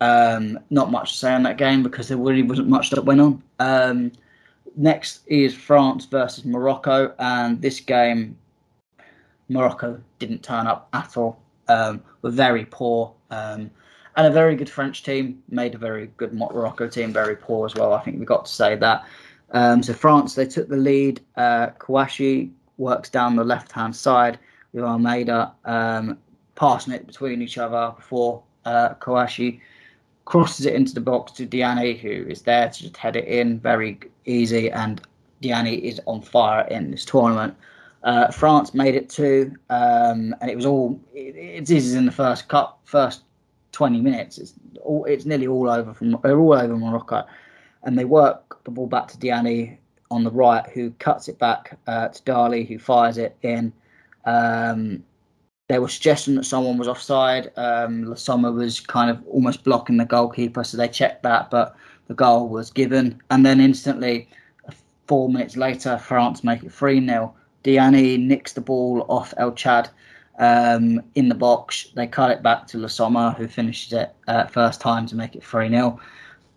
Um, 0.00 0.58
not 0.70 0.90
much 0.90 1.12
to 1.12 1.18
say 1.18 1.32
on 1.32 1.42
that 1.44 1.56
game 1.56 1.82
because 1.82 2.08
there 2.08 2.18
really 2.18 2.42
wasn't 2.42 2.68
much 2.68 2.90
that 2.90 3.04
went 3.04 3.20
on. 3.20 3.42
Um, 3.58 4.12
next 4.76 5.20
is 5.26 5.54
France 5.54 6.06
versus 6.06 6.44
Morocco, 6.44 7.14
and 7.18 7.60
this 7.62 7.80
game, 7.80 8.36
Morocco 9.48 10.00
didn't 10.18 10.42
turn 10.42 10.66
up 10.66 10.88
at 10.92 11.16
all. 11.16 11.40
Um, 11.68 12.02
were 12.22 12.30
very 12.30 12.66
poor, 12.66 13.14
um, 13.30 13.70
and 14.16 14.26
a 14.26 14.30
very 14.30 14.54
good 14.56 14.68
French 14.68 15.02
team 15.02 15.42
made 15.48 15.74
a 15.74 15.78
very 15.78 16.08
good 16.16 16.34
Morocco 16.34 16.88
team 16.88 17.12
very 17.12 17.36
poor 17.36 17.66
as 17.66 17.74
well. 17.74 17.94
I 17.94 18.02
think 18.02 18.18
we 18.18 18.26
got 18.26 18.46
to 18.46 18.52
say 18.52 18.76
that. 18.76 19.04
Um, 19.52 19.82
so 19.82 19.94
France 19.94 20.34
they 20.34 20.46
took 20.46 20.68
the 20.68 20.76
lead. 20.76 21.20
Uh, 21.36 21.68
Karchaoui 21.78 22.50
works 22.76 23.08
down 23.08 23.36
the 23.36 23.44
left 23.44 23.72
hand 23.72 23.94
side 23.94 24.38
with 24.72 24.84
Almeida 24.84 25.52
um, 25.64 26.18
passing 26.54 26.92
it 26.92 27.06
between 27.06 27.40
each 27.40 27.58
other 27.58 27.92
before 27.96 28.42
uh, 28.64 28.94
Karchaoui 28.94 29.60
crosses 30.24 30.66
it 30.66 30.74
into 30.74 30.94
the 30.94 31.00
box 31.00 31.32
to 31.32 31.46
Diani, 31.46 31.98
who 31.98 32.28
is 32.30 32.42
there 32.42 32.68
to 32.68 32.82
just 32.82 32.96
head 32.96 33.16
it 33.16 33.26
in 33.26 33.58
very 33.60 33.98
easy. 34.24 34.70
And 34.70 35.02
Diani 35.42 35.80
is 35.80 36.00
on 36.06 36.22
fire 36.22 36.66
in 36.68 36.90
this 36.90 37.04
tournament. 37.04 37.54
Uh, 38.02 38.30
France 38.30 38.74
made 38.74 38.94
it 38.94 39.08
two, 39.08 39.52
um, 39.70 40.34
and 40.40 40.50
it 40.50 40.56
was 40.56 40.66
all. 40.66 41.00
It, 41.14 41.36
it 41.36 41.70
is 41.70 41.94
in 41.94 42.04
the 42.04 42.12
first 42.12 42.48
cup, 42.48 42.80
first 42.84 43.22
twenty 43.72 44.00
minutes. 44.00 44.36
It's 44.36 44.52
all. 44.82 45.06
It's 45.06 45.24
nearly 45.24 45.46
all 45.46 45.70
over 45.70 45.94
from. 45.94 46.18
They're 46.22 46.38
all 46.38 46.52
over 46.52 46.76
Morocco, 46.76 47.24
and 47.82 47.98
they 47.98 48.04
work 48.04 48.62
the 48.64 48.70
ball 48.70 48.86
back 48.86 49.08
to 49.08 49.16
Diani 49.16 49.78
on 50.10 50.22
the 50.22 50.30
right, 50.30 50.66
who 50.74 50.90
cuts 50.98 51.28
it 51.28 51.38
back 51.38 51.78
uh, 51.86 52.08
to 52.08 52.22
Dali, 52.24 52.68
who 52.68 52.78
fires 52.78 53.16
it 53.16 53.36
in. 53.40 53.72
Um, 54.26 55.02
there 55.68 55.80
was 55.80 55.94
suggestion 55.94 56.34
that 56.34 56.44
someone 56.44 56.76
was 56.76 56.88
offside. 56.88 57.50
Um, 57.56 58.08
Le 58.08 58.16
Sommer 58.16 58.52
was 58.52 58.80
kind 58.80 59.10
of 59.10 59.26
almost 59.26 59.64
blocking 59.64 59.96
the 59.96 60.04
goalkeeper, 60.04 60.62
so 60.62 60.76
they 60.76 60.88
checked 60.88 61.22
that, 61.22 61.50
but 61.50 61.74
the 62.08 62.14
goal 62.14 62.48
was 62.48 62.70
given. 62.70 63.20
And 63.30 63.46
then 63.46 63.60
instantly, 63.60 64.28
four 65.06 65.28
minutes 65.28 65.56
later, 65.56 65.96
France 65.98 66.44
make 66.44 66.62
it 66.62 66.72
3 66.72 67.04
0. 67.06 67.34
Diani 67.62 68.18
nicks 68.18 68.52
the 68.52 68.60
ball 68.60 69.06
off 69.08 69.32
El 69.38 69.52
Chad 69.52 69.88
um, 70.38 71.00
in 71.14 71.30
the 71.30 71.34
box. 71.34 71.88
They 71.94 72.06
cut 72.06 72.30
it 72.30 72.42
back 72.42 72.66
to 72.68 72.78
Le 72.78 72.88
Sommer, 72.88 73.30
who 73.30 73.48
finishes 73.48 73.94
it 73.94 74.14
uh, 74.28 74.46
first 74.46 74.82
time 74.82 75.06
to 75.06 75.16
make 75.16 75.34
it 75.34 75.42
3 75.42 75.70
0. 75.70 75.98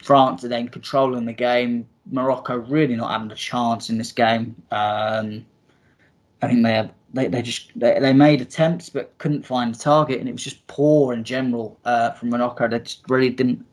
France 0.03 0.43
are 0.43 0.49
then 0.49 0.68
controlling 0.68 1.26
the 1.26 1.34
game. 1.34 1.88
Morocco 2.12 2.58
really 2.58 2.95
not 2.95 3.12
having 3.12 3.32
a 3.32 3.36
chance 3.36 3.89
in 3.89 3.97
this 3.97 4.12
game. 4.12 4.55
Um, 4.72 5.45
I 6.41 6.47
think 6.47 6.64
they 6.64 6.74
have 6.74 6.91
they, 7.14 7.28
they 7.28 7.41
just 7.41 7.72
they, 7.76 7.99
they 7.99 8.14
made 8.14 8.41
attempts 8.41 8.89
but 8.89 9.18
couldn't 9.18 9.45
find 9.45 9.74
the 9.74 9.80
target, 9.80 10.20
and 10.20 10.28
it 10.28 10.34
was 10.34 10.43
just 10.43 10.66
poor 10.68 11.14
in 11.14 11.24
general 11.24 11.80
uh, 11.86 12.12
from 12.12 12.30
Morocco. 12.30 12.68
They 12.68 12.80
just 12.80 13.03
really 13.10 13.30
didn't 13.30 13.66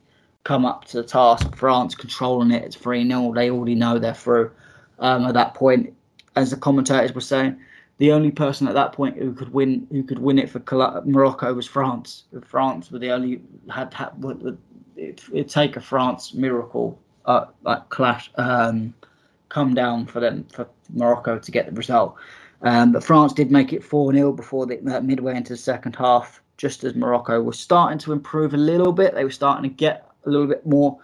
come 0.45 0.65
up 0.65 0.85
to 0.87 0.99
the 0.99 1.05
task. 1.05 1.55
France 1.57 1.95
controlling 1.95 2.51
it, 2.51 2.65
it's 2.65 2.77
3 2.77 3.07
0. 3.07 3.33
They 3.35 3.51
already 3.51 3.75
know 3.75 3.99
they're 3.99 4.15
through 4.15 4.51
um, 4.99 5.25
at 5.25 5.35
that 5.35 5.55
point. 5.55 5.93
As 6.37 6.51
the 6.51 6.57
commentators 6.57 7.15
were 7.15 7.21
saying, 7.21 7.57
the 7.99 8.13
only 8.13 8.31
person 8.31 8.67
at 8.67 8.75
that 8.75 8.93
point 8.93 9.17
who 9.17 9.33
could 9.33 9.53
win 9.53 9.87
who 9.91 10.03
could 10.03 10.19
win 10.19 10.39
it 10.39 10.51
for 10.51 10.61
Morocco 11.05 11.55
was 11.55 11.67
France. 11.67 12.25
France 12.45 12.91
were 12.91 12.99
the 12.99 13.11
only 13.11 13.41
had, 13.71 13.95
had 13.95 14.13
it, 14.97 15.23
would 15.31 15.49
take 15.49 15.77
a 15.77 15.81
France 15.81 16.35
miracle 16.35 16.99
uh, 17.25 17.47
like 17.63 17.89
clash 17.89 18.31
um, 18.37 18.95
come 19.49 19.75
down 19.75 20.07
for 20.07 20.21
them 20.21 20.45
for 20.53 20.69
Morocco 20.93 21.39
to 21.39 21.51
get 21.51 21.67
the 21.67 21.73
result. 21.73 22.17
Um, 22.65 22.93
but 22.93 23.05
France 23.05 23.35
did 23.35 23.51
make 23.51 23.73
it 23.73 23.85
4 23.85 24.13
0 24.13 24.33
before 24.33 24.67
the 24.67 24.81
uh, 24.97 25.01
midway 25.03 25.37
into 25.37 25.53
the 25.53 25.59
second 25.59 25.95
half, 25.97 26.43
just 26.57 26.83
as 26.83 26.95
Morocco 26.95 27.43
was 27.43 27.59
starting 27.59 27.99
to 27.99 28.13
improve 28.13 28.55
a 28.55 28.59
little 28.59 28.93
bit. 28.93 29.15
They 29.15 29.25
were 29.25 29.31
starting 29.31 29.71
to 29.71 29.75
get 29.75 30.11
a 30.25 30.31
little 30.31 30.47
bit 30.47 30.65
more 30.67 30.99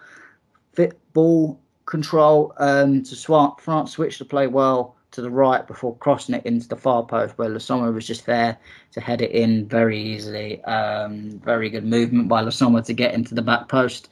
fit 0.73 0.99
ball 1.13 1.61
control. 1.85 2.55
Um, 2.57 3.03
to 3.03 3.15
swap, 3.15 3.61
France 3.61 3.93
switched 3.93 4.19
to 4.19 4.25
play 4.25 4.47
well 4.47 4.97
to 5.11 5.21
the 5.21 5.31
right 5.31 5.67
before 5.67 5.97
crossing 5.97 6.35
it 6.35 6.47
into 6.47 6.67
the 6.67 6.77
far 6.77 7.05
post, 7.05 7.37
where 7.37 7.51
Le 7.51 7.61
Sommer 7.61 7.93
was 7.93 8.07
just 8.07 8.25
there 8.25 8.57
to 8.93 9.01
head 9.01 9.21
it 9.21 9.33
in 9.33 9.67
very 9.67 10.01
easily. 10.01 10.65
Um, 10.65 11.41
very 11.45 11.69
good 11.69 11.85
movement 11.85 12.29
by 12.29 12.41
Le 12.41 12.53
Sommer 12.53 12.81
to 12.83 12.95
get 12.95 13.13
into 13.13 13.35
the 13.35 13.43
back 13.43 13.69
post. 13.69 14.09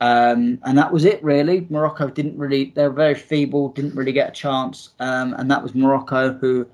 Um, 0.00 0.58
and 0.64 0.76
that 0.76 0.92
was 0.92 1.04
it, 1.04 1.22
really. 1.22 1.66
Morocco 1.70 2.08
didn't 2.08 2.36
really, 2.36 2.72
they 2.74 2.82
were 2.82 2.92
very 2.92 3.14
feeble, 3.14 3.68
didn't 3.68 3.94
really 3.94 4.12
get 4.12 4.30
a 4.30 4.32
chance. 4.32 4.90
Um, 4.98 5.32
and 5.34 5.48
that 5.50 5.62
was 5.62 5.76
Morocco, 5.76 6.32
who 6.32 6.66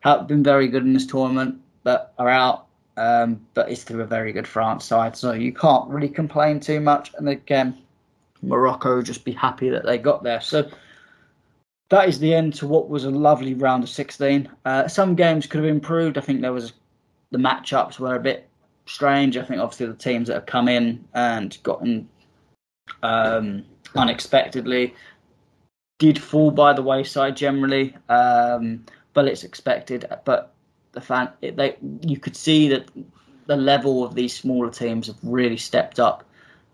have 0.00 0.26
been 0.26 0.42
very 0.42 0.68
good 0.68 0.84
in 0.84 0.92
this 0.92 1.06
tournament, 1.06 1.60
but 1.82 2.14
are 2.18 2.28
out. 2.28 2.66
Um, 2.96 3.40
but 3.54 3.70
it's 3.70 3.84
through 3.84 4.02
a 4.02 4.06
very 4.06 4.32
good 4.32 4.46
France 4.46 4.84
side, 4.84 5.16
so 5.16 5.32
you 5.32 5.52
can't 5.52 5.88
really 5.88 6.08
complain 6.08 6.58
too 6.58 6.80
much. 6.80 7.12
And 7.16 7.28
again, 7.28 7.78
Morocco 8.42 9.02
just 9.02 9.24
be 9.24 9.32
happy 9.32 9.70
that 9.70 9.84
they 9.84 9.98
got 9.98 10.24
there. 10.24 10.40
So 10.40 10.68
that 11.90 12.08
is 12.08 12.18
the 12.18 12.34
end 12.34 12.54
to 12.54 12.66
what 12.66 12.88
was 12.88 13.04
a 13.04 13.10
lovely 13.10 13.54
round 13.54 13.84
of 13.84 13.88
16. 13.88 14.48
Uh, 14.64 14.88
some 14.88 15.14
games 15.14 15.46
could 15.46 15.62
have 15.62 15.70
improved. 15.70 16.18
I 16.18 16.20
think 16.20 16.40
there 16.40 16.52
was 16.52 16.72
the 17.30 17.38
matchups 17.38 17.98
were 17.98 18.16
a 18.16 18.20
bit 18.20 18.48
strange. 18.86 19.36
I 19.36 19.44
think 19.44 19.60
obviously 19.60 19.86
the 19.86 19.94
teams 19.94 20.28
that 20.28 20.34
have 20.34 20.46
come 20.46 20.68
in 20.68 21.04
and 21.14 21.56
gotten 21.62 22.08
um, 23.02 23.64
unexpectedly 23.94 24.94
did 25.98 26.20
fall 26.20 26.50
by 26.50 26.72
the 26.72 26.82
wayside 26.82 27.36
generally. 27.36 27.94
Um, 28.08 28.84
but 29.18 29.26
it's 29.26 29.42
expected. 29.42 30.04
But 30.24 30.54
the 30.92 31.00
fan, 31.00 31.28
it, 31.42 31.56
they 31.56 31.76
you 32.02 32.20
could 32.20 32.36
see 32.36 32.68
that 32.68 32.88
the 33.46 33.56
level 33.56 34.04
of 34.04 34.14
these 34.14 34.32
smaller 34.32 34.70
teams 34.70 35.08
have 35.08 35.16
really 35.24 35.56
stepped 35.56 35.98
up, 35.98 36.22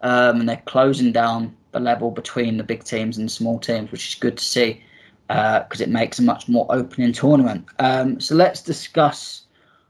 um, 0.03 0.40
and 0.40 0.47
they're 0.47 0.62
closing 0.66 1.11
down 1.11 1.57
the 1.72 1.80
level 1.80 2.11
between 2.11 2.59
the 2.59 2.62
big 2.62 2.84
teams 2.84 3.16
and 3.16 3.32
small 3.32 3.59
teams, 3.59 3.90
which 3.90 4.09
is 4.09 4.14
good 4.16 4.36
to 4.36 4.45
see 4.45 4.82
because 5.26 5.80
uh, 5.80 5.84
it 5.84 5.88
makes 5.88 6.18
a 6.18 6.22
much 6.22 6.47
more 6.47 6.66
opening 6.68 7.14
tournament. 7.14 7.64
Um, 7.78 8.20
so 8.20 8.34
let's 8.34 8.61
discuss 8.61 9.47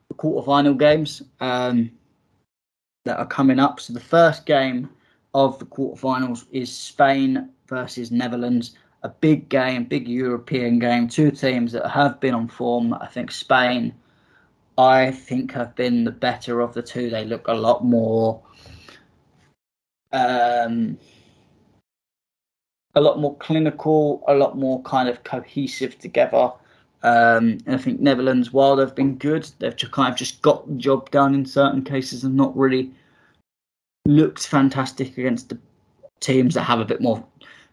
the 0.07 0.15
quarterfinal 0.15 0.79
games 0.79 1.23
um, 1.41 1.91
that 3.05 3.19
are 3.19 3.27
coming 3.27 3.59
up. 3.59 3.81
So 3.81 3.93
the 3.93 3.99
first 3.99 4.47
game 4.47 4.89
of 5.35 5.59
the 5.59 5.67
quarterfinals 5.67 6.47
is 6.53 6.73
Spain 6.73 7.49
versus 7.67 8.13
Netherlands 8.13 8.77
a 9.05 9.09
big 9.11 9.51
game, 9.51 9.85
big 9.85 10.09
European 10.09 10.79
game. 10.79 11.07
Two 11.07 11.31
teams 11.31 11.73
that 11.73 11.89
have 11.89 12.19
been 12.21 12.35
on 12.35 12.49
form. 12.49 12.95
I 12.95 13.07
think 13.07 13.31
Spain, 13.31 13.95
I 14.79 15.11
think, 15.11 15.53
have 15.53 15.77
been 15.77 16.05
the 16.05 16.11
better 16.11 16.61
of 16.61 16.73
the 16.73 16.83
two. 16.83 17.11
They 17.11 17.25
look 17.27 17.47
a 17.47 17.53
lot 17.53 17.85
more, 17.85 18.43
um, 20.13 20.99
a 22.95 23.01
lot 23.01 23.21
more 23.21 23.37
clinical, 23.37 24.25
a 24.27 24.35
lot 24.35 24.57
more 24.57 24.83
kind 24.83 25.09
of 25.09 25.23
cohesive 25.23 25.99
together. 25.99 26.51
Um, 27.03 27.59
I 27.67 27.77
think 27.77 28.01
Netherlands, 28.01 28.55
while 28.55 28.75
they've 28.75 28.95
been 28.95 29.19
good, 29.19 29.47
they've 29.59 29.77
just 29.77 29.93
kind 29.93 30.11
of 30.11 30.19
just 30.19 30.41
got 30.41 30.67
the 30.67 30.77
job 30.77 31.11
done 31.11 31.35
in 31.35 31.45
certain 31.45 31.85
cases 31.85 32.25
and 32.25 32.35
not 32.35 32.57
really 32.57 32.91
looked 34.07 34.47
fantastic 34.47 35.19
against 35.19 35.51
the 35.51 35.59
teams 36.21 36.55
that 36.55 36.63
have 36.63 36.81
a 36.81 36.87
bit 36.87 37.03
more 37.03 37.23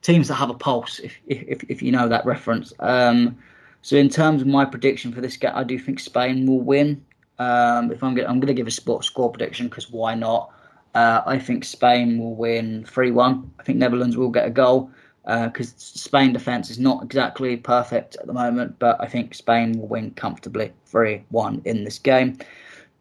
teams 0.01 0.27
that 0.27 0.35
have 0.35 0.49
a 0.49 0.53
pulse, 0.53 0.99
if 0.99 1.13
if, 1.27 1.63
if 1.69 1.81
you 1.81 1.91
know 1.91 2.07
that 2.07 2.25
reference. 2.25 2.73
Um, 2.79 3.37
so 3.81 3.95
in 3.95 4.09
terms 4.09 4.41
of 4.41 4.47
my 4.47 4.65
prediction 4.65 5.11
for 5.11 5.21
this 5.21 5.37
game, 5.37 5.53
I 5.55 5.63
do 5.63 5.79
think 5.79 5.99
Spain 5.99 6.45
will 6.45 6.61
win. 6.61 7.03
Um, 7.39 7.91
if 7.91 8.03
I'm 8.03 8.13
going, 8.13 8.27
I'm 8.27 8.39
going 8.39 8.47
to 8.47 8.53
give 8.53 8.67
a 8.67 8.71
sport 8.71 9.03
score 9.03 9.31
prediction 9.31 9.67
because 9.67 9.89
why 9.89 10.13
not? 10.15 10.51
Uh, 10.93 11.21
I 11.25 11.39
think 11.39 11.63
Spain 11.63 12.19
will 12.19 12.35
win 12.35 12.85
three 12.85 13.11
one. 13.11 13.51
I 13.59 13.63
think 13.63 13.77
Netherlands 13.79 14.17
will 14.17 14.29
get 14.29 14.45
a 14.45 14.51
goal 14.51 14.91
because 15.23 15.69
uh, 15.69 15.77
Spain 15.77 16.33
defence 16.33 16.69
is 16.69 16.79
not 16.79 17.03
exactly 17.03 17.55
perfect 17.57 18.15
at 18.17 18.27
the 18.27 18.33
moment, 18.33 18.77
but 18.79 18.99
I 18.99 19.07
think 19.07 19.33
Spain 19.33 19.79
will 19.79 19.87
win 19.87 20.11
comfortably 20.11 20.71
three 20.85 21.23
one 21.29 21.61
in 21.65 21.83
this 21.83 21.97
game. 21.97 22.37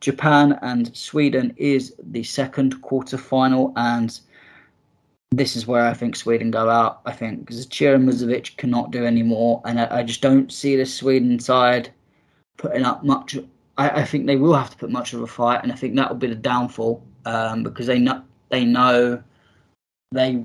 Japan 0.01 0.59
and 0.62 0.96
Sweden 0.96 1.53
is 1.57 1.94
the 2.03 2.22
second 2.22 2.80
quarter 2.80 3.18
final, 3.18 3.72
and 3.76 4.18
this 5.30 5.54
is 5.56 5.66
where 5.66 5.86
I 5.86 5.94
think 5.94 6.16
Sweden 6.16 6.50
go 6.50 6.68
out. 6.68 7.00
I 7.06 7.12
think 7.12 7.40
because 7.40 7.66
Zecira 7.66 8.02
Musovic 8.02 8.56
cannot 8.56 8.90
do 8.90 9.04
any 9.04 9.22
more, 9.22 9.62
and 9.64 9.80
I, 9.80 9.98
I, 9.98 10.02
just 10.02 10.20
don't 10.20 10.52
see 10.52 10.76
the 10.76 10.86
Sweden 10.86 11.38
side 11.38 11.90
putting 12.56 12.84
up 12.84 13.04
much. 13.04 13.38
I, 13.78 13.90
I, 13.90 14.04
think 14.04 14.26
they 14.26 14.36
will 14.36 14.54
have 14.54 14.70
to 14.70 14.76
put 14.76 14.90
much 14.90 15.12
of 15.12 15.22
a 15.22 15.26
fight, 15.26 15.62
and 15.62 15.72
I 15.72 15.76
think 15.76 15.94
that 15.96 16.08
will 16.08 16.16
be 16.16 16.26
the 16.26 16.34
downfall 16.34 17.02
um, 17.24 17.62
because 17.62 17.86
they 17.86 17.98
know 17.98 18.22
they 18.48 18.64
know 18.64 19.22
they 20.10 20.44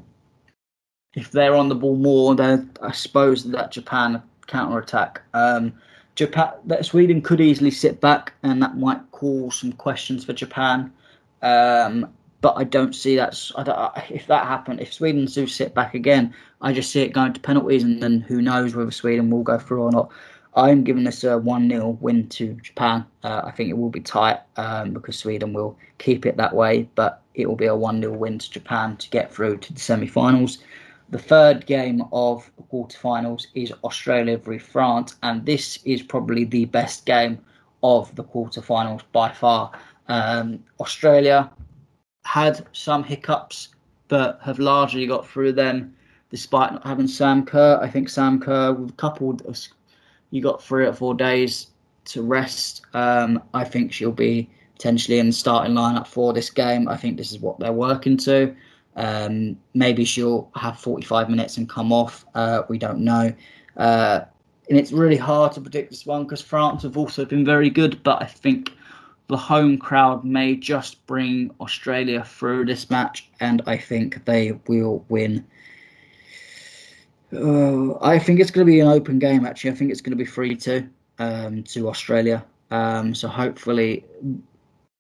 if 1.15 1.31
they're 1.31 1.55
on 1.55 1.69
the 1.69 1.75
ball 1.75 1.95
more, 1.95 2.35
then 2.35 2.69
I 2.81 2.91
suppose 2.91 3.43
that 3.45 3.71
Japan 3.71 4.21
counter 4.47 4.77
attack. 4.77 5.21
Um, 5.33 5.73
Japan, 6.13 6.53
that 6.65 6.85
Sweden 6.85 7.21
could 7.21 7.41
easily 7.41 7.71
sit 7.71 7.99
back, 7.99 8.33
and 8.43 8.61
that 8.61 8.77
might 8.77 8.99
cause 9.11 9.59
some 9.59 9.73
questions 9.73 10.25
for 10.25 10.33
Japan. 10.33 10.93
Um, 11.41 12.13
but 12.45 12.57
I 12.57 12.63
don't 12.63 12.93
see 12.93 13.15
that. 13.15 13.35
Don't, 13.65 14.11
if 14.11 14.27
that 14.27 14.45
happened, 14.45 14.79
if 14.79 14.93
Sweden 14.93 15.25
do 15.25 15.47
sit 15.47 15.73
back 15.73 15.95
again, 15.95 16.31
I 16.61 16.73
just 16.73 16.91
see 16.91 17.01
it 17.01 17.11
going 17.11 17.33
to 17.33 17.39
penalties, 17.39 17.81
and 17.81 18.03
then 18.03 18.21
who 18.21 18.39
knows 18.39 18.75
whether 18.75 18.91
Sweden 18.91 19.31
will 19.31 19.41
go 19.41 19.57
through 19.57 19.81
or 19.81 19.91
not. 19.91 20.11
I'm 20.53 20.83
giving 20.83 21.05
this 21.05 21.23
a 21.23 21.39
1 21.39 21.67
0 21.67 21.97
win 22.01 22.29
to 22.29 22.53
Japan. 22.61 23.03
Uh, 23.23 23.41
I 23.45 23.49
think 23.49 23.71
it 23.71 23.77
will 23.79 23.89
be 23.89 23.99
tight 23.99 24.41
um, 24.57 24.93
because 24.93 25.17
Sweden 25.17 25.53
will 25.53 25.75
keep 25.97 26.27
it 26.27 26.37
that 26.37 26.53
way, 26.53 26.87
but 26.93 27.23
it 27.33 27.47
will 27.47 27.55
be 27.55 27.65
a 27.65 27.75
1 27.75 27.99
0 28.01 28.13
win 28.13 28.37
to 28.37 28.51
Japan 28.51 28.95
to 28.97 29.09
get 29.09 29.33
through 29.33 29.57
to 29.57 29.73
the 29.73 29.79
semi 29.79 30.05
finals. 30.05 30.59
The 31.09 31.17
third 31.17 31.65
game 31.65 32.03
of 32.13 32.51
the 32.57 32.63
quarterfinals 32.71 33.47
is 33.55 33.73
Australia 33.83 34.37
v 34.37 34.59
France, 34.59 35.15
and 35.23 35.43
this 35.47 35.79
is 35.83 36.03
probably 36.03 36.43
the 36.43 36.65
best 36.65 37.07
game 37.07 37.39
of 37.81 38.15
the 38.15 38.23
quarterfinals 38.23 39.01
by 39.13 39.31
far. 39.31 39.71
Um, 40.07 40.59
Australia 40.79 41.49
had 42.25 42.65
some 42.73 43.03
hiccups, 43.03 43.69
but 44.07 44.39
have 44.43 44.59
largely 44.59 45.07
got 45.07 45.27
through 45.27 45.53
them 45.53 45.95
despite 46.31 46.73
not 46.73 46.85
having 46.85 47.07
Sam 47.07 47.45
Kerr. 47.45 47.79
I 47.81 47.89
think 47.89 48.09
Sam 48.09 48.39
Kerr, 48.39 48.73
with 48.73 48.97
coupled, 48.97 49.43
you 50.31 50.41
got 50.41 50.61
three 50.61 50.85
or 50.85 50.91
four 50.91 51.13
days 51.13 51.67
to 52.05 52.23
rest. 52.23 52.81
Um, 52.93 53.41
I 53.53 53.63
think 53.63 53.93
she'll 53.93 54.11
be 54.11 54.49
potentially 54.73 55.19
in 55.19 55.27
the 55.27 55.33
starting 55.33 55.75
lineup 55.75 56.07
for 56.07 56.33
this 56.33 56.49
game. 56.49 56.89
I 56.89 56.97
think 56.97 57.15
this 57.15 57.31
is 57.31 57.39
what 57.39 57.59
they're 57.59 57.71
working 57.71 58.17
to. 58.17 58.53
Um, 58.95 59.57
maybe 59.73 60.03
she'll 60.03 60.49
have 60.55 60.79
45 60.79 61.29
minutes 61.29 61.57
and 61.57 61.69
come 61.69 61.93
off. 61.93 62.25
Uh, 62.33 62.63
we 62.69 62.77
don't 62.77 62.99
know. 62.99 63.31
Uh, 63.77 64.21
and 64.67 64.79
it's 64.79 64.91
really 64.91 65.17
hard 65.17 65.51
to 65.53 65.61
predict 65.61 65.91
this 65.91 66.05
one 66.05 66.23
because 66.23 66.41
France 66.41 66.83
have 66.83 66.97
also 66.97 67.23
been 67.23 67.45
very 67.45 67.69
good, 67.69 68.01
but 68.03 68.21
I 68.21 68.25
think 68.25 68.71
the 69.27 69.37
home 69.37 69.77
crowd 69.77 70.23
may 70.23 70.55
just 70.55 71.05
bring 71.07 71.51
Australia 71.59 72.23
through 72.23 72.65
this 72.65 72.89
match, 72.89 73.29
and 73.39 73.61
I 73.65 73.77
think 73.77 74.25
they 74.25 74.53
will 74.67 75.03
win. 75.09 75.45
Uh, 77.33 77.97
I 78.01 78.19
think 78.19 78.39
it's 78.39 78.51
going 78.51 78.65
to 78.65 78.71
be 78.71 78.79
an 78.79 78.87
open 78.87 79.19
game. 79.19 79.45
Actually, 79.45 79.71
I 79.71 79.75
think 79.75 79.91
it's 79.91 80.01
going 80.01 80.17
to 80.17 80.23
be 80.23 80.29
three 80.29 80.55
two 80.55 80.87
um, 81.19 81.63
to 81.63 81.89
Australia. 81.89 82.45
Um, 82.71 83.15
so 83.15 83.27
hopefully, 83.27 84.05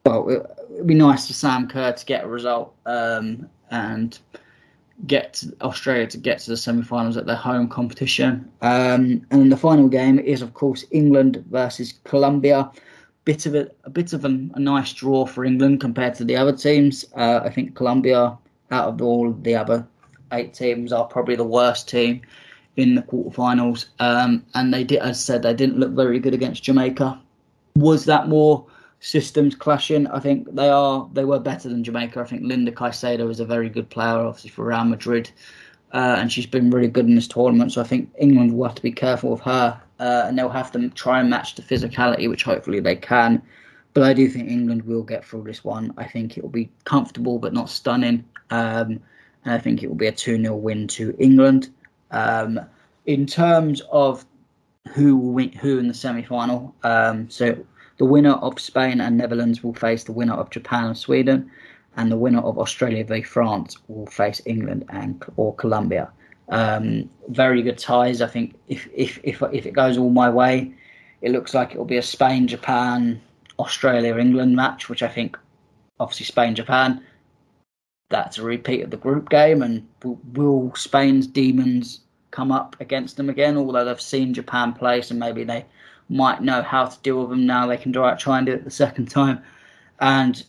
well, 0.05 0.29
it'd 0.73 0.87
be 0.87 0.95
nice 0.95 1.27
for 1.27 1.33
Sam 1.33 1.67
Kerr 1.67 1.93
to 1.93 2.05
get 2.05 2.23
a 2.23 2.27
result 2.27 2.73
um, 2.85 3.49
and 3.69 4.17
get 5.07 5.43
Australia 5.61 6.07
to 6.07 6.17
get 6.17 6.39
to 6.39 6.51
the 6.51 6.57
semi-finals 6.57 7.17
at 7.17 7.25
their 7.25 7.35
home 7.35 7.67
competition. 7.67 8.49
Um, 8.61 9.25
and 9.31 9.51
the 9.51 9.57
final 9.57 9.87
game 9.87 10.19
is, 10.19 10.41
of 10.41 10.53
course, 10.53 10.85
England 10.91 11.43
versus 11.49 11.93
Colombia. 12.05 12.71
Bit 13.25 13.45
of 13.47 13.55
a, 13.55 13.69
a 13.83 13.89
bit 13.89 14.13
of 14.13 14.23
a, 14.23 14.29
nice 14.29 14.93
draw 14.93 15.25
for 15.25 15.43
England 15.45 15.81
compared 15.81 16.15
to 16.15 16.23
the 16.23 16.35
other 16.37 16.55
teams. 16.55 17.05
Uh, 17.15 17.41
I 17.43 17.49
think 17.49 17.75
Colombia, 17.75 18.37
out 18.71 18.87
of 18.87 19.01
all 19.01 19.31
the 19.33 19.55
other 19.55 19.85
eight 20.31 20.53
teams, 20.53 20.93
are 20.93 21.05
probably 21.05 21.35
the 21.35 21.43
worst 21.43 21.89
team 21.89 22.21
in 22.77 22.95
the 22.95 23.01
quarterfinals. 23.01 23.87
Um, 23.99 24.45
and 24.53 24.73
they 24.73 24.83
did, 24.83 24.99
as 24.99 25.09
I 25.09 25.13
said, 25.13 25.41
they 25.41 25.53
didn't 25.53 25.79
look 25.79 25.91
very 25.91 26.19
good 26.19 26.33
against 26.33 26.63
Jamaica. 26.63 27.19
Was 27.75 28.05
that 28.05 28.29
more 28.29 28.65
systems 29.05 29.53
clashing. 29.55 30.07
I 30.07 30.19
think 30.19 30.53
they 30.55 30.69
are 30.69 31.07
they 31.13 31.25
were 31.25 31.39
better 31.39 31.69
than 31.69 31.83
Jamaica. 31.83 32.19
I 32.19 32.23
think 32.23 32.43
Linda 32.43 32.71
Caicedo 32.71 33.29
is 33.29 33.39
a 33.39 33.45
very 33.45 33.69
good 33.69 33.89
player, 33.89 34.17
obviously 34.17 34.49
for 34.49 34.65
Real 34.65 34.83
Madrid, 34.83 35.29
uh, 35.93 36.15
and 36.19 36.31
she's 36.31 36.47
been 36.47 36.71
really 36.71 36.87
good 36.87 37.05
in 37.05 37.15
this 37.15 37.27
tournament. 37.27 37.71
So 37.71 37.81
I 37.81 37.83
think 37.85 38.11
England 38.17 38.57
will 38.57 38.65
have 38.65 38.75
to 38.75 38.81
be 38.81 38.91
careful 38.91 39.31
of 39.31 39.41
her, 39.41 39.79
uh, 39.99 40.23
and 40.25 40.37
they'll 40.37 40.49
have 40.49 40.71
to 40.73 40.89
try 40.89 41.19
and 41.19 41.29
match 41.29 41.55
the 41.55 41.61
physicality, 41.61 42.29
which 42.29 42.43
hopefully 42.43 42.79
they 42.79 42.95
can. 42.95 43.41
But 43.93 44.03
I 44.03 44.13
do 44.13 44.27
think 44.27 44.49
England 44.49 44.83
will 44.83 45.03
get 45.03 45.23
through 45.23 45.43
this 45.43 45.63
one. 45.63 45.93
I 45.97 46.05
think 46.05 46.37
it 46.37 46.43
will 46.43 46.49
be 46.49 46.69
comfortable 46.83 47.39
but 47.39 47.53
not 47.53 47.69
stunning, 47.69 48.25
um, 48.49 48.99
and 49.45 49.53
I 49.53 49.57
think 49.57 49.83
it 49.83 49.87
will 49.87 49.95
be 49.95 50.07
a 50.07 50.11
two 50.11 50.41
0 50.41 50.55
win 50.55 50.87
to 50.89 51.15
England. 51.17 51.69
Um, 52.11 52.59
in 53.05 53.25
terms 53.25 53.81
of 53.91 54.25
who 54.93 55.15
will 55.15 55.31
win, 55.31 55.51
who 55.53 55.79
in 55.79 55.87
the 55.87 55.93
semi 55.93 56.23
final, 56.23 56.75
um, 56.83 57.29
so 57.29 57.57
the 57.97 58.05
winner 58.05 58.33
of 58.33 58.59
Spain 58.59 58.99
and 58.99 59.17
Netherlands 59.17 59.63
will 59.63 59.73
face 59.73 60.03
the 60.03 60.11
winner 60.11 60.33
of 60.33 60.49
Japan 60.49 60.87
and 60.87 60.97
Sweden, 60.97 61.49
and 61.95 62.11
the 62.11 62.17
winner 62.17 62.41
of 62.41 62.57
Australia 62.57 63.05
v 63.05 63.21
France 63.21 63.77
will 63.87 64.07
face 64.07 64.41
England 64.45 64.85
and 64.89 65.23
or 65.37 65.55
Colombia. 65.55 66.11
Um, 66.49 67.09
very 67.29 67.61
good 67.61 67.77
ties. 67.77 68.21
I 68.21 68.27
think 68.27 68.55
if 68.67 68.87
if 68.93 69.19
if 69.23 69.41
if 69.51 69.65
it 69.65 69.71
goes 69.73 69.97
all 69.97 70.09
my 70.09 70.29
way, 70.29 70.73
it 71.21 71.31
looks 71.31 71.53
like 71.53 71.71
it 71.71 71.77
will 71.77 71.85
be 71.85 71.97
a 71.97 72.01
Spain 72.03 72.47
Japan 72.47 73.21
Australia 73.59 74.17
England 74.17 74.55
match, 74.55 74.89
which 74.89 75.03
I 75.03 75.07
think 75.07 75.37
obviously 75.99 76.25
Spain 76.25 76.55
Japan. 76.55 77.03
That's 78.09 78.37
a 78.37 78.43
repeat 78.43 78.83
of 78.83 78.91
the 78.91 78.97
group 78.97 79.29
game, 79.29 79.63
and 79.63 79.87
will, 80.03 80.19
will 80.33 80.75
Spain's 80.75 81.25
demons 81.25 82.01
come 82.29 82.51
up 82.51 82.75
against 82.79 83.17
them 83.17 83.29
again? 83.29 83.57
Although 83.57 83.85
they've 83.85 83.99
seen 83.99 84.33
Japan 84.33 84.73
play, 84.73 85.01
so 85.01 85.15
maybe 85.15 85.43
they 85.43 85.65
might 86.09 86.43
know 86.43 86.61
how 86.61 86.85
to 86.85 86.99
deal 87.01 87.21
with 87.21 87.31
them 87.31 87.47
now. 87.47 87.65
They 87.65 87.77
can 87.77 87.91
try 87.91 88.37
and 88.37 88.45
do 88.45 88.53
it 88.53 88.63
the 88.63 88.69
second 88.69 89.09
time. 89.09 89.41
And 89.99 90.43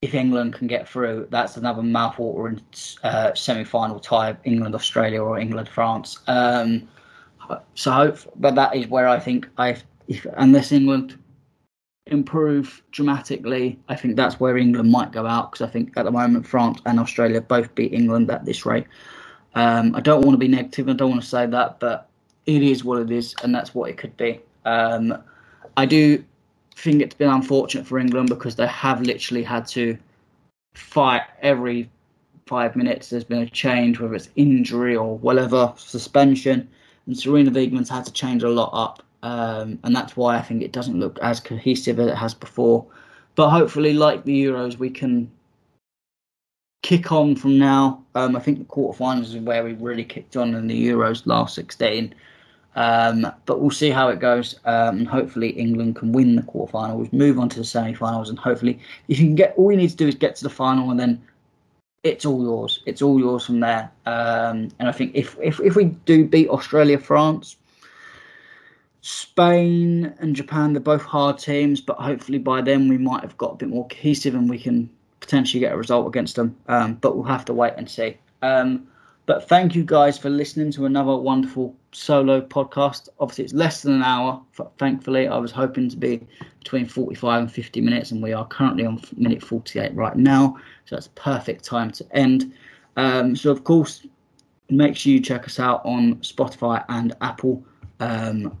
if 0.00 0.14
England 0.14 0.54
can 0.54 0.66
get 0.66 0.88
through, 0.88 1.26
that's 1.30 1.56
another 1.56 1.82
mouthwatering 1.82 2.60
uh, 3.02 3.34
semi-final 3.34 3.98
tie: 3.98 4.36
England 4.44 4.74
Australia 4.74 5.22
or 5.22 5.38
England 5.38 5.68
France. 5.68 6.18
Um, 6.26 6.88
so, 7.74 7.90
hope, 7.90 8.18
but 8.36 8.54
that 8.54 8.76
is 8.76 8.86
where 8.88 9.08
I 9.08 9.18
think 9.18 9.48
I, 9.58 9.76
if, 10.06 10.26
unless 10.36 10.70
England 10.70 11.18
improve 12.06 12.82
dramatically, 12.92 13.78
I 13.88 13.96
think 13.96 14.16
that's 14.16 14.38
where 14.38 14.56
England 14.56 14.90
might 14.90 15.12
go 15.12 15.26
out 15.26 15.52
because 15.52 15.66
I 15.66 15.70
think 15.70 15.96
at 15.96 16.04
the 16.04 16.10
moment 16.10 16.46
France 16.46 16.80
and 16.86 17.00
Australia 17.00 17.40
both 17.40 17.74
beat 17.74 17.92
England 17.92 18.30
at 18.30 18.44
this 18.44 18.64
rate. 18.64 18.86
Um, 19.54 19.94
I 19.94 20.00
don't 20.00 20.24
want 20.24 20.34
to 20.34 20.38
be 20.38 20.48
negative. 20.48 20.88
I 20.88 20.92
don't 20.92 21.10
want 21.10 21.22
to 21.22 21.28
say 21.28 21.46
that, 21.46 21.80
but 21.80 22.08
it 22.46 22.62
is 22.62 22.84
what 22.84 23.00
it 23.00 23.10
is, 23.10 23.34
and 23.42 23.54
that's 23.54 23.74
what 23.74 23.90
it 23.90 23.96
could 23.96 24.16
be. 24.16 24.40
Um, 24.64 25.22
I 25.76 25.86
do 25.86 26.24
think 26.78 27.02
it's 27.02 27.14
been 27.14 27.30
unfortunate 27.30 27.86
for 27.86 27.98
England 27.98 28.28
because 28.28 28.56
they 28.56 28.66
have 28.68 29.02
literally 29.02 29.42
had 29.42 29.66
to 29.68 29.98
fight 30.74 31.22
every 31.42 31.90
five 32.46 32.76
minutes. 32.76 33.10
There's 33.10 33.24
been 33.24 33.42
a 33.42 33.50
change, 33.50 33.98
whether 33.98 34.14
it's 34.14 34.30
injury 34.36 34.96
or 34.96 35.18
whatever, 35.18 35.72
suspension, 35.76 36.68
and 37.06 37.16
Sarina 37.16 37.50
Wiegman's 37.50 37.90
had 37.90 38.04
to 38.06 38.12
change 38.12 38.42
a 38.42 38.48
lot 38.48 38.70
up, 38.72 39.02
um, 39.22 39.78
and 39.82 39.94
that's 39.94 40.16
why 40.16 40.36
I 40.36 40.42
think 40.42 40.62
it 40.62 40.72
doesn't 40.72 40.98
look 40.98 41.18
as 41.20 41.40
cohesive 41.40 41.98
as 41.98 42.08
it 42.08 42.16
has 42.16 42.34
before. 42.34 42.86
But 43.34 43.50
hopefully, 43.50 43.92
like 43.92 44.24
the 44.24 44.44
Euros, 44.44 44.78
we 44.78 44.90
can 44.90 45.30
kick 46.82 47.12
on 47.12 47.34
from 47.36 47.58
now. 47.58 48.04
Um, 48.14 48.36
I 48.36 48.40
think 48.40 48.58
the 48.58 48.64
quarterfinals 48.64 49.34
is 49.34 49.36
where 49.36 49.64
we 49.64 49.72
really 49.74 50.04
kicked 50.04 50.36
on 50.36 50.54
in 50.54 50.66
the 50.68 50.88
Euros 50.88 51.26
last 51.26 51.54
16. 51.54 52.14
Um, 52.78 53.26
but 53.44 53.60
we'll 53.60 53.72
see 53.72 53.90
how 53.90 54.08
it 54.08 54.20
goes. 54.20 54.54
Um, 54.64 55.04
hopefully 55.04 55.48
England 55.48 55.96
can 55.96 56.12
win 56.12 56.36
the 56.36 56.42
quarterfinals, 56.42 57.12
move 57.12 57.36
on 57.40 57.48
to 57.48 57.58
the 57.58 57.64
semi-finals, 57.64 58.28
and 58.28 58.38
hopefully 58.38 58.78
if 59.08 59.18
you 59.18 59.26
can 59.26 59.34
get 59.34 59.52
all 59.56 59.72
you 59.72 59.76
need 59.76 59.90
to 59.90 59.96
do 59.96 60.06
is 60.06 60.14
get 60.14 60.36
to 60.36 60.44
the 60.44 60.50
final, 60.50 60.92
and 60.92 61.00
then 61.00 61.20
it's 62.04 62.24
all 62.24 62.40
yours. 62.40 62.80
It's 62.86 63.02
all 63.02 63.18
yours 63.18 63.44
from 63.44 63.58
there. 63.58 63.90
Um, 64.06 64.68
and 64.78 64.88
I 64.88 64.92
think 64.92 65.10
if, 65.16 65.36
if 65.42 65.58
if 65.58 65.74
we 65.74 65.86
do 66.06 66.24
beat 66.24 66.48
Australia, 66.50 66.98
France, 66.98 67.56
Spain, 69.00 70.14
and 70.20 70.36
Japan, 70.36 70.72
they're 70.72 70.80
both 70.80 71.02
hard 71.02 71.38
teams, 71.38 71.80
but 71.80 71.96
hopefully 71.96 72.38
by 72.38 72.60
then 72.60 72.88
we 72.88 72.96
might 72.96 73.22
have 73.22 73.36
got 73.38 73.54
a 73.54 73.56
bit 73.56 73.70
more 73.70 73.88
cohesive 73.88 74.36
and 74.36 74.48
we 74.48 74.58
can 74.58 74.88
potentially 75.18 75.58
get 75.58 75.72
a 75.72 75.76
result 75.76 76.06
against 76.06 76.36
them. 76.36 76.56
Um, 76.68 76.94
but 76.94 77.16
we'll 77.16 77.26
have 77.26 77.44
to 77.46 77.52
wait 77.52 77.74
and 77.76 77.90
see. 77.90 78.18
Um, 78.40 78.86
but 79.28 79.46
thank 79.46 79.74
you 79.74 79.84
guys 79.84 80.16
for 80.16 80.30
listening 80.30 80.72
to 80.72 80.86
another 80.86 81.14
wonderful 81.14 81.76
solo 81.92 82.40
podcast. 82.40 83.10
Obviously, 83.20 83.44
it's 83.44 83.52
less 83.52 83.82
than 83.82 83.92
an 83.92 84.02
hour. 84.02 84.40
Thankfully, 84.78 85.28
I 85.28 85.36
was 85.36 85.50
hoping 85.50 85.90
to 85.90 85.98
be 85.98 86.26
between 86.60 86.86
45 86.86 87.42
and 87.42 87.52
50 87.52 87.82
minutes, 87.82 88.10
and 88.10 88.22
we 88.22 88.32
are 88.32 88.46
currently 88.46 88.86
on 88.86 89.02
minute 89.18 89.42
48 89.42 89.94
right 89.94 90.16
now. 90.16 90.56
So 90.86 90.96
that's 90.96 91.08
perfect 91.08 91.62
time 91.62 91.90
to 91.90 92.06
end. 92.16 92.54
Um, 92.96 93.36
so, 93.36 93.50
of 93.50 93.64
course, 93.64 94.06
make 94.70 94.96
sure 94.96 95.12
you 95.12 95.20
check 95.20 95.44
us 95.44 95.60
out 95.60 95.84
on 95.84 96.14
Spotify 96.20 96.82
and 96.88 97.14
Apple 97.20 97.62
um, 98.00 98.56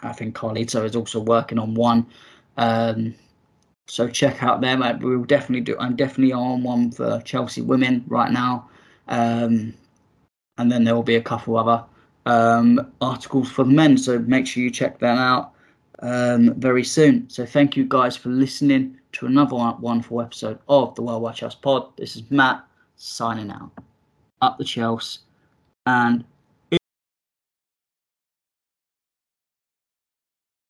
I 0.00 0.12
think 0.12 0.36
Carlito 0.36 0.84
is 0.84 0.94
also 0.94 1.20
working 1.20 1.58
on 1.58 1.74
one. 1.74 2.06
Um, 2.56 3.14
so 3.88 4.08
check 4.08 4.44
out 4.44 4.60
them. 4.60 4.80
We'll 5.00 5.24
definitely 5.24 5.62
do. 5.62 5.76
I'm 5.80 5.96
definitely 5.96 6.32
on 6.32 6.62
one 6.62 6.92
for 6.92 7.20
Chelsea 7.24 7.62
women 7.62 8.04
right 8.06 8.30
now, 8.30 8.70
um, 9.08 9.74
and 10.56 10.70
then 10.70 10.84
there 10.84 10.94
will 10.94 11.02
be 11.02 11.16
a 11.16 11.22
couple 11.22 11.56
other 11.56 11.84
um, 12.26 12.92
articles 13.00 13.50
for 13.50 13.64
the 13.64 13.72
men. 13.72 13.98
So 13.98 14.20
make 14.20 14.46
sure 14.46 14.62
you 14.62 14.70
check 14.70 15.00
them 15.00 15.18
out 15.18 15.52
um, 16.00 16.54
very 16.54 16.84
soon. 16.84 17.28
So 17.28 17.46
thank 17.46 17.76
you 17.76 17.84
guys 17.84 18.16
for 18.16 18.30
listening 18.30 18.98
to 19.12 19.26
another 19.26 19.56
wonderful 19.80 20.20
episode 20.20 20.58
of 20.68 20.94
the 20.94 21.02
WorldWideChels 21.02 21.60
Pod. 21.60 21.96
This 21.96 22.16
is 22.16 22.30
Matt 22.30 22.64
signing 22.96 23.50
out. 23.50 23.70
Up 24.42 24.56
the 24.58 24.64
Chelsea 24.64 25.20
and 25.86 26.24